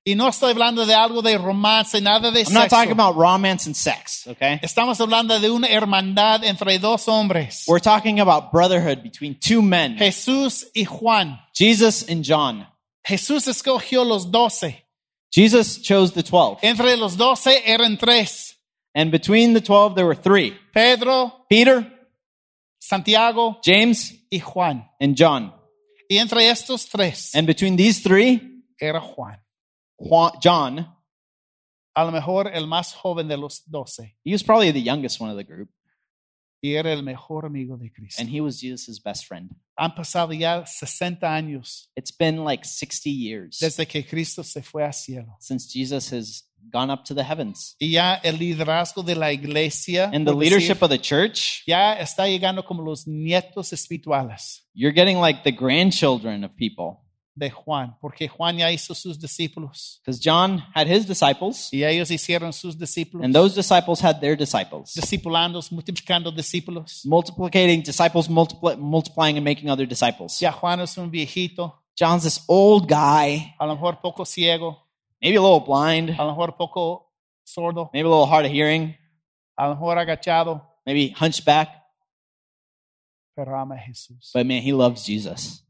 Y 0.04 0.14
no 0.14 0.28
estoy 0.28 0.50
hablando 0.50 0.84
de 0.84 0.94
algo 0.94 1.22
de 1.22 1.38
romance, 1.38 2.00
nada 2.00 2.30
de 2.30 2.42
I'm 2.42 2.52
not 2.52 2.64
sexo. 2.64 2.76
talking 2.76 2.92
about 2.92 3.16
romance 3.16 3.66
and 3.66 3.74
sex, 3.74 4.26
okay? 4.26 4.58
Estamos 4.60 5.00
hablando 5.00 5.38
de 5.40 5.48
una 5.48 5.68
hermandad 5.68 6.44
entre 6.44 6.78
dos 6.78 7.06
hombres. 7.06 7.64
We're 7.66 7.80
talking 7.80 8.20
about 8.20 8.50
brotherhood 8.52 9.02
between 9.02 9.38
two 9.38 9.62
men, 9.62 9.96
Jesús 9.96 10.66
y 10.74 10.84
Juan. 10.84 11.38
Jesus 11.54 12.08
and 12.10 12.24
John. 12.24 12.66
Jesús 13.06 13.46
escogió 13.48 14.04
los 14.04 14.30
doce. 14.30 14.84
Jesus 15.30 15.78
chose 15.80 16.12
the 16.12 16.22
12. 16.22 16.58
Entre 16.62 16.96
los 16.96 17.16
doce 17.16 17.62
eran 17.64 17.96
tres. 17.96 18.56
And 18.94 19.10
between 19.10 19.54
the 19.54 19.60
12, 19.62 19.94
there 19.94 20.04
were 20.04 20.16
three 20.16 20.52
Pedro, 20.74 21.32
Peter, 21.48 21.86
Santiago 22.86 23.60
James, 23.64 24.26
y 24.28 24.40
Juan. 24.40 24.84
and 25.00 25.14
John. 25.16 25.54
Y 26.08 26.18
entre 26.18 26.48
estos 26.50 26.88
tres 26.88 27.32
And 27.34 27.46
between 27.46 27.76
these 27.76 28.02
three, 28.02 28.64
era 28.78 29.00
Juan. 29.00 29.38
Juan, 29.96 30.32
John, 30.42 30.86
A 31.94 32.04
lo 32.04 32.10
mejor 32.10 32.48
el 32.52 32.66
más 32.66 32.92
joven 32.94 33.28
de 33.28 33.36
los 33.36 33.62
doce. 33.66 34.16
he 34.24 34.32
was 34.32 34.42
probably 34.42 34.72
the 34.72 34.82
youngest 34.82 35.20
one 35.20 35.30
of 35.30 35.36
the 35.36 35.44
group, 35.44 35.70
Y 36.60 36.74
era 36.74 36.92
el 36.92 37.02
mejor 37.02 37.44
amigo 37.46 37.76
de 37.76 37.90
Cristo. 37.90 38.20
and 38.20 38.28
he 38.30 38.40
was 38.40 38.60
Jesus' 38.60 38.98
best 39.00 39.26
friend. 39.26 39.50
Han 39.78 39.94
pasado 39.94 40.32
ya 40.32 40.64
60 40.66 41.26
años 41.26 41.88
It's 41.96 42.10
been 42.16 42.44
like 42.44 42.64
60 42.64 43.10
years 43.10 43.58
desde 43.60 43.86
que 43.86 44.04
Cristo 44.04 44.42
se 44.42 44.60
fue 44.62 44.84
al 44.84 44.92
cielo. 44.92 45.36
since 45.40 45.68
Jesus 45.72 46.12
has 46.12 46.48
gone 46.70 46.92
up 46.92 47.04
to 47.04 47.14
the 47.14 47.22
heavens. 47.24 47.76
Y 47.78 47.92
ya 47.92 48.14
el 48.14 48.38
liderazgo 48.38 49.02
de 49.02 49.14
la 49.14 49.32
iglesia 49.32 50.10
And 50.12 50.26
the 50.26 50.34
leadership 50.34 50.80
decir, 50.80 50.84
of 50.84 50.90
the 50.90 50.98
church, 50.98 51.62
ya 51.66 51.94
está 51.94 52.26
llegando 52.26 52.64
como 52.64 52.82
los 52.82 53.06
nietos 53.06 53.72
espirituales 53.72 54.62
you're 54.74 54.92
getting 54.92 55.18
like 55.18 55.44
the 55.44 55.52
grandchildren 55.52 56.44
of 56.44 56.56
people. 56.56 56.98
de 57.34 57.50
Juan, 57.50 57.96
porque 57.98 58.28
Juan 58.28 58.58
ya 58.58 58.70
hizo 58.70 58.94
sus 58.94 59.18
discípulos 59.18 60.00
Because 60.04 60.20
John 60.20 60.62
had 60.74 60.86
his 60.86 61.06
disciples, 61.06 61.70
y 61.72 61.82
ellos 61.82 62.10
hicieron 62.10 62.52
sus 62.52 62.76
discípulos, 62.76 63.24
and 63.24 63.34
those 63.34 63.54
disciples 63.54 64.02
had 64.02 64.20
their 64.20 64.36
disciples. 64.36 64.92
discipulando, 64.94 65.60
multiplicando 65.70 66.30
discípulos. 66.30 67.06
Multiplicating 67.06 67.82
disciples, 67.82 68.28
multiply, 68.28 68.76
multiplying 68.76 69.38
and 69.38 69.44
making 69.44 69.70
other 69.70 69.86
disciples. 69.86 70.38
Ya 70.40 70.52
Juan 70.52 70.80
es 70.80 70.98
un 70.98 71.10
viejito, 71.10 71.82
John's 71.98 72.24
this 72.24 72.44
old 72.48 72.86
guy, 72.86 73.54
a 73.58 73.66
lo 73.66 73.76
mejor 73.76 74.00
poco 74.02 74.26
ciego, 74.26 74.88
maybe 75.22 75.36
a 75.36 75.42
little 75.42 75.60
blind, 75.60 76.10
a 76.10 76.24
lo 76.24 76.32
mejor 76.32 76.56
poco 76.56 77.06
sordo, 77.46 77.90
maybe 77.92 78.06
a 78.06 78.10
little 78.10 78.26
hard 78.26 78.44
of 78.44 78.52
hearing, 78.52 78.94
a 79.56 79.68
lo 79.68 79.74
mejor 79.74 79.96
agachado, 79.96 80.60
maybe 80.84 81.14
hunchback, 81.18 81.68
pero 83.36 83.54
ama 83.58 83.76
Jesús. 83.76 84.32
but 84.34 84.44
man, 84.46 84.60
he 84.62 84.72
loves 84.72 85.06
Jesus. 85.06 85.62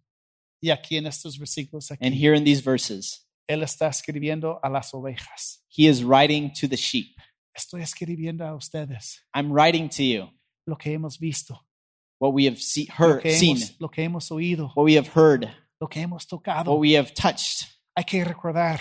Y 0.63 0.71
aquí 0.71 0.97
en 0.97 1.07
estos 1.07 1.39
versículos, 1.39 1.91
aquí, 1.91 1.99
And 2.01 2.15
here 2.15 2.35
in 2.35 2.45
these 2.45 2.61
verses, 2.61 3.27
Él 3.49 3.63
está 3.63 3.89
escribiendo 3.89 4.59
a 4.63 4.69
las 4.69 4.93
ovejas. 4.95 5.59
he 5.69 5.87
is 5.87 6.03
writing 6.03 6.51
to 6.55 6.67
the 6.69 6.77
sheep. 6.77 7.17
Estoy 7.57 7.83
escribiendo 7.83 8.47
a 8.49 8.55
ustedes 8.55 9.21
I'm 9.35 9.53
writing 9.53 9.89
to 9.91 10.03
you 10.03 10.29
lo 10.67 10.77
que 10.77 10.93
hemos 10.93 11.19
visto, 11.19 11.59
what 12.19 12.33
we 12.33 12.47
have 12.47 12.59
see, 12.59 12.89
lo 12.99 13.07
heard, 13.07 13.23
que 13.23 13.33
seen, 13.33 13.57
hemos, 13.57 13.81
lo 13.81 13.89
que 13.89 14.05
hemos 14.05 14.31
oído, 14.31 14.73
what 14.75 14.85
we 14.85 14.95
have 14.95 15.09
heard, 15.09 15.51
lo 15.81 15.89
que 15.89 16.01
hemos 16.01 16.27
what 16.31 16.79
we 16.79 16.95
have 16.97 17.13
touched. 17.13 17.69
Hay 17.97 18.05
que 18.05 18.25
recordar 18.25 18.81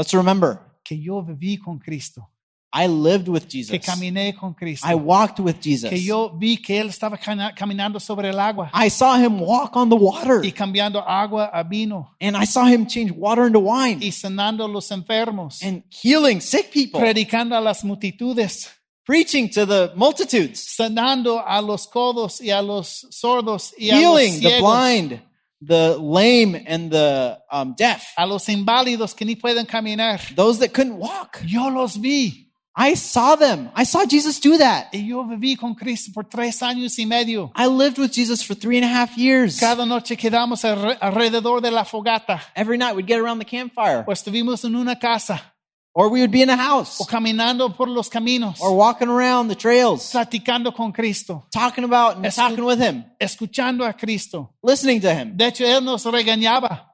Let's 0.00 0.14
remember, 0.14 0.58
que 0.82 0.98
yo 0.98 1.22
viví 1.22 1.58
con 1.58 1.78
Cristo, 1.78 2.26
I 2.72 2.86
lived 2.86 3.28
with 3.28 3.42
que 3.42 3.64
Jesus. 3.64 3.84
caminé 3.84 4.34
con 4.34 4.54
Cristo, 4.54 4.88
I 4.88 4.94
walked 4.94 5.40
with 5.40 5.60
Jesus. 5.60 5.90
que 5.90 6.02
yo 6.02 6.30
vi 6.30 6.56
que 6.56 6.80
Él 6.80 6.88
estaba 6.88 7.18
caminando 7.54 8.00
sobre 8.00 8.30
el 8.30 8.40
agua 8.40 8.70
I 8.72 8.88
saw 8.88 9.18
him 9.18 9.42
walk 9.42 9.76
on 9.76 9.90
the 9.90 9.96
water. 9.96 10.42
y 10.42 10.52
cambiando 10.52 11.06
agua 11.06 11.50
a 11.52 11.62
vino 11.62 12.16
And 12.18 12.34
I 12.34 12.46
saw 12.46 12.64
him 12.64 12.86
change 12.86 13.12
water 13.12 13.46
into 13.46 13.60
wine 13.60 13.98
y 14.00 14.10
sanando 14.10 14.66
los 14.66 14.90
enfermos, 14.90 15.62
and 15.62 15.82
healing 15.90 16.40
sick 16.40 16.72
people, 16.72 16.98
predicando 16.98 17.54
a 17.54 17.60
las 17.60 17.84
multitudes, 17.84 18.70
preaching 19.04 19.50
to 19.50 19.66
the 19.66 19.92
multitudes, 19.96 20.60
sanando 20.60 21.44
a 21.46 21.60
los 21.60 21.86
codos 21.86 22.40
y 22.40 22.50
a 22.50 22.62
los 22.62 23.06
sordos 23.10 23.74
y 23.76 23.90
a 23.90 23.96
los 24.00 24.18
healing 24.18 24.40
the 24.40 24.60
blind, 24.62 25.20
the 25.60 25.96
lame, 25.98 26.54
and 26.66 26.90
the 26.90 27.38
um, 27.50 27.74
deaf, 27.76 28.12
a 28.16 28.26
los 28.26 28.48
inválidos 28.48 29.14
que 29.14 29.26
ni 29.26 29.36
pueden 29.36 29.66
caminar. 29.66 30.20
those 30.34 30.58
that 30.60 30.72
couldn't 30.72 30.96
walk. 30.96 31.40
Yo 31.44 31.68
los 31.68 31.96
vi 31.96 32.50
I 32.76 32.94
saw 32.94 33.36
them. 33.36 33.70
I 33.74 33.84
saw 33.84 34.06
Jesus 34.06 34.40
do 34.40 34.56
that. 34.56 34.88
y 34.94 35.08
yo 35.08 35.24
viví 35.24 35.56
con 35.56 35.74
Cristo 35.74 36.12
por 36.14 36.24
tres 36.24 36.62
años 36.62 36.98
y 36.98 37.04
medio. 37.04 37.50
I 37.54 37.66
lived 37.66 37.98
with 37.98 38.12
Jesus 38.12 38.42
for 38.42 38.54
three 38.54 38.78
and 38.78 38.84
a 38.84 38.88
half 38.88 39.18
years. 39.18 39.58
Cada 39.58 39.84
noche 39.84 40.16
quedamos 40.16 40.64
alrededor 40.64 41.60
de 41.60 41.70
la 41.70 41.84
fogata 41.84 42.40
Every 42.54 42.78
night 42.78 42.94
we'd 42.94 43.06
get 43.06 43.20
around 43.20 43.38
the 43.38 43.44
campfire, 43.44 44.04
o 44.06 44.12
estuvimos 44.12 44.64
en 44.64 44.76
una 44.76 44.98
casa 44.98 45.52
or 45.92 46.08
we 46.08 46.20
would 46.20 46.30
be 46.30 46.42
in 46.42 46.50
a 46.50 46.56
house, 46.56 47.00
o 47.00 47.04
caminando 47.04 47.74
por 47.76 47.88
los 47.88 48.08
caminos, 48.08 48.60
or 48.60 48.74
walking 48.76 49.08
around 49.08 49.48
the 49.48 49.56
trails, 49.56 50.12
platicando 50.12 50.74
con 50.74 50.92
Cristo, 50.92 51.46
talking 51.52 51.84
about 51.84 52.16
and 52.16 52.24
Escu- 52.26 52.36
talking 52.36 52.64
with 52.64 52.78
him, 52.80 53.04
escuchando 53.20 53.84
a 53.88 53.92
Cristo. 53.92 54.54
listening 54.62 55.00
to 55.00 55.12
him. 55.12 55.36
De 55.36 55.46
hecho, 55.46 55.64
Él 55.64 55.82
nos 55.84 56.04
regañaba 56.04 56.86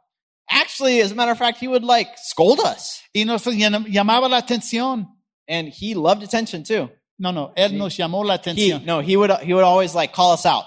Actually, 0.48 1.00
as 1.00 1.10
a 1.10 1.14
matter 1.16 1.32
of 1.32 1.38
fact, 1.38 1.58
he 1.58 1.66
would 1.66 1.82
like 1.82 2.08
scold 2.18 2.60
us. 2.60 3.02
y 3.14 3.24
nos 3.24 3.44
llam- 3.44 3.86
llamaba 3.92 4.28
la 4.30 4.38
atención. 4.40 5.08
And 5.48 5.68
he 5.68 5.94
loved 5.94 6.22
attention 6.22 6.62
too. 6.64 6.88
No, 7.18 7.30
no, 7.32 7.52
Él 7.56 7.72
nos 7.76 7.96
llamó 7.96 8.24
la 8.24 8.34
He, 8.34 8.38
atención 8.38 8.84
no, 8.84 9.00
he 9.00 9.16
would, 9.16 9.30
he 9.42 9.52
would 9.54 9.64
always 9.64 9.94
like 9.94 10.12
call 10.12 10.32
us 10.32 10.46
out. 10.46 10.64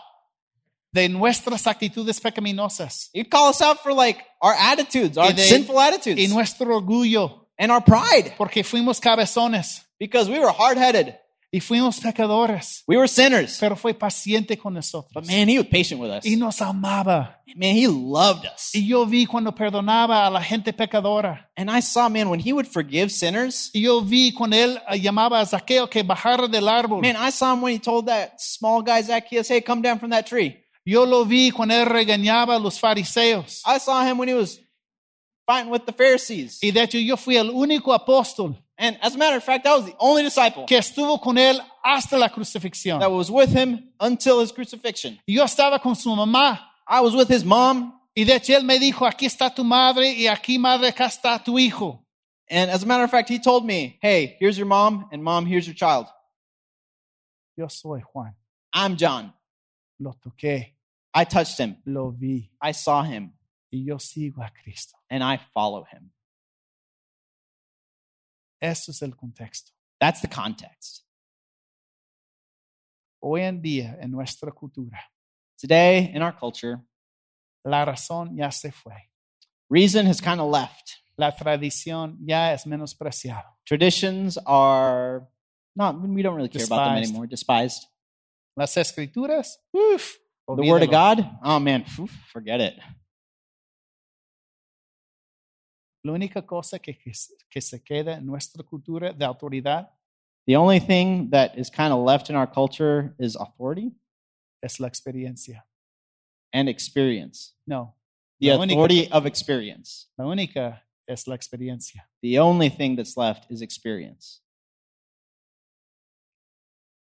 de 0.92 1.08
nuestras 1.08 1.68
actitudes 1.68 2.20
pecaminosas 2.20 3.10
He'd 3.14 3.30
call 3.30 3.50
us 3.50 3.62
out 3.62 3.80
for 3.84 3.94
like 3.94 4.18
our 4.42 4.54
attitudes, 4.54 5.18
our 5.18 5.32
de- 5.32 5.44
sinful 5.44 5.76
y 5.76 5.88
attitudes, 5.88 6.30
nuestro 6.34 6.76
orgullo, 6.76 7.46
and 7.60 7.72
our 7.72 7.82
pride, 7.84 8.34
porque 8.38 8.64
fuimos 8.64 9.00
cabezones 9.00 9.86
because 10.00 10.28
we 10.30 10.40
were 10.40 10.52
hard 10.52 10.78
headed. 10.78 11.16
y 11.52 11.60
fuimos 11.62 12.00
pecadores, 12.00 12.84
We 12.88 12.96
were 12.96 13.08
sinners. 13.08 13.58
pero 13.60 13.76
fue 13.76 13.96
paciente 13.96 14.56
con 14.56 14.76
nosotros. 14.76 15.12
But 15.14 15.26
man, 15.26 15.50
he 15.50 15.58
was 15.58 15.66
patient 15.68 16.00
with 16.00 16.12
us. 16.12 16.24
y 16.24 16.36
nos 16.36 16.62
amaba. 16.62 17.38
Man, 17.56 17.76
he 17.76 17.88
loved 17.88 18.46
us. 18.46 18.70
Y 18.76 18.86
yo 18.88 19.04
vi 19.08 19.26
cuando 19.26 19.52
perdonaba 19.56 20.28
a 20.28 20.30
la 20.30 20.42
gente 20.44 20.72
pecadora. 20.74 21.50
And 21.58 21.68
I 21.72 21.82
saw, 21.82 22.08
man, 22.08 22.30
when 22.30 22.40
he 22.40 22.54
would 22.54 22.68
forgive 22.68 23.10
sinners, 23.12 23.72
Y 23.74 23.82
yo 23.82 24.02
vi 24.02 24.32
cuando 24.32 24.56
él 24.58 24.80
eh, 24.90 25.00
llamaba 25.00 25.40
a 25.42 25.46
Zaqueo 25.48 25.90
que 25.90 26.04
bajara 26.04 26.48
del 26.48 26.68
árbol. 26.70 27.02
man, 27.02 27.16
I 27.18 27.32
saw 27.32 27.54
him 27.54 27.62
when 27.64 27.74
he 27.74 27.80
told 27.80 28.06
that 28.06 28.40
small 28.40 28.84
guy 28.84 29.02
Zacchaeus, 29.02 29.48
hey, 29.50 29.62
come 29.62 29.82
down 29.82 29.98
from 29.98 30.12
that 30.12 30.28
tree. 30.28 30.64
Yo 30.86 31.04
lo 31.04 31.26
vi 31.26 31.50
cuando 31.50 31.74
él 31.74 31.88
regañaba 31.88 32.56
a 32.58 32.60
los 32.60 32.80
fariseos. 32.80 33.64
I 33.66 33.80
saw 33.80 34.04
him 34.06 34.20
when 34.20 34.28
he 34.30 34.36
was 34.36 34.60
fighting 35.50 35.72
with 35.72 35.86
the 35.88 35.94
Pharisees. 35.94 36.60
Y 36.62 36.70
de 36.72 36.84
hecho 36.84 37.00
yo 37.00 37.18
fui 37.18 37.36
el 37.38 37.50
único 37.50 37.92
apóstol 37.94 38.56
And 38.78 38.98
as 39.02 39.16
a 39.16 39.18
matter 39.18 39.36
of 39.38 39.44
fact, 39.44 39.66
I 39.66 39.76
was 39.76 39.86
the 39.86 39.96
only 40.00 40.24
disciple 40.24 40.66
que 40.66 40.78
estuvo 40.78 41.20
con 41.20 41.38
él 41.38 41.60
hasta 41.84 42.18
la 42.18 42.30
crucifixión. 42.30 43.00
that 43.00 43.12
was 43.12 43.30
with 43.30 43.50
him 43.50 43.92
until 44.00 44.40
his 44.40 44.52
crucifixion. 44.54 45.20
Y 45.28 45.34
Yo 45.36 45.44
estaba 45.44 45.82
con 45.82 45.96
su 45.96 46.10
mamá. 46.16 46.60
I 46.88 47.02
was 47.02 47.14
with 47.16 47.28
his 47.28 47.44
mom, 47.44 47.94
Y 48.16 48.24
de 48.26 48.36
hecho 48.36 48.56
él 48.56 48.64
me 48.64 48.80
dijo, 48.80 49.06
aquí 49.06 49.26
está 49.26 49.54
tu 49.54 49.64
madre 49.64 50.14
y 50.14 50.28
aquí 50.28 50.58
madre, 50.60 50.90
acá 50.90 51.08
está 51.08 51.44
tu 51.44 51.58
hijo. 51.58 52.06
and 52.50 52.72
as 52.72 52.84
a 52.84 52.86
matter 52.86 53.04
of 53.04 53.12
fact, 53.12 53.28
he 53.30 53.40
told 53.40 53.66
me, 53.66 53.98
hey, 54.02 54.38
here's 54.40 54.58
your 54.58 54.66
mom, 54.68 55.08
and 55.12 55.24
mom, 55.24 55.46
here's 55.46 55.68
your 55.68 55.76
child. 55.76 56.08
Yo 57.58 57.68
soy 57.68 58.02
Juan. 58.14 58.34
I'm 58.74 58.96
John. 58.98 59.34
Lo 60.00 60.16
toqué, 60.26 60.74
I 61.14 61.26
touched 61.26 61.58
him. 61.60 61.76
lo 61.86 62.12
vi 62.12 62.50
I 62.62 62.72
saw 62.72 63.04
him, 63.04 63.34
y 63.72 63.86
yo 63.86 63.98
sigo 64.00 64.42
a 64.44 64.50
Cristo. 64.52 64.98
and 65.10 65.24
I 65.24 65.38
follow 65.54 65.84
him. 65.92 66.12
Eso 68.62 68.92
es 68.92 69.02
el 69.02 69.16
contexto. 69.16 69.72
That's 70.00 70.22
the 70.22 70.28
context. 70.28 71.04
Hoy 73.22 73.42
en 73.42 73.62
día, 73.62 73.98
en 74.02 74.12
nuestra 74.12 74.52
cultura, 74.52 75.00
Today, 75.58 76.12
in 76.14 76.22
our 76.22 76.32
culture, 76.34 76.80
la 77.66 77.84
razón 77.84 78.38
ya 78.38 78.50
se 78.52 78.72
fue. 78.72 79.10
reason 79.70 80.06
has 80.06 80.22
kind 80.22 80.40
of 80.40 80.50
left. 80.50 81.02
La 81.18 81.32
tradición 81.36 82.18
ya 82.26 82.54
es 82.54 82.66
menospreciado. 82.66 83.58
Traditions 83.66 84.38
are 84.46 85.28
not, 85.76 86.00
we 86.02 86.22
don't 86.22 86.36
really 86.36 86.48
care 86.48 86.64
about 86.64 86.86
them 86.86 87.04
anymore, 87.04 87.28
despised. 87.28 87.86
Las 88.56 88.76
escrituras, 88.78 89.58
uf, 89.74 90.18
The 90.48 90.64
word 90.66 90.84
of. 90.84 90.90
God, 90.90 91.30
oh 91.44 91.60
man, 91.60 91.84
phew, 91.84 92.08
forget 92.32 92.62
it. 92.62 92.76
La 96.04 96.14
única 96.14 96.46
cosa 96.46 96.80
que, 96.80 96.98
que, 96.98 97.14
se- 97.14 97.34
que 97.50 97.60
se 97.62 97.84
queda 97.84 98.16
en 98.18 98.26
nuestra 98.26 98.64
cultura 98.64 99.12
de 99.14 99.26
autoridad 99.26 99.92
The 100.48 100.56
only 100.58 100.80
thing 100.80 101.30
that 101.30 101.56
is 101.58 101.70
kind 101.70 101.92
of 101.94 102.04
left 102.08 102.30
in 102.30 102.36
our 102.36 102.50
culture 102.50 103.14
is 103.20 103.36
authority 103.36 103.92
es 104.62 104.80
la 104.80 104.88
experiencia. 104.88 105.66
and 106.52 106.68
experience. 106.68 107.54
No, 107.68 107.96
The 108.40 108.48
La 108.48 108.58
única- 108.58 108.74
authority 108.74 109.10
of 109.12 109.26
experience. 109.28 110.08
la 110.18 110.26
única 110.26 110.84
es 111.06 111.28
la 111.28 111.36
experiencia. 111.36 112.10
The 112.22 112.40
only 112.40 112.70
thing 112.70 112.96
that's 112.96 113.16
left 113.18 113.52
is 113.52 113.62
experience. 113.62 114.42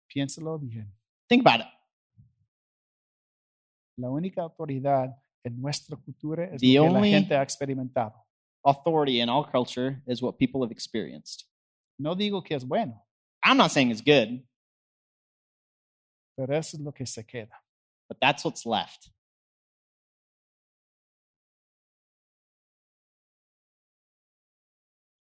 Piénsalo 0.08 0.60
bien. 0.60 0.94
Think 1.28 1.46
about 1.48 1.62
it. 1.62 1.68
La 3.98 4.10
única 4.10 4.42
autoridad 4.42 5.16
en 5.44 5.60
nuestra 5.62 5.96
cultura 5.98 6.46
es 6.54 6.62
The 6.62 6.76
lo 6.76 6.84
que 6.84 6.90
la 6.92 7.02
gente 7.06 7.36
ha 7.36 7.42
experimentado. 7.42 8.21
Authority 8.64 9.20
in 9.22 9.30
all 9.30 9.44
culture 9.44 10.02
is 10.08 10.22
what 10.22 10.38
people 10.38 10.62
have 10.62 10.72
experienced. 10.72 11.46
No 11.98 12.16
digo 12.16 12.44
que 12.46 12.56
es 12.56 12.64
bueno, 12.64 13.04
I'm 13.44 13.58
not 13.58 13.72
saying 13.72 13.90
it's 13.92 14.02
good, 14.02 14.44
pero 16.38 16.54
eso 16.56 16.78
es 16.78 16.84
lo 16.84 16.92
que 16.92 17.06
se 17.06 17.24
queda. 17.24 17.50
but 18.08 18.18
that's 18.20 18.44
what's 18.44 18.66
left. 18.66 19.10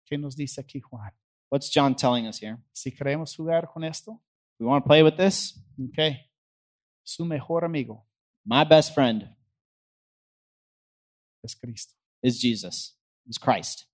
¿Qué 0.06 0.18
nos 0.20 0.36
dice 0.36 0.60
aquí 0.62 0.80
Juan? 0.82 1.12
What's 1.50 1.70
John 1.70 1.96
telling 1.96 2.28
us 2.28 2.40
here? 2.40 2.58
Si 2.74 2.92
queremos 2.92 3.36
jugar 3.36 3.68
con 3.72 3.84
esto, 3.84 4.22
We 4.60 4.66
want 4.66 4.84
to 4.84 4.88
play 4.88 5.04
with 5.04 5.18
this? 5.18 5.60
ok. 5.80 6.18
Su 7.04 7.26
mejor 7.26 7.64
amigo 7.66 8.06
My 8.46 8.64
best 8.64 8.94
friend 8.94 9.28
es 11.44 11.56
Cristo. 11.56 11.94
is 12.24 12.40
Jesus, 12.40 12.96
is 13.28 13.38
Christ. 13.38 13.86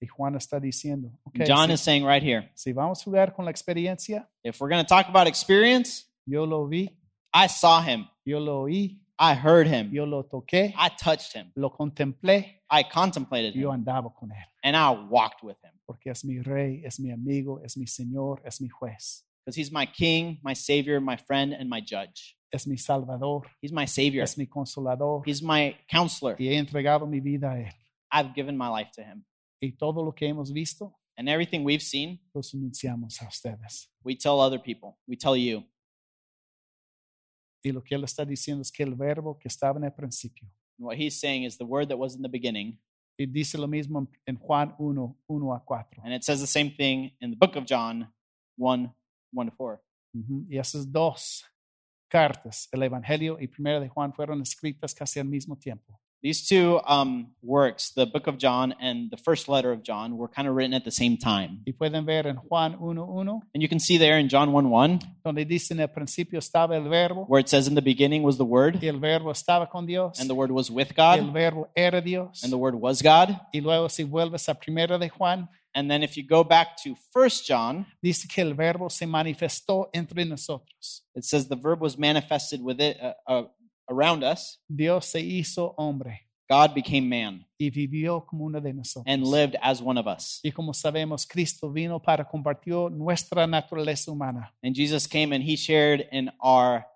Y 0.00 0.06
Juan 0.06 0.34
está 0.34 0.60
diciendo, 0.60 1.10
ok, 1.24 1.44
John 1.46 1.68
si, 1.68 1.74
is 1.74 1.80
saying 1.80 2.04
right 2.04 2.22
here 2.22 2.50
si 2.54 2.72
vamos 2.72 3.00
a 3.00 3.04
jugar 3.04 3.34
con 3.34 3.46
la 3.46 3.50
experiencia, 3.50 4.26
if 4.44 4.60
we're 4.60 4.68
going 4.68 4.84
to 4.84 4.88
talk 4.88 5.08
about 5.08 5.26
experience, 5.26 6.04
yo 6.26 6.44
lo 6.44 6.66
vi, 6.66 6.90
I 7.32 7.46
saw 7.46 7.80
him, 7.80 8.06
yo 8.24 8.38
lo 8.38 8.64
oí, 8.66 8.98
I 9.18 9.34
heard 9.34 9.66
him, 9.66 9.90
yo 9.92 10.04
lo 10.04 10.22
toqué, 10.24 10.74
I 10.76 10.90
touched 10.90 11.32
him, 11.32 11.50
lo 11.56 11.70
contemplé, 11.70 12.56
I 12.70 12.82
contemplated 12.82 13.54
yo 13.54 13.70
him, 13.72 13.84
andaba 13.84 14.12
con 14.14 14.28
él. 14.30 14.44
and 14.62 14.76
I 14.76 14.90
walked 14.90 15.42
with 15.42 15.56
him 15.64 15.72
Porque 15.86 16.10
es 16.10 16.24
mi 16.24 16.40
rey, 16.40 16.82
es 16.84 16.98
mi 17.00 17.10
amigo, 17.10 17.60
es 17.64 17.76
mi 17.78 17.86
señor, 17.86 18.42
es 18.44 18.60
mi 18.60 18.68
juez, 18.68 19.22
because 19.44 19.56
he's 19.56 19.72
my 19.72 19.86
king, 19.86 20.38
my 20.42 20.52
savior, 20.52 21.00
my 21.00 21.16
friend, 21.16 21.54
and 21.54 21.70
my 21.70 21.80
judge. 21.80 22.36
es 22.52 22.66
mi 22.66 22.76
salvador, 22.76 23.42
He's 23.62 23.72
my 23.72 23.86
savior, 23.86 24.22
es 24.22 24.36
mi 24.36 24.46
consolador. 24.46 25.22
he's 25.24 25.42
my 25.42 25.74
counselor. 25.90 26.36
Y 26.38 26.48
he 26.48 26.58
entregado 26.58 27.06
mi 27.08 27.20
vida 27.20 27.52
a 27.52 27.60
él. 27.60 27.72
I've 28.18 28.34
given 28.34 28.56
my 28.56 28.68
life 28.68 28.90
to 28.94 29.02
him. 29.02 29.24
Y 29.60 29.72
todo 29.72 30.04
lo 30.04 30.12
que 30.14 30.26
hemos 30.28 30.52
visto, 30.52 30.94
And 31.18 31.28
everything 31.28 31.64
we've 31.64 31.82
seen, 31.82 32.20
los 32.34 32.52
anunciamos 32.54 33.20
a 33.22 33.26
ustedes. 33.28 33.88
we 34.04 34.14
tell 34.14 34.38
other 34.40 34.58
people, 34.60 34.98
we 35.06 35.16
tell 35.16 35.34
you. 35.36 35.64
Y 37.64 37.72
lo 37.72 37.82
que 37.82 37.94
él 37.94 38.04
está 38.04 38.24
diciendo 38.24 38.62
es 38.62 38.70
que 38.70 38.82
el 38.82 38.94
verbo 38.94 39.38
que 39.38 39.48
estaba 39.48 39.78
en 39.78 39.84
el 39.84 39.92
principio, 39.92 40.48
And 40.78 40.86
what 40.86 40.96
he's 40.98 41.18
saying 41.18 41.44
is 41.44 41.56
the 41.56 41.64
word 41.64 41.88
that 41.88 41.98
was 41.98 42.14
in 42.14 42.22
the 42.22 42.28
beginning. 42.28 42.78
y 43.18 43.24
dice 43.24 43.56
lo 43.56 43.66
mismo 43.66 44.06
en- 44.26 44.36
Juan 44.36 44.74
1, 44.78 45.16
1 45.26 45.52
a 45.54 45.60
4. 45.60 45.86
And 46.04 46.12
it 46.12 46.22
says 46.22 46.38
the 46.40 46.46
same 46.46 46.70
thing 46.70 47.12
in 47.20 47.30
the 47.30 47.36
book 47.36 47.56
of 47.56 47.64
John 47.64 48.12
1 48.58 48.92
1 49.32 49.46
to 49.50 49.56
4. 49.56 49.82
Ujú. 50.14 50.46
Y 50.50 50.58
esas 50.58 50.90
dos 50.92 51.44
cartas, 52.10 52.68
el 52.72 52.82
Evangelio 52.82 53.38
y 53.40 53.48
Primera 53.48 53.80
de 53.80 53.88
Juan, 53.88 54.12
fueron 54.12 54.42
escritas 54.42 54.94
casi 54.94 55.18
al 55.18 55.26
mismo 55.26 55.56
tiempo. 55.56 55.98
These 56.22 56.48
two 56.48 56.80
um, 56.86 57.28
works, 57.42 57.90
the 57.90 58.06
book 58.06 58.26
of 58.26 58.38
John 58.38 58.74
and 58.80 59.10
the 59.10 59.16
first 59.16 59.48
letter 59.48 59.70
of 59.70 59.82
John, 59.82 60.16
were 60.16 60.28
kind 60.28 60.48
of 60.48 60.54
written 60.54 60.74
at 60.74 60.84
the 60.84 60.90
same 60.90 61.16
time. 61.18 61.60
Y 61.66 61.72
pueden 61.72 62.04
ver 62.04 62.26
en 62.26 62.36
Juan 62.36 62.76
1.1, 62.78 63.40
And 63.54 63.62
you 63.62 63.68
can 63.68 63.78
see 63.78 63.96
there 63.98 64.18
in 64.18 64.28
John 64.28 64.50
1 64.52 64.70
1, 64.70 64.98
donde 65.24 65.44
dice 65.44 65.72
en 65.72 65.80
el 65.80 65.88
principio 65.88 66.38
estaba 66.40 66.74
el 66.74 66.88
verbo, 66.88 67.26
where 67.26 67.40
it 67.40 67.48
says, 67.48 67.68
In 67.68 67.74
the 67.74 67.82
beginning 67.82 68.22
was 68.22 68.38
the 68.38 68.44
Word, 68.44 68.78
y 68.82 68.88
el 68.88 68.98
verbo 68.98 69.30
estaba 69.30 69.68
con 69.70 69.86
Dios, 69.86 70.18
and 70.18 70.28
the 70.28 70.34
Word 70.34 70.50
was 70.50 70.70
with 70.70 70.92
y 70.96 71.18
el 71.18 71.26
God, 71.26 71.32
verbo 71.32 71.68
era 71.76 72.00
Dios. 72.00 72.42
and 72.42 72.52
the 72.52 72.58
Word 72.58 72.74
was 72.74 73.02
God. 73.02 73.38
Y 73.52 73.60
luego 73.60 73.88
si 73.88 74.02
vuelves 74.04 74.48
a 74.48 74.54
primera 74.54 74.98
de 74.98 75.08
Juan, 75.08 75.48
And 75.74 75.90
then 75.90 76.02
if 76.02 76.16
you 76.16 76.26
go 76.26 76.42
back 76.42 76.78
to 76.84 76.96
First 77.12 77.46
John, 77.46 77.84
dice 78.02 78.26
que 78.26 78.42
el 78.42 78.54
verbo 78.54 78.88
se 78.88 79.04
manifestó 79.06 79.90
entre 79.92 80.24
nosotros. 80.24 81.02
it 81.14 81.22
says 81.24 81.48
the 81.48 81.56
verb 81.56 81.80
was 81.82 81.98
manifested 81.98 82.62
with 82.62 82.80
it 82.80 82.98
uh, 83.00 83.12
uh, 83.26 83.42
around 83.88 84.22
us. 84.24 84.60
Dios 84.68 85.06
se 85.06 85.20
hizo 85.20 85.74
hombre 85.76 86.22
God 86.48 86.74
became 86.74 87.08
man 87.08 87.44
y 87.58 87.70
vivió 87.70 88.24
como 88.24 88.44
uno 88.44 88.60
de 88.60 88.72
nosotros. 88.72 89.04
and 89.12 89.26
lived 89.26 89.56
as 89.60 89.80
one 89.82 89.98
of 89.98 90.06
us. 90.06 90.38
Y 90.44 90.52
como 90.52 90.72
sabemos, 90.72 91.26
Cristo 91.26 91.70
vino 91.72 92.00
para 92.00 92.24
compartir 92.24 92.88
nuestra 92.92 93.46
naturaleza 93.48 94.12
humana, 94.12 94.54
And 94.62 94.74
Jesus 94.76 95.08
came 95.08 95.34
and 95.34 95.42
he 95.44 95.56
shared 95.56 96.06
in 96.12 96.30
our 96.40 96.86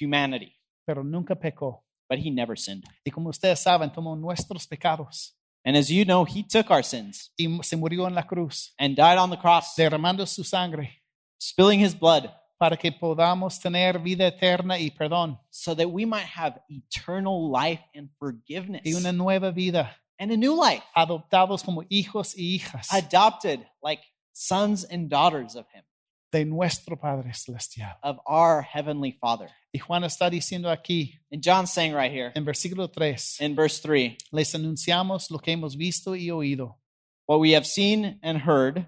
humanity, 0.00 0.52
pero 0.86 1.02
nunca 1.02 1.34
pecó. 1.34 1.82
but 2.08 2.20
he 2.20 2.30
never 2.30 2.56
sinned. 2.56 2.84
Y 3.04 3.10
como 3.10 3.30
ustedes 3.30 3.58
saben, 3.58 3.90
tomó 3.92 4.14
nuestros 4.16 4.64
pecados 4.66 5.32
And 5.64 5.76
as 5.76 5.88
you 5.90 6.04
know, 6.04 6.24
he 6.24 6.44
took 6.44 6.70
our 6.70 6.84
sins 6.84 7.32
y 7.36 7.48
se 7.64 7.76
murió 7.76 8.06
en 8.06 8.14
la 8.14 8.22
cruz, 8.22 8.72
and 8.78 8.94
died 8.94 9.18
on 9.18 9.30
the 9.30 9.36
cross, 9.36 9.74
derramando 9.76 10.24
su 10.24 10.44
sangre 10.44 11.02
spilling 11.40 11.80
his 11.84 11.92
blood 11.98 12.30
para 12.58 12.76
que 12.76 12.90
podamos 12.92 13.58
tener 13.60 13.98
vida 13.98 14.26
eterna 14.26 14.78
y 14.78 14.90
perdón. 14.90 15.38
So 15.50 15.74
that 15.74 15.88
we 15.88 16.06
might 16.06 16.26
have 16.34 16.60
eternal 16.68 17.50
life 17.50 17.82
and 17.94 18.08
forgiveness. 18.18 18.82
Y 18.84 18.94
una 18.94 19.12
nueva 19.12 19.50
vida, 19.52 19.96
and 20.18 20.30
a 20.32 20.36
new 20.36 20.54
life, 20.54 20.82
adoptados 20.94 21.62
como 21.62 21.82
hijos 21.90 22.34
y 22.36 22.54
hijas. 22.56 22.88
Adopted 22.92 23.60
like 23.82 24.02
sons 24.32 24.84
and 24.84 25.08
daughters 25.10 25.54
of 25.56 25.66
him, 25.74 25.84
de 26.32 26.44
nuestro 26.44 26.96
Padre 26.96 27.32
Celestial. 27.34 27.96
of 28.02 28.18
our 28.26 28.62
heavenly 28.62 29.12
Father. 29.20 29.48
Y 29.72 29.78
Juan 29.78 30.04
está 30.04 30.30
diciendo 30.30 30.70
aquí, 30.70 31.18
And 31.30 31.42
John's 31.42 31.70
saying 31.70 31.92
right 31.94 32.10
here. 32.10 32.32
en 32.34 32.44
versículo 32.46 32.90
3, 32.90 33.40
in 33.42 33.54
verse 33.54 33.78
3 33.82 34.16
les 34.32 34.54
anunciamos 34.54 35.30
lo 35.30 35.38
que 35.38 35.52
hemos 35.52 35.76
visto 35.76 36.14
y 36.14 36.30
oído. 36.30 36.78
what 37.26 37.40
we 37.40 37.52
have 37.54 37.66
seen 37.66 38.18
and 38.22 38.38
heard, 38.38 38.86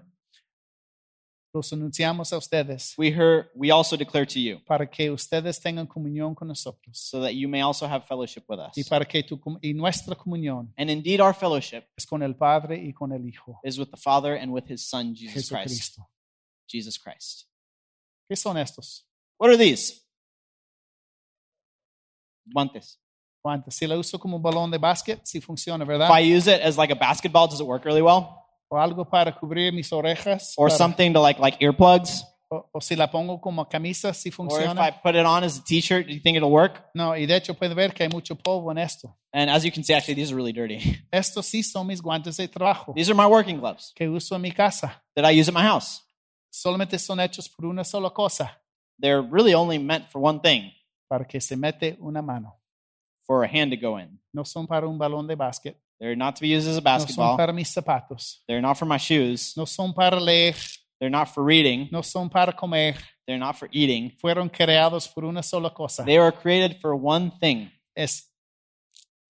Los 1.51 1.73
anunciamos 1.73 2.31
a 2.31 2.37
ustedes 2.37 2.93
we 2.95 3.09
heard 3.09 3.49
we 3.55 3.71
also 3.71 3.97
declare 3.97 4.25
to 4.25 4.39
you, 4.39 4.59
para 4.65 4.85
que 4.87 5.09
ustedes 5.09 5.59
tengan 5.59 5.87
comunión 5.87 6.35
con 6.35 6.47
nosotros 6.47 6.99
so 6.99 7.19
that 7.21 7.31
you 7.33 7.47
may 7.49 7.61
also 7.61 7.87
have 7.87 8.05
fellowship 8.05 8.43
with 8.47 8.59
us. 8.59 8.77
y 8.77 8.83
para 8.83 9.03
que 9.03 9.23
tu, 9.23 9.39
y 9.61 9.73
nuestra 9.73 10.15
comunión 10.15 10.71
And 10.77 10.91
indeed, 10.91 11.19
our 11.19 11.33
fellowship 11.33 11.85
es 11.97 12.05
con 12.05 12.21
el 12.21 12.35
Padre 12.35 12.77
y 12.77 12.93
con 12.93 13.11
el 13.11 13.25
Hijo, 13.27 13.59
is 13.63 13.79
with 13.79 13.89
the 13.89 13.97
Father 13.97 14.35
and 14.35 14.51
with 14.51 14.65
his 14.69 14.87
Son, 14.87 15.15
Jesus 15.15 15.49
Christ. 15.49 15.99
Jesus 16.67 16.99
Christ. 16.99 17.47
¿Qué 18.29 18.35
son 18.35 18.55
estos? 18.57 19.07
What 19.39 19.49
are 19.49 19.57
these? 19.57 20.01
Guantes. 22.45 22.99
¿Cuántos? 23.41 23.73
Si 23.73 23.87
la 23.87 23.97
uso 23.97 24.19
como 24.19 24.37
un 24.37 24.43
balón 24.43 24.69
de 24.69 24.77
básquet, 24.77 25.21
sí 25.23 25.39
funciona, 25.39 25.85
¿verdad? 25.85 26.09
If 26.09 26.15
I 26.15 26.35
use 26.35 26.47
it 26.47 26.61
as 26.61 26.77
like 26.77 26.91
a 26.91 26.95
basketball, 26.95 27.47
does 27.47 27.59
it 27.59 27.65
work 27.65 27.85
really 27.85 28.01
well? 28.01 28.38
O 28.69 28.77
algo 28.77 29.03
para 29.03 29.31
cubrir 29.37 29.73
mis 29.73 29.91
orejas. 29.91 30.53
Or 30.57 30.67
para- 30.69 30.77
something 30.77 31.11
to 31.13 31.19
like 31.21 31.39
like 31.41 31.57
earplugs? 31.59 32.23
o, 32.51 32.67
o 32.73 32.79
si 32.81 32.95
la 32.95 33.09
pongo 33.11 33.39
como 33.39 33.63
camisa, 33.69 34.11
sí 34.13 34.29
Or 34.29 34.31
if 34.31 34.35
funciona. 34.35 34.87
I 34.87 34.91
put 34.91 35.15
it 35.15 35.25
on 35.25 35.43
as 35.43 35.59
a 35.59 35.63
t-shirt, 35.63 36.07
do 36.07 36.13
you 36.13 36.19
think 36.19 36.35
it'll 36.35 36.51
work? 36.51 36.83
No, 36.95 37.15
y 37.15 37.25
de 37.27 37.35
hecho 37.35 37.53
puede 37.53 37.75
ver 37.75 37.93
que 37.93 38.03
hay 38.03 38.09
mucho 38.09 38.35
polvo 38.35 38.71
en 38.71 38.79
esto. 38.79 39.15
And 39.31 39.49
as 39.51 39.63
you 39.63 39.71
can 39.71 39.83
see, 39.83 39.93
actually, 39.93 40.15
these 40.15 40.31
are 40.31 40.35
really 40.35 40.51
dirty. 40.53 40.79
Estos 41.11 41.45
sí 41.45 41.61
son 41.63 41.85
mis 41.87 42.01
guantes 42.01 42.37
de 42.37 42.47
trabajo 42.47 42.93
These 42.95 43.11
are 43.11 43.15
my 43.15 43.27
working 43.27 43.59
gloves 43.59 43.91
que 43.95 44.07
uso 44.09 44.35
en 44.35 44.41
mi 44.41 44.51
casa. 44.51 44.99
that 45.15 45.25
I 45.25 45.39
use 45.39 45.47
at 45.49 45.53
my 45.53 45.61
house. 45.63 46.01
Solamente 46.51 46.97
son 46.97 47.19
hechos 47.19 47.47
por 47.47 47.65
una 47.67 47.83
sola 47.83 48.09
cosa, 48.09 48.59
They're 48.99 49.21
really 49.21 49.53
only 49.53 49.77
meant 49.77 50.09
for 50.09 50.19
one 50.21 50.39
thing, 50.39 50.71
para 51.07 51.25
que 51.25 51.39
se 51.39 51.55
mete 51.55 51.97
una 52.01 52.21
mano. 52.21 52.55
for 53.27 53.43
a 53.43 53.47
hand 53.47 53.71
to 53.71 53.77
go 53.77 53.97
in. 53.99 54.19
No 54.33 54.43
son 54.43 54.65
para 54.65 54.87
un 54.87 54.97
balón 54.97 55.27
de 55.27 55.35
básquet. 55.35 55.77
They're 55.99 56.15
not 56.15 56.35
to 56.37 56.41
be 56.41 56.47
used 56.49 56.67
as 56.67 56.77
a 56.77 56.81
No 56.81 56.83
son 56.83 56.83
basketball. 56.99 57.37
para 57.37 57.51
mis 57.53 57.69
zapatos. 57.73 58.41
They're 58.47 58.61
not 58.61 58.77
for 58.77 58.85
my 58.85 58.97
shoes. 58.97 59.53
No 59.57 59.65
son 59.65 59.93
para 59.93 60.19
leer. 60.19 60.55
They're 60.99 61.09
not 61.11 61.29
for 61.29 61.43
reading. 61.43 61.89
No 61.91 62.01
son 62.01 62.29
para 62.29 62.53
comer. 62.53 62.95
They're 63.27 63.37
not 63.39 63.57
for 63.57 63.69
eating. 63.71 64.11
Fueron 64.21 64.49
creados 64.49 65.07
por 65.07 65.23
una 65.25 65.43
sola 65.43 65.69
cosa. 65.73 66.03
They 66.03 66.17
were 66.19 66.31
created 66.31 66.77
for 66.81 66.95
one 66.95 67.31
thing, 67.39 67.69
Es 67.95 68.25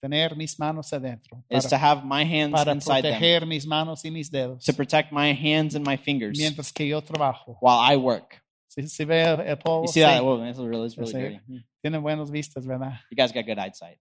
tener 0.02 0.36
mis 0.36 0.58
manos 0.60 0.92
adentro. 0.94 1.44
is 1.50 1.66
to 1.68 1.78
have 1.78 2.06
my 2.06 2.24
hands 2.24 2.54
para 2.54 2.72
inside 2.72 3.02
them, 3.04 3.20
proteger 3.20 3.46
mis 3.48 3.66
manos 3.66 4.06
y 4.06 4.10
mis 4.12 4.30
dedos. 4.30 4.64
to 4.64 4.74
protect 4.74 5.12
my 5.12 5.34
hands 5.34 5.76
and 5.76 5.86
my 5.86 5.98
fingers 5.98 6.38
Mientras 6.40 6.72
que 6.72 6.86
yo 6.88 7.02
trabajo. 7.02 7.58
while 7.62 7.80
I 7.80 7.98
work. 7.98 8.42
Si, 8.70 8.88
si 8.88 9.04
ve 9.04 9.22
el, 9.24 9.58
polvo, 9.58 9.82
You 9.84 9.88
see 9.92 10.00
sí, 10.02 10.04
that? 10.06 10.24
Whoa, 10.24 10.38
that's 10.40 10.60
really, 10.60 10.86
it's 10.86 10.98
really 10.98 11.12
Sí. 11.12 11.20
dirty. 11.20 11.40
Hmm. 11.48 11.58
tiene 11.84 11.98
buenas 12.00 12.30
vistas, 12.32 12.66
¿verdad? 12.66 13.00
You 13.12 13.18
guys 13.18 13.32
got 13.34 13.46
good 13.46 13.58
eyesight. 13.58 13.98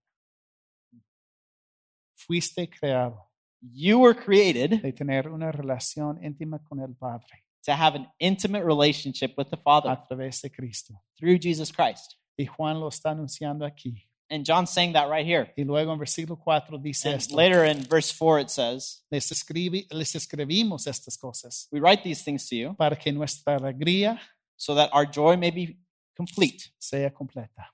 Fuiste 2.29 2.69
creado 2.69 3.25
You 3.61 3.99
were 3.99 4.13
created 4.15 4.81
de 4.83 4.93
tener 4.93 5.27
una 5.29 5.51
relación 5.51 6.23
íntima 6.23 6.63
con 6.63 6.79
el 6.79 6.93
Padre 6.95 7.43
to 7.65 7.73
have 7.73 7.95
an 7.97 8.07
intimate 8.19 8.63
relationship 8.63 9.33
with 9.37 9.47
the 9.49 9.57
Father 9.57 9.89
a 9.89 10.01
través 10.07 10.41
de 10.41 10.49
Cristo. 10.49 10.93
through 11.17 11.37
Jesus 11.41 11.71
Christ. 11.71 12.15
Y 12.37 12.45
Juan 12.45 12.79
lo 12.79 12.87
está 12.87 13.09
anunciando 13.11 13.65
aquí. 13.65 14.05
And 14.29 14.45
John's 14.45 14.69
saying 14.69 14.93
that 14.93 15.09
right 15.09 15.25
here. 15.25 15.51
Y 15.57 15.63
luego 15.63 15.91
en 15.91 15.97
versículo 15.99 16.37
4 16.39 16.77
dice 16.77 17.07
And 17.09 17.17
esto. 17.19 17.35
later 17.35 17.65
in 17.65 17.83
verse 17.89 18.13
4, 18.13 18.39
it 18.41 18.49
says, 18.49 19.03
Les, 19.09 19.29
escribi- 19.31 19.87
les 19.91 20.13
escribimos 20.15 20.85
estas 20.87 21.17
cosas 21.17 21.67
We 21.71 21.79
write 21.81 22.03
these 22.03 22.23
things 22.23 22.47
to 22.49 22.55
you 22.55 22.75
para 22.75 22.95
que 22.95 23.11
nuestra 23.11 23.55
alegría 23.57 24.19
so 24.55 24.75
that 24.75 24.89
our 24.93 25.05
joy 25.05 25.35
may 25.35 25.49
be 25.51 25.79
complete, 26.15 26.69
sea 26.77 27.09
completa. 27.09 27.73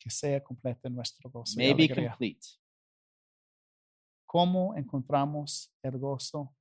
Que 0.00 0.10
sea 0.10 0.40
completa 0.42 0.88
nuestro 0.88 1.30
gozo 1.30 1.56
may 1.58 1.74
be 1.74 1.88
complete. 1.88 2.40
¿Cómo 4.36 4.74
encontramos 4.76 5.72
el 5.82 5.98
gozo 5.98 6.54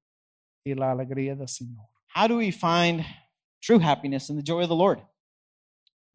y 0.65 0.73
la 0.73 0.91
alegría 0.91 1.35
del 1.35 1.49
Señor? 1.49 1.85
How 2.15 2.25
do 2.25 2.38
we 2.38 2.49
find 2.49 3.03
true 3.61 3.79
happiness 3.79 4.29
in 4.29 4.38
the 4.38 4.41
joy 4.41 4.61
of 4.61 4.69
the 4.69 4.75
Lord? 4.75 5.01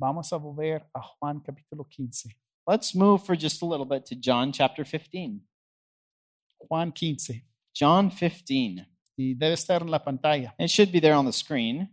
Vamos 0.01 0.33
a 0.33 0.39
volver 0.39 0.89
a 0.95 1.03
Juan 1.03 1.39
capítulo 1.41 1.85
15. 1.85 2.35
Let's 2.67 2.95
move 2.95 3.27
for 3.27 3.37
just 3.37 3.61
a 3.61 3.67
little 3.67 3.85
bit 3.85 4.07
to 4.07 4.15
John 4.15 4.53
chapter 4.53 4.87
15. 4.87 5.43
Juan 6.67 6.93
15. 6.93 7.43
John 7.75 8.11
15. 8.11 8.87
Y 9.19 9.35
debe 9.35 9.53
estar 9.53 9.83
en 9.83 9.91
la 9.91 10.03
pantalla. 10.03 10.55
It 10.59 10.71
should 10.71 10.91
be 10.91 10.99
there 10.99 11.13
on 11.13 11.27
the 11.27 11.33
screen. 11.33 11.91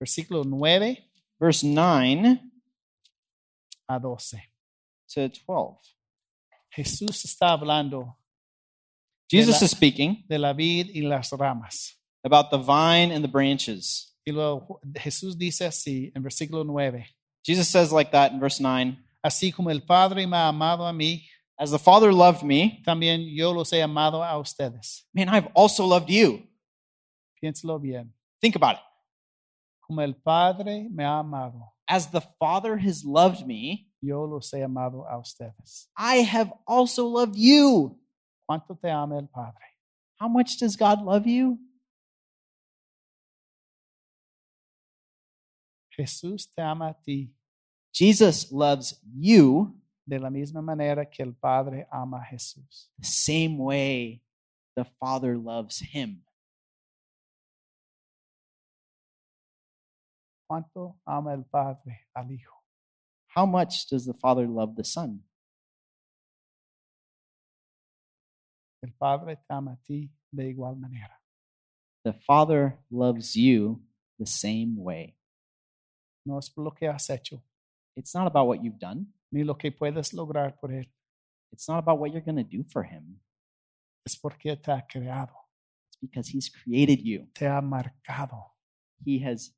Versículo 0.00 0.44
9 0.44 0.96
Verse 1.40 1.64
9 1.64 2.40
a 3.88 3.98
12. 3.98 4.36
to 5.08 5.28
12. 5.28 5.95
Jesús 6.76 7.24
está 7.24 7.52
hablando 7.52 8.16
Jesus 9.30 9.60
la- 9.60 9.64
is 9.64 9.70
speaking 9.72 10.24
de 10.28 10.38
la 10.38 10.52
vid 10.52 10.90
y 10.94 11.00
las 11.02 11.32
ramas. 11.32 11.94
about 12.24 12.50
the 12.50 12.58
vine 12.58 13.12
and 13.12 13.24
the 13.24 13.28
branches. 13.30 14.14
Y 14.26 14.32
luego 14.32 14.80
Jesús 14.96 15.36
dice 15.38 15.64
así 15.66 16.10
en 16.14 16.22
versículo 16.22 16.64
9. 16.64 17.06
Jesus 17.44 17.68
says 17.68 17.92
like 17.92 18.10
that 18.10 18.32
in 18.32 18.40
verse 18.40 18.60
9 18.60 18.96
Así 19.24 19.52
como 19.52 19.70
el 19.70 19.80
Padre 19.82 20.26
me 20.26 20.36
ha 20.36 20.48
amado 20.48 20.84
a 20.86 20.92
mí, 20.92 21.24
As 21.58 21.70
the 21.70 21.78
Father 21.78 22.12
loved 22.12 22.42
me, 22.42 22.82
también 22.84 23.24
yo 23.34 23.52
los 23.52 23.72
he 23.72 23.80
amado 23.82 24.22
a 24.22 24.36
ustedes. 24.38 25.06
man, 25.14 25.28
I've 25.28 25.48
also 25.54 25.86
loved 25.86 26.10
you. 26.10 26.42
Piénselo 27.42 27.80
bien. 27.80 28.12
Think 28.40 28.56
about 28.56 28.76
it. 28.76 28.82
Como 29.80 30.02
el 30.02 30.14
Padre 30.14 30.88
me 30.90 31.04
ha 31.04 31.20
amado, 31.20 31.72
As 31.88 32.10
the 32.10 32.20
Father 32.38 32.76
has 32.76 33.04
loved 33.04 33.46
me, 33.46 33.85
yo 34.06 34.26
los 34.26 34.52
he 34.52 34.62
amado 34.62 35.06
a 35.08 35.18
ustedes. 35.18 35.88
I 35.96 36.22
have 36.22 36.52
also 36.66 37.06
loved 37.06 37.36
you. 37.36 37.98
¿Cuánto 38.48 38.78
te 38.80 38.90
ama 38.90 39.18
el 39.18 39.28
Padre? 39.28 39.64
How 40.20 40.28
much 40.28 40.58
does 40.58 40.76
God 40.76 41.02
love 41.02 41.26
you? 41.26 41.58
Jesús 45.90 46.46
te 46.54 46.62
ama 46.62 46.88
a 46.88 46.94
ti 46.94 47.32
Jesus 47.96 48.52
loves 48.52 49.00
you 49.18 49.74
de 50.06 50.18
la 50.18 50.28
misma 50.28 50.60
manera 50.60 51.06
que 51.06 51.22
el 51.22 51.32
Padre 51.32 51.86
ama 51.90 52.18
a 52.18 52.24
Jesús. 52.26 52.90
the 52.98 53.06
same 53.06 53.56
way 53.56 54.22
the 54.76 54.84
Father 55.00 55.38
loves 55.38 55.80
him. 55.80 56.22
¿Cuánto 60.46 61.00
ama 61.06 61.32
el 61.32 61.44
Padre 61.44 62.06
al 62.14 62.30
Hijo? 62.30 62.55
How 63.36 63.44
much 63.44 63.86
does 63.88 64.06
the 64.06 64.14
Father 64.14 64.46
love 64.48 64.76
the 64.76 64.84
Son? 64.84 65.20
El 68.82 68.92
Padre 68.98 69.36
te 69.36 69.54
ama 69.54 69.72
a 69.72 69.78
ti 69.86 70.10
de 70.32 70.44
igual 70.54 70.76
manera. 70.78 71.20
The 72.04 72.14
Father 72.26 72.78
loves 72.90 73.36
you 73.36 73.82
the 74.18 74.24
same 74.26 74.74
way. 74.78 75.16
No 76.24 76.38
es 76.38 76.48
por 76.48 76.64
lo 76.64 76.70
que 76.70 76.88
has 76.88 77.10
hecho, 77.10 77.42
It's 77.94 78.14
not 78.14 78.26
about 78.26 78.46
what 78.46 78.62
you've 78.62 78.78
done, 78.78 79.06
ni 79.30 79.42
lo 79.42 79.54
que 79.54 79.70
puedes 79.70 80.12
lograr 80.12 80.58
por 80.60 80.70
Él. 80.70 80.86
It's 81.52 81.68
not 81.68 81.78
about 81.78 81.98
what 81.98 82.12
you're 82.12 82.24
going 82.24 82.36
to 82.36 82.42
do 82.42 82.64
for 82.64 82.82
him. 82.84 83.20
Es 84.06 84.16
porque 84.16 84.56
te 84.56 84.70
ha 84.72 84.82
creado, 84.86 85.34
It's 85.88 85.98
because 86.00 86.28
he's 86.28 86.48
created 86.48 87.02
you. 87.02 87.26
te 87.34 87.46
ha 87.46 87.60
marcado, 87.60 88.52
He 89.04 89.18
has 89.20 89.52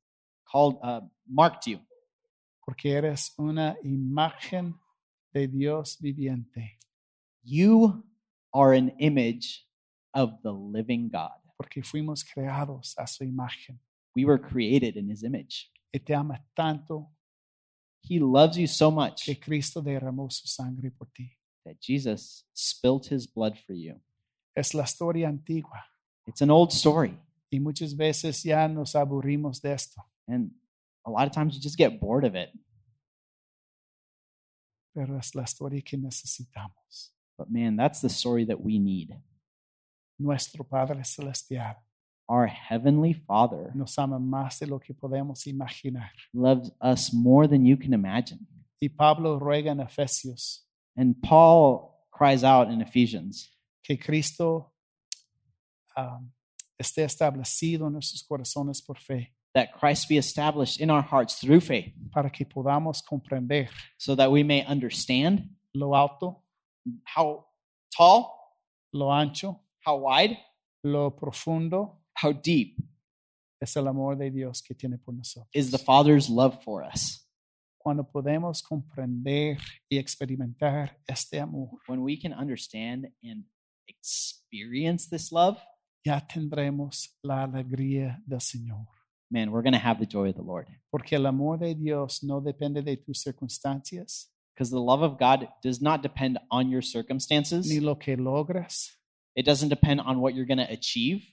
called, 0.45 0.79
uh, 0.83 1.01
marked 1.29 1.65
you. 1.67 1.79
Porque 2.69 2.91
eres 2.91 3.33
una 3.39 3.75
imagen 3.83 4.75
de 5.33 5.47
Dios 5.47 5.97
viviente, 5.99 6.77
You 7.41 8.03
are 8.53 8.77
an 8.77 8.93
image 8.99 9.65
of 10.13 10.39
the 10.43 10.51
living 10.51 11.09
God. 11.09 11.31
porque 11.57 11.81
fuimos 11.81 12.23
creados 12.23 12.93
a 12.99 13.07
su 13.07 13.23
imagen. 13.23 13.79
We 14.15 14.23
were 14.23 14.37
created 14.39 14.97
in 14.97 15.09
his 15.09 15.23
image. 15.23 15.71
Y 15.91 15.99
te 15.99 16.13
ama 16.13 16.45
tanto 16.55 17.09
He 18.03 18.19
loves 18.19 18.55
you 18.55 18.67
so 18.67 18.91
much 18.91 19.25
que 19.25 19.39
Cristo 19.39 19.81
derramó 19.81 20.29
su 20.31 20.47
sangre 20.47 20.91
por 20.91 21.07
ti. 21.11 21.31
that 21.65 21.77
Jesus 21.81 22.45
spilt 22.55 23.11
his 23.11 23.25
blood 23.27 23.55
for 23.65 23.73
you. 23.75 23.99
Es 24.55 24.75
la 24.75 24.83
historia 24.83 25.27
antigua 25.27 25.83
It's 26.27 26.41
an 26.43 26.51
old 26.51 26.71
story. 26.71 27.17
y 27.49 27.59
muchas 27.59 27.95
veces 27.95 28.43
ya 28.43 28.67
nos 28.67 28.95
aburrimos 28.95 29.59
de 29.59 29.73
esto, 29.73 30.05
And 30.27 30.51
a 31.05 31.09
lot 31.09 31.27
of 31.27 31.33
times 31.33 31.55
you 31.55 31.61
just 31.61 31.77
get 31.77 31.99
bored 31.99 32.23
of 32.25 32.35
it. 32.35 32.49
pero 34.93 35.17
es 35.17 35.33
la 35.35 35.43
historia 35.43 35.81
que 35.81 35.97
necesitamos. 35.97 37.11
But 37.37 37.49
man, 37.49 37.77
that's 37.77 38.01
the 38.01 38.09
story 38.09 38.45
that 38.45 38.59
we 38.61 38.79
need. 38.79 39.15
Nuestro 40.19 40.63
Padre 40.65 41.03
Celestial 41.05 41.75
Our 42.27 42.47
Heavenly 42.47 43.13
Father 43.13 43.71
nos 43.73 43.97
ama 43.97 44.19
más 44.19 44.59
de 44.59 44.67
lo 44.67 44.79
que 44.79 44.93
podemos 44.93 45.47
imaginar. 45.47 46.11
loves 46.33 46.71
us 46.81 47.13
more 47.13 47.47
than 47.47 47.65
you 47.65 47.77
can 47.77 47.93
imagine. 47.93 48.45
Y 48.81 48.89
Pablo 48.89 49.39
ruega 49.39 49.71
en 49.71 49.79
Efesios 49.79 50.65
And 50.97 51.15
Paul 51.21 51.95
cries 52.11 52.43
out 52.43 52.69
in 52.69 52.81
Ephesians 52.81 53.49
que 53.83 53.95
Cristo 53.97 54.73
um, 55.95 56.29
esté 56.77 57.03
establecido 57.03 57.87
en 57.87 57.93
nuestros 57.93 58.21
corazones 58.23 58.81
por 58.81 58.97
fe, 58.99 59.33
that 59.59 59.73
Christ 59.77 60.07
be 60.07 60.17
established 60.17 60.79
in 60.79 60.89
our 60.89 61.01
hearts 61.01 61.35
through 61.35 61.59
faith 61.59 61.91
para 62.13 62.29
que 62.29 62.45
podamos 62.45 63.01
comprender 63.01 63.67
so 63.97 64.15
that 64.15 64.31
we 64.31 64.41
may 64.41 64.63
understand 64.65 65.49
lo 65.73 65.93
alto, 65.93 66.41
how 67.03 67.45
tall, 67.95 68.55
lo 68.93 69.07
ancho, 69.07 69.59
how 69.85 69.97
wide, 69.97 70.37
lo 70.83 71.11
profundo 71.11 71.97
how 72.13 72.31
deep 72.31 72.77
es 73.61 73.75
el 73.75 73.87
amor 73.87 74.15
de 74.15 74.29
Dios 74.29 74.61
que 74.61 74.73
tiene 74.73 74.97
por 74.97 75.13
nosotros. 75.13 75.49
is 75.53 75.71
the 75.71 75.77
Father's 75.77 76.29
love 76.29 76.63
for 76.63 76.81
us. 76.83 77.25
Cuando 77.77 78.03
podemos 78.03 78.61
comprender 78.61 79.57
y 79.89 79.97
experimentar 79.97 80.97
este 81.07 81.39
amor, 81.39 81.79
When 81.87 82.01
we 82.01 82.17
can 82.17 82.33
understand 82.33 83.09
and 83.21 83.43
experience 83.87 85.09
this 85.09 85.31
love, 85.31 85.57
ya 86.05 86.21
tendremos 86.21 87.17
la 87.23 87.43
alegría 87.43 88.21
del 88.25 88.39
Señor. 88.39 88.98
Man, 89.31 89.51
we're 89.51 89.61
going 89.61 89.73
to 89.73 89.79
have 89.79 89.99
the 89.99 90.05
joy 90.05 90.29
of 90.29 90.35
the 90.35 90.41
Lord. 90.41 90.67
Porque 90.91 91.13
el 91.13 91.25
amor 91.25 91.57
de 91.57 91.73
Dios 91.73 92.23
no 92.23 92.41
depende 92.41 92.83
de 92.83 92.95
tus 92.97 93.23
circunstancias, 93.23 94.27
Because 94.53 94.71
the 94.71 94.79
love 94.81 95.01
of 95.01 95.17
God 95.17 95.47
does 95.63 95.81
not 95.81 96.01
depend 96.03 96.37
on 96.51 96.69
your 96.69 96.81
circumstances, 96.81 97.69
ni 97.69 97.79
lo 97.79 97.95
que 97.95 98.17
logras, 98.17 98.89
it 99.35 99.45
doesn't 99.45 99.69
depend 99.69 100.01
on 100.01 100.19
what 100.19 100.33
you're 100.35 100.45
going 100.45 100.57
to 100.57 100.69
achieve, 100.69 101.23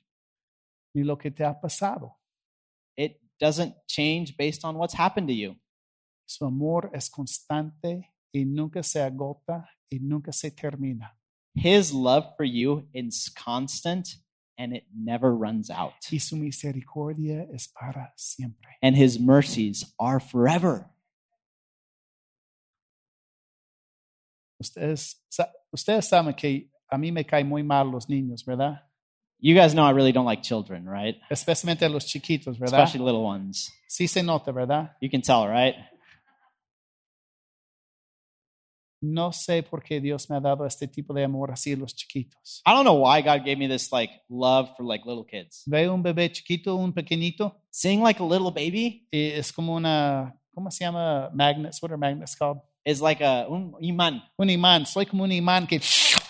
ni 0.94 1.02
lo 1.02 1.16
que 1.16 1.30
te 1.30 1.42
ha 1.42 1.54
pasado. 1.54 2.12
it 2.96 3.20
doesn't 3.40 3.74
change 3.88 4.37
based 4.37 4.64
on 4.64 4.76
what's 4.78 4.94
happened 4.94 5.28
to 5.28 5.35
you. 5.35 5.56
Su 6.26 6.44
amor 6.46 6.90
es 6.94 7.09
constante 7.09 8.12
y 8.32 8.44
nunca 8.46 8.82
se 8.82 9.00
agota 9.00 9.64
y 9.90 9.98
nunca 10.00 10.32
se 10.32 10.50
termina. 10.50 11.11
His 11.54 11.92
love 11.92 12.35
for 12.37 12.44
you 12.44 12.87
is 12.94 13.28
constant 13.28 14.09
and 14.59 14.75
it 14.75 14.85
never 14.95 15.35
runs 15.35 15.71
out. 15.71 15.92
Y 16.11 16.19
su 16.19 16.37
misericordia 16.37 17.47
es 17.53 17.69
para 17.69 18.12
siempre. 18.16 18.77
And 18.83 18.97
his 18.97 19.19
mercies 19.19 19.95
are 19.99 20.21
forever. 20.21 20.90
Ustedes, 24.59 25.16
ustedes 25.73 26.09
saben 26.09 26.35
que 26.35 26.71
a 26.90 26.97
mí 26.97 27.12
me 27.12 27.25
caen 27.25 27.47
muy 27.47 27.62
mal 27.62 27.90
los 27.90 28.09
niños, 28.09 28.45
¿verdad? 28.45 28.83
You 29.38 29.55
guys 29.55 29.75
know 29.75 29.85
I 29.85 29.90
really 29.90 30.12
don't 30.12 30.25
like 30.25 30.42
children, 30.42 30.87
right? 30.88 31.16
Especialmente 31.31 31.88
los 31.90 32.07
chiquitos, 32.07 32.59
¿verdad? 32.59 32.85
Especially 32.85 33.05
little 33.05 33.23
ones. 33.23 33.71
Sí 33.87 34.09
se 34.09 34.23
nota, 34.23 34.51
¿verdad? 34.51 34.97
You 35.01 35.11
can 35.11 35.21
tell, 35.21 35.47
right? 35.47 35.75
No 39.12 39.33
sé 39.33 39.62
por 39.62 39.83
qué 39.83 40.01
Dios 40.01 40.29
me 40.29 40.37
ha 40.37 40.40
dado 40.40 40.66
este 40.66 40.88
tipo 40.88 41.14
de 41.14 41.25
amor 41.25 41.51
así 41.53 41.77
los 41.77 41.95
chiquitos. 41.95 42.62
I 42.66 42.73
don't 42.73 42.85
know 42.85 42.97
why 42.97 43.23
God 43.23 43.45
gave 43.45 43.57
me 43.57 43.69
this 43.69 43.92
like 43.92 44.12
love 44.29 44.71
for 44.77 44.85
like 44.85 45.05
little 45.07 45.25
kids. 45.25 45.62
Veo 45.66 45.95
un 45.95 46.03
bebé 46.03 46.31
chiquito, 46.31 46.77
un 46.77 46.92
pequeñito, 46.92 47.61
Seeing 47.71 48.03
like 48.03 48.21
a 48.21 48.27
little 48.27 48.51
baby 48.51 49.07
y 49.11 49.33
es 49.33 49.53
como 49.53 49.75
una, 49.75 50.35
¿cómo 50.55 50.71
se 50.71 50.85
llama? 50.85 51.31
Magnets, 51.33 51.83
what 51.83 51.90
are 51.90 51.99
magnets 51.99 52.35
called? 52.35 52.59
is 52.87 53.01
like 53.03 53.21
a 53.21 53.47
un 53.49 53.75
imán. 53.83 54.23
Un 54.38 54.49
imán, 54.49 54.87
soy 54.87 55.07
como 55.07 55.25
un 55.25 55.33
imán 55.33 55.66
que 55.66 55.81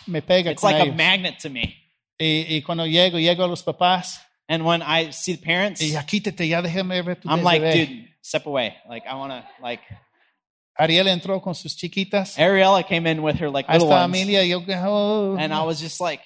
me 0.06 0.22
pega 0.22 0.50
It's 0.52 0.60
con 0.60 0.72
like 0.72 0.88
a 0.88 0.92
magnet 0.92 1.38
to 1.38 1.50
me. 1.50 1.74
Y, 2.18 2.56
y 2.56 2.62
cuando 2.62 2.86
llego, 2.86 3.18
llego 3.18 3.44
a 3.44 3.46
los 3.46 3.62
papás, 3.62 4.20
And 4.48 4.64
when 4.64 4.80
I 4.80 5.10
see 5.10 5.34
the 5.34 5.44
parents, 5.44 5.82
y 5.82 5.90
ya 5.90 6.04
quítate, 6.04 6.46
ya 6.46 6.62
déjame 6.62 7.02
ver 7.02 7.16
tu 7.16 7.28
I'm 7.28 7.42
like, 7.42 7.62
dude, 7.62 8.08
step 8.22 8.46
away. 8.46 8.74
Like 8.88 9.04
I 9.06 9.14
want 9.14 9.32
to 9.32 9.44
like 9.60 9.82
Ariel 10.78 11.08
entró 11.08 11.40
con 11.40 11.54
sus 11.54 11.74
chiquitas, 11.76 12.38
Ariella 12.38 12.82
came 12.86 13.06
in 13.10 13.20
with 13.22 13.36
her 13.40 13.48
like 13.50 13.68
little 13.72 13.88
ones, 13.88 14.02
familia, 14.12 14.42
y 14.42 14.48
yo, 14.50 14.62
oh, 14.86 15.36
and 15.38 15.52
I 15.52 15.62
was 15.64 15.80
just 15.80 16.00
like, 16.00 16.22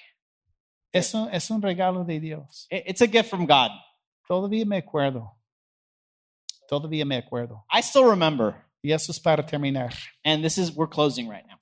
es, 0.93 1.13
un, 1.13 1.29
es 1.31 1.49
un 1.49 1.61
regalo 1.61 2.03
de 2.05 2.19
Dios. 2.19 2.67
it- 2.69 2.83
it's 2.87 3.01
a 3.01 3.07
gift 3.07 3.29
from 3.29 3.45
God. 3.45 3.71
Todavía 4.27 4.65
me 4.65 4.77
acuerdo. 4.77 5.31
Todavía 6.69 7.05
me 7.05 7.17
acuerdo. 7.17 7.65
I 7.71 7.81
still 7.81 8.05
remember, 8.05 8.55
Y 8.83 8.91
eso 8.91 9.11
es 9.11 9.19
para 9.19 9.45
terminar. 9.45 9.93
and 10.25 10.43
this 10.43 10.57
is 10.57 10.71
we're 10.75 10.89
closing 10.89 11.27
right 11.29 11.45
now. 11.47 11.57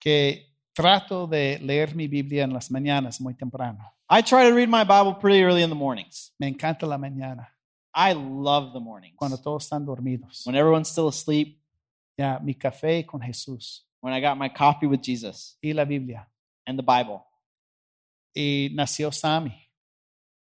Que 0.00 0.46
trato 0.74 1.26
de 1.26 1.58
leer 1.60 1.94
mi 1.94 2.06
Biblia 2.06 2.44
en 2.44 2.52
las 2.52 2.70
mañanas 2.70 3.20
muy 3.20 3.34
temprano. 3.34 3.78
I 4.08 4.22
try 4.22 4.48
to 4.48 4.54
read 4.54 4.68
my 4.68 4.84
Bible 4.84 5.14
pretty 5.14 5.42
early 5.42 5.62
in 5.62 5.70
the 5.70 5.74
mornings. 5.76 6.32
Me 6.38 6.46
encanta 6.48 6.86
la 6.86 6.98
mañana, 6.98 7.48
I 7.94 8.12
love 8.12 8.72
the 8.72 8.80
mornings 8.80 9.16
cuando 9.16 9.38
todos 9.38 9.64
están 9.64 9.84
dormidos. 9.86 10.42
when 10.46 10.54
everyone's 10.54 10.88
still 10.88 11.08
asleep. 11.08 11.60
Ya, 12.18 12.38
mi 12.42 12.54
café 12.54 13.04
con 13.04 13.20
Jesús 13.20 13.86
When 14.00 14.14
I 14.14 14.20
got 14.20 14.36
my 14.38 14.48
coffee 14.48 14.86
with 14.86 15.00
Jesus 15.02 15.58
y 15.62 15.72
la 15.72 15.84
Biblia. 15.84 16.28
and 16.66 16.78
the 16.78 16.82
Bible. 16.82 17.22
Y 18.34 18.70
nació 18.74 19.12
Sammy. 19.12 19.54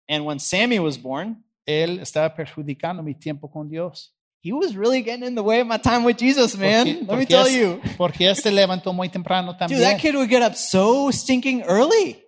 And 0.09 0.25
when 0.25 0.39
Sammy 0.39 0.79
was 0.79 0.97
born, 0.99 1.45
Él 1.67 2.01
estaba 2.01 2.35
perjudicando 2.35 3.03
mi 3.03 3.15
tiempo 3.15 3.49
con 3.51 3.69
Dios. 3.69 4.15
he 4.45 4.53
was 4.53 4.75
really 4.77 5.03
getting 5.03 5.23
in 5.25 5.37
the 5.37 5.43
way 5.43 5.61
of 5.61 5.69
my 5.69 5.79
time 5.79 6.03
with 6.05 6.17
Jesus, 6.19 6.57
man. 6.59 6.85
Porque- 6.85 7.07
Let 7.07 7.19
me 7.19 7.27
tell 7.27 7.47
es- 7.47 7.55
you. 7.55 7.81
Porque 7.97 8.27
él 8.27 8.35
se 8.35 8.51
levantó 8.51 8.93
muy 8.93 9.09
temprano 9.09 9.57
también. 9.57 9.79
Dude, 9.81 9.89
that 9.89 10.01
kid 10.01 10.17
would 10.17 10.29
get 10.29 10.43
up 10.43 10.57
so 10.57 11.11
stinking 11.13 11.63
early. 11.63 12.19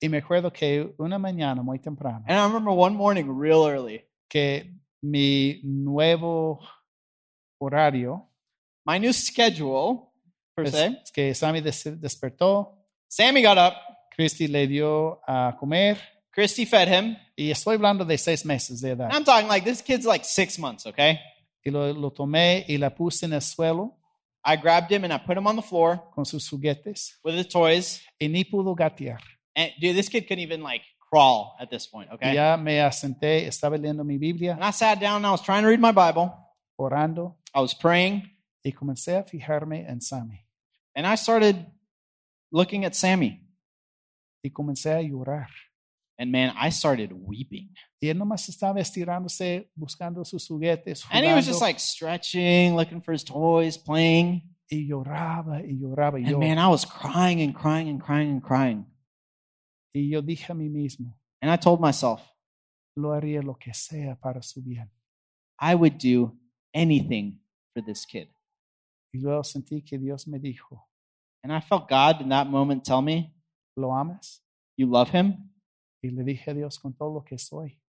Y 0.00 0.08
me 0.10 0.18
acuerdo 0.18 0.52
que 0.52 0.92
una 0.98 1.18
mañana 1.18 1.62
muy 1.62 1.78
temprano, 1.78 2.24
And 2.28 2.36
I 2.38 2.42
remember 2.46 2.74
one 2.74 2.94
morning 2.94 3.24
real 3.26 3.66
early, 3.66 4.04
que 4.28 4.74
mi 5.00 5.60
nuevo 5.64 6.60
horario, 7.58 8.28
my 8.84 8.98
new 8.98 9.12
schedule, 9.12 10.10
per 10.54 10.64
es, 10.66 10.72
se, 10.72 10.86
es 11.02 11.10
que 11.12 11.34
Sammy 11.34 11.60
des- 11.60 12.00
despertó, 12.00 12.78
Sammy 13.08 13.42
got 13.42 13.58
up, 13.58 13.74
Christy 14.14 14.48
le 14.48 14.66
dio 14.66 15.20
a 15.26 15.56
comer, 15.58 15.98
Christy 16.32 16.64
fed 16.64 16.88
him. 16.88 17.16
y 17.36 17.50
estoy 17.50 17.76
hablando 17.76 18.04
de 18.04 18.16
seis 18.18 18.44
meses 18.44 18.80
de 18.80 18.90
edad. 18.92 19.10
I'm 19.12 19.24
talking 19.24 19.48
like 19.48 19.64
this 19.64 19.82
kid's 19.82 20.06
like 20.06 20.24
six 20.24 20.58
months, 20.58 20.86
okay? 20.86 21.18
Y 21.64 21.70
lo, 21.70 21.92
lo 21.92 22.10
tomé 22.10 22.64
y 22.68 22.76
la 22.78 22.90
puse 22.90 23.24
en 23.26 23.32
el 23.34 23.40
suelo 23.40 23.98
I 24.44 24.56
grabbed 24.56 24.90
him 24.90 25.04
and 25.04 25.12
I 25.12 25.18
put 25.18 25.36
him 25.36 25.46
on 25.46 25.54
the 25.54 25.62
floor 25.62 26.02
con 26.14 26.24
sus 26.24 26.48
juguetes 26.50 27.18
with 27.22 27.34
his 27.36 27.46
toys. 27.46 28.00
y 28.20 28.26
ni 28.28 28.44
pudo 28.44 28.74
gatear. 28.74 29.18
And 29.54 29.70
dude, 29.80 29.94
this 29.94 30.08
kid 30.08 30.22
couldn't 30.26 30.42
even 30.42 30.62
like 30.62 30.82
crawl 31.10 31.54
at 31.60 31.70
this 31.70 31.86
point, 31.86 32.10
okay? 32.12 32.34
ya 32.34 32.56
me 32.56 32.80
asenté, 32.80 33.46
estaba 33.46 33.76
leyendo 33.78 34.02
mi 34.04 34.16
Biblia, 34.18 34.54
And 34.54 34.64
I 34.64 34.70
sat 34.72 34.98
down 34.98 35.16
and 35.18 35.26
I 35.26 35.30
was 35.30 35.42
trying 35.42 35.62
to 35.62 35.68
read 35.68 35.78
my 35.80 35.92
Bible. 35.92 36.32
orando, 36.78 37.36
I 37.54 37.60
was 37.60 37.74
praying 37.74 38.22
y 38.64 38.72
comencé 38.72 39.16
a 39.16 39.24
fijarme 39.24 39.86
en 39.88 40.00
Sammy. 40.00 40.40
and 40.94 41.06
I 41.06 41.16
started 41.16 41.66
looking 42.52 42.84
at 42.84 42.94
Sammy. 42.94 43.40
Y 44.44 44.50
comencé 44.50 44.92
a 44.92 45.00
llorar. 45.02 45.48
And 46.18 46.30
man, 46.30 46.52
I 46.56 46.70
started 46.70 47.12
weeping. 47.12 47.74
Y 48.00 48.08
él 48.08 48.18
nomás 48.18 48.48
estaba 48.48 48.80
estirándose, 48.80 49.70
buscando 49.74 50.24
sus 50.24 50.46
juguetes, 50.48 51.04
And 51.10 51.24
he 51.24 51.32
was 51.32 51.46
just 51.46 51.60
like 51.60 51.78
stretching, 51.80 52.74
looking 52.76 53.00
for 53.00 53.12
his 53.12 53.24
toys, 53.24 53.78
playing. 53.78 54.42
y 54.70 54.86
lloraba 54.86 55.60
y 55.62 55.78
lloraba. 55.78 56.18
Y 56.18 56.24
And 56.24 56.30
yo, 56.32 56.38
man, 56.38 56.58
I 56.58 56.66
was 56.68 56.84
crying 56.84 57.40
and 57.40 57.54
crying 57.54 57.88
and 57.88 58.00
crying 58.00 58.30
and 58.30 58.42
crying. 58.42 58.86
y 59.94 60.08
yo 60.10 60.20
dije 60.22 60.50
a 60.50 60.54
mí 60.54 60.68
mismo, 60.68 61.14
And 61.40 61.50
I 61.50 61.56
told 61.56 61.80
myself, 61.80 62.20
lo 62.96 63.12
haría 63.12 63.42
lo 63.42 63.54
que 63.54 63.72
sea 63.74 64.16
para 64.16 64.42
su 64.42 64.60
bien. 64.62 64.90
I 65.58 65.74
would 65.74 65.98
do 65.98 66.36
anything 66.74 67.40
for 67.74 67.82
this 67.82 68.04
kid. 68.06 68.28
Y 69.12 69.18
luego 69.20 69.42
sentí 69.44 69.82
que 69.82 69.98
Dios 69.98 70.26
me 70.26 70.38
dijo, 70.38 70.88
And 71.44 71.52
I 71.52 71.60
felt 71.60 71.88
God 71.88 72.20
in 72.20 72.28
that 72.30 72.46
moment 72.46 72.84
tell 72.84 73.02
me, 73.02 73.34
¿lo 73.76 73.92
amas? 73.94 74.42
You 74.76 74.86
love 74.86 75.10
him? 75.12 75.50
Y 76.02 76.10
le 76.10 76.24
dije 76.24 76.50
a 76.50 76.54
Dios 76.54 76.78
con 76.78 76.94
todo 76.94 77.12
lo 77.14 77.24
que 77.24 77.36
soy. 77.38 77.80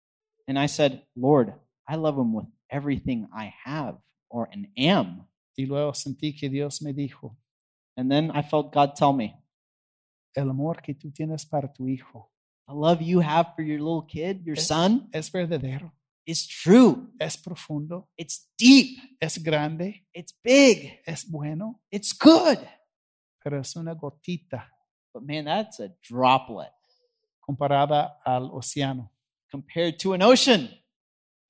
And 0.46 0.58
I 0.58 0.66
said, 0.68 1.06
Lord, 1.14 1.54
I 1.88 1.96
love 1.96 2.18
him 2.18 2.34
with 2.34 2.46
everything 2.70 3.26
I 3.32 3.52
have 3.64 3.96
or 4.28 4.48
an 4.52 4.70
am. 4.76 5.26
Y 5.56 5.66
luego 5.66 5.94
sentí 5.94 6.34
que 6.36 6.48
Dios 6.50 6.82
me 6.82 6.92
dijo, 6.92 7.36
And 7.96 8.10
then 8.10 8.30
I 8.34 8.42
felt 8.42 8.72
God 8.74 8.94
tell 8.96 9.12
me, 9.14 9.40
el 10.34 10.50
amor 10.50 10.82
que 10.82 10.94
tú 10.94 11.10
tienes 11.12 11.46
para 11.46 11.72
tu 11.72 11.86
hijo 11.86 12.30
The 12.66 12.74
love 12.74 13.00
you 13.02 13.20
have 13.20 13.54
for 13.54 13.62
your 13.62 13.78
little 13.78 14.04
kid, 14.06 14.42
your 14.44 14.56
Eh. 14.56 14.60
son, 14.60 15.08
es 15.12 15.30
verdadero, 15.30 15.92
is 16.26 16.46
true. 16.46 17.08
es 17.18 17.36
profundo, 17.36 18.08
It's 18.16 18.48
deep. 18.58 18.98
es 19.20 19.38
grande, 19.42 20.06
It's 20.14 20.32
big. 20.42 21.00
es 21.06 21.24
bueno, 21.28 21.80
It's 21.90 22.12
good. 22.18 22.58
pero 23.42 23.60
es 23.60 23.76
una 23.76 23.94
gotita 23.94 24.70
But 25.12 25.22
man, 25.24 25.44
that's 25.44 25.78
a 25.80 25.88
droplet 26.08 26.72
comparada 27.40 28.18
al 28.24 28.50
océano 28.52 29.10
compared 29.50 29.98
to 29.98 30.14
an 30.14 30.22
ocean, 30.22 30.68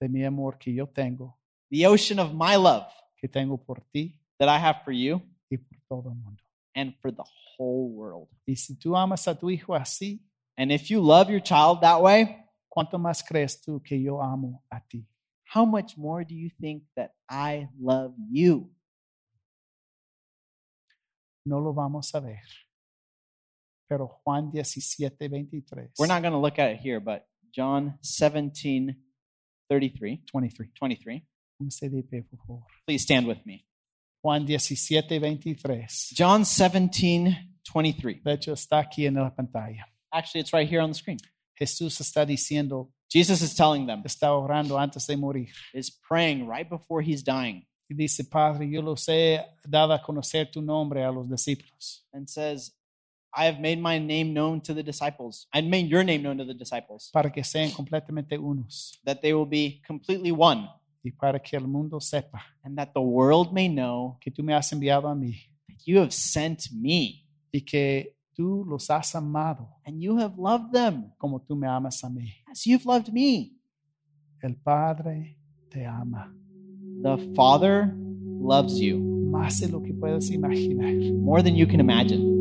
de 0.00 0.08
mi 0.08 0.24
amor 0.24 0.58
que 0.58 0.72
yo 0.74 0.86
tengo, 0.86 1.38
the 1.70 1.86
ocean 1.86 2.18
of 2.18 2.32
my 2.34 2.56
love 2.56 2.86
que 3.16 3.28
tengo 3.28 3.56
por 3.56 3.80
ti 3.92 4.18
that 4.38 4.48
I 4.48 4.58
have 4.58 4.82
for 4.84 4.92
you 4.92 5.22
y 5.50 5.56
por 5.56 5.78
todo 5.88 6.10
el 6.10 6.16
mundo. 6.16 6.42
and 6.74 6.92
for 7.00 7.12
the 7.12 7.22
whole 7.56 7.88
world. 7.88 8.28
Y 8.46 8.54
si 8.56 8.74
tú 8.76 8.96
amas 8.96 9.26
a 9.28 9.34
tu 9.38 9.48
hijo 9.48 9.74
así, 9.74 10.20
And 10.56 10.70
if 10.70 10.88
you 10.90 11.00
love 11.00 11.30
your 11.30 11.40
child 11.40 11.80
that 11.80 12.00
way, 12.02 12.43
¿cuánto 12.74 12.98
más 12.98 13.22
crees 13.22 13.60
tú 13.60 13.80
que 13.80 14.02
yo 14.02 14.20
amo 14.20 14.62
a 14.68 14.80
ti? 14.80 15.06
how 15.54 15.64
much 15.64 15.96
more 15.96 16.24
do 16.24 16.34
you 16.34 16.50
think 16.60 16.82
that 16.96 17.12
I 17.28 17.68
love 17.80 18.12
you? 18.30 18.70
No 21.46 21.58
lo 21.58 21.72
vamos 21.72 22.12
a 22.14 22.20
ver. 22.20 22.42
Pero 23.88 24.08
Juan 24.24 24.50
17, 24.50 25.28
23. 25.28 25.90
We're 25.98 26.06
not 26.06 26.22
going 26.22 26.32
to 26.32 26.38
look 26.38 26.58
at 26.58 26.70
it 26.70 26.78
here, 26.78 27.00
but 27.00 27.26
John 27.54 27.98
17 28.02 28.96
33, 29.68 30.22
23. 30.30 30.70
23. 30.74 31.22
Póngase 31.60 31.90
por 32.28 32.38
favor. 32.46 32.62
Please 32.86 33.02
stand 33.02 33.26
with 33.26 33.44
me. 33.44 33.64
Juan 34.22 34.46
17, 34.46 35.20
23. 35.20 36.12
John 36.14 36.44
17 36.44 37.36
23. 37.72 38.22
De 38.24 38.32
hecho, 38.32 38.52
está 38.52 38.80
aquí 38.80 39.06
en 39.06 39.14
la 39.14 39.30
pantalla. 39.30 39.86
Actually, 40.12 40.40
it's 40.40 40.52
right 40.52 40.68
here 40.68 40.80
on 40.80 40.90
the 40.90 40.94
screen. 40.94 41.18
Jesús 41.54 42.00
está 42.00 42.24
diciendo, 42.26 42.90
Jesus 43.08 43.42
is 43.42 43.54
telling 43.54 43.86
them, 43.86 44.02
está 44.04 44.32
orando 44.32 44.78
antes 44.78 45.06
de 45.06 45.16
morir. 45.16 45.52
is 45.72 45.90
praying 45.90 46.48
right 46.48 46.68
before 46.68 47.02
he's 47.02 47.22
dying, 47.22 47.66
Y 47.88 47.94
dice, 47.94 48.24
Padre, 48.24 48.68
yo 48.68 48.80
los 48.80 49.06
he 49.08 49.38
dado 49.68 49.92
a 49.92 50.00
conocer 50.02 50.50
tu 50.50 50.62
nombre 50.62 51.04
a 51.04 51.12
los 51.12 51.28
discípulos, 51.28 52.06
and 52.12 52.28
says, 52.28 52.72
I 53.36 53.46
have 53.46 53.60
made 53.60 53.80
my 53.80 53.98
name 53.98 54.32
known 54.32 54.60
to 54.62 54.72
the 54.74 54.82
disciples. 54.82 55.48
I 55.52 55.60
made 55.60 55.88
your 55.88 56.04
name 56.04 56.22
known 56.22 56.38
to 56.38 56.44
the 56.44 56.54
disciples, 56.54 57.10
para 57.12 57.30
que 57.30 57.44
sean 57.44 57.70
completamente 57.72 58.38
unos. 58.38 58.98
That 59.04 59.20
they 59.20 59.34
will 59.34 59.46
be 59.48 59.82
completely 59.86 60.32
one, 60.32 60.68
y 61.04 61.10
para 61.10 61.38
que 61.40 61.58
el 61.58 61.66
mundo 61.66 62.00
sepa 62.00 62.40
and 62.64 62.78
that 62.78 62.94
the 62.94 63.00
world 63.02 63.52
may 63.52 63.68
know 63.68 64.16
que 64.20 64.32
tú 64.32 64.42
me 64.42 64.54
has 64.54 64.72
enviado 64.72 65.08
a 65.08 65.14
mí. 65.14 65.34
that 65.68 65.76
you 65.86 65.98
have 65.98 66.12
sent 66.12 66.72
me, 66.72 67.26
y 67.52 67.60
que 67.60 68.14
tú 68.36 68.64
los 68.66 68.88
has 68.90 69.14
amado 69.14 69.68
and 69.86 70.00
you 70.02 70.16
have 70.18 70.38
loved 70.38 70.72
them 70.72 71.12
como 71.18 71.38
tú 71.40 71.56
me 71.56 71.66
amas 71.66 72.02
a 72.04 72.08
mí. 72.08 72.28
as 72.50 72.66
you've 72.66 72.84
loved 72.86 73.12
me. 73.12 73.52
El 74.42 74.54
Padre 74.64 75.36
te 75.70 75.84
ama 75.86 76.30
The 77.02 77.16
Father 77.34 77.94
loves 78.40 78.78
you 78.80 78.98
más 79.30 79.60
de 79.60 79.68
lo 79.68 79.80
que 79.82 79.92
puedes 79.94 80.30
imaginar. 80.30 80.92
more 81.22 81.42
than 81.42 81.54
you 81.56 81.66
can 81.66 81.80
imagine. 81.80 82.32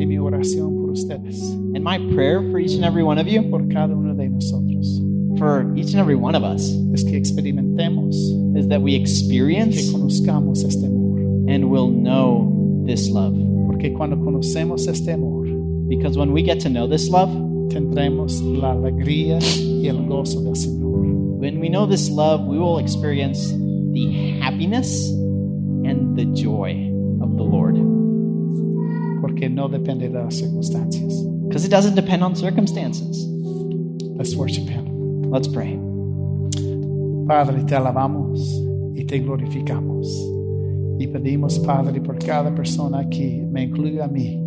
Y 0.00 0.06
mi 0.06 0.18
oración 0.18 0.74
por 0.76 0.90
ustedes, 0.90 1.40
And 1.74 1.82
my 1.84 1.98
prayer 2.14 2.40
for 2.50 2.58
each 2.58 2.74
and 2.74 2.84
every 2.84 3.02
one 3.04 3.18
of 3.18 3.26
you, 3.28 3.42
por 3.48 3.60
cada 3.68 3.94
uno 3.94 4.14
de 4.14 4.28
nosotros, 4.28 5.00
for 5.38 5.72
each 5.76 5.92
and 5.94 6.00
every 6.00 6.16
one 6.16 6.34
of 6.34 6.42
us, 6.42 6.68
es 6.92 7.04
que 7.04 7.16
experimentemos, 7.16 8.14
is 8.56 8.66
that 8.68 8.80
we 8.82 8.92
que 8.92 9.00
experience 9.00 9.90
conozcamos 9.92 10.64
este 10.64 10.84
amor. 10.86 11.18
and 11.48 11.70
will 11.70 11.88
know 11.88 12.82
this 12.86 13.08
love. 13.08 13.34
Porque 13.74 13.92
cuando 13.92 14.16
conocemos 14.20 14.86
este 14.86 15.12
amor, 15.12 15.48
Because 15.88 16.16
when 16.16 16.32
we 16.32 16.42
get 16.42 16.60
to 16.60 16.68
know 16.70 16.86
this 16.86 17.10
love, 17.10 17.28
tendremos 17.70 18.40
la 18.40 18.70
alegría 18.70 19.40
y 19.40 19.88
el 19.88 20.06
gozo 20.06 20.40
del 20.42 20.54
Señor. 20.54 21.38
when 21.40 21.58
we 21.58 21.68
know 21.68 21.84
this 21.84 22.08
love, 22.08 22.46
we 22.46 22.56
will 22.56 22.78
experience 22.78 23.50
the 23.92 24.38
happiness 24.40 25.10
and 25.10 26.16
the 26.16 26.24
joy 26.40 26.88
of 27.20 27.36
the 27.36 27.42
Lord. 27.42 27.74
Porque 29.20 29.50
no 29.50 29.68
depende 29.68 30.08
de 30.08 30.22
las 30.22 30.36
circunstancias. 30.36 31.12
Because 31.48 31.64
it 31.64 31.70
doesn't 31.70 31.96
depend 31.96 32.22
on 32.22 32.36
circumstances. 32.36 33.26
Let's 34.16 34.36
worship 34.36 34.68
Him. 34.68 35.30
Let's 35.32 35.48
pray. 35.48 35.76
Padre, 37.26 37.64
te 37.64 37.74
alabamos 37.74 38.40
y 38.94 39.04
te 39.04 39.18
glorificamos. 39.18 40.33
Y 40.98 41.06
pedimos, 41.08 41.58
Padre, 41.58 42.00
por 42.00 42.18
cada 42.18 42.54
persona 42.54 43.00
aquí, 43.00 43.42
me 43.50 43.64
incluye 43.64 44.02
a 44.02 44.08
mí, 44.08 44.40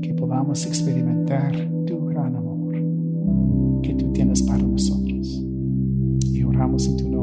que 0.00 0.14
podamos 0.14 0.64
experimentar 0.66 1.52
tu 1.86 2.06
gran 2.06 2.36
amor 2.36 2.74
que 3.82 3.94
tú 3.94 4.12
tienes 4.12 4.42
para 4.42 4.62
nosotros. 4.62 5.44
Y 6.32 6.42
oramos 6.42 6.86
en 6.86 6.96
tu 6.96 7.04
nombre. 7.04 7.13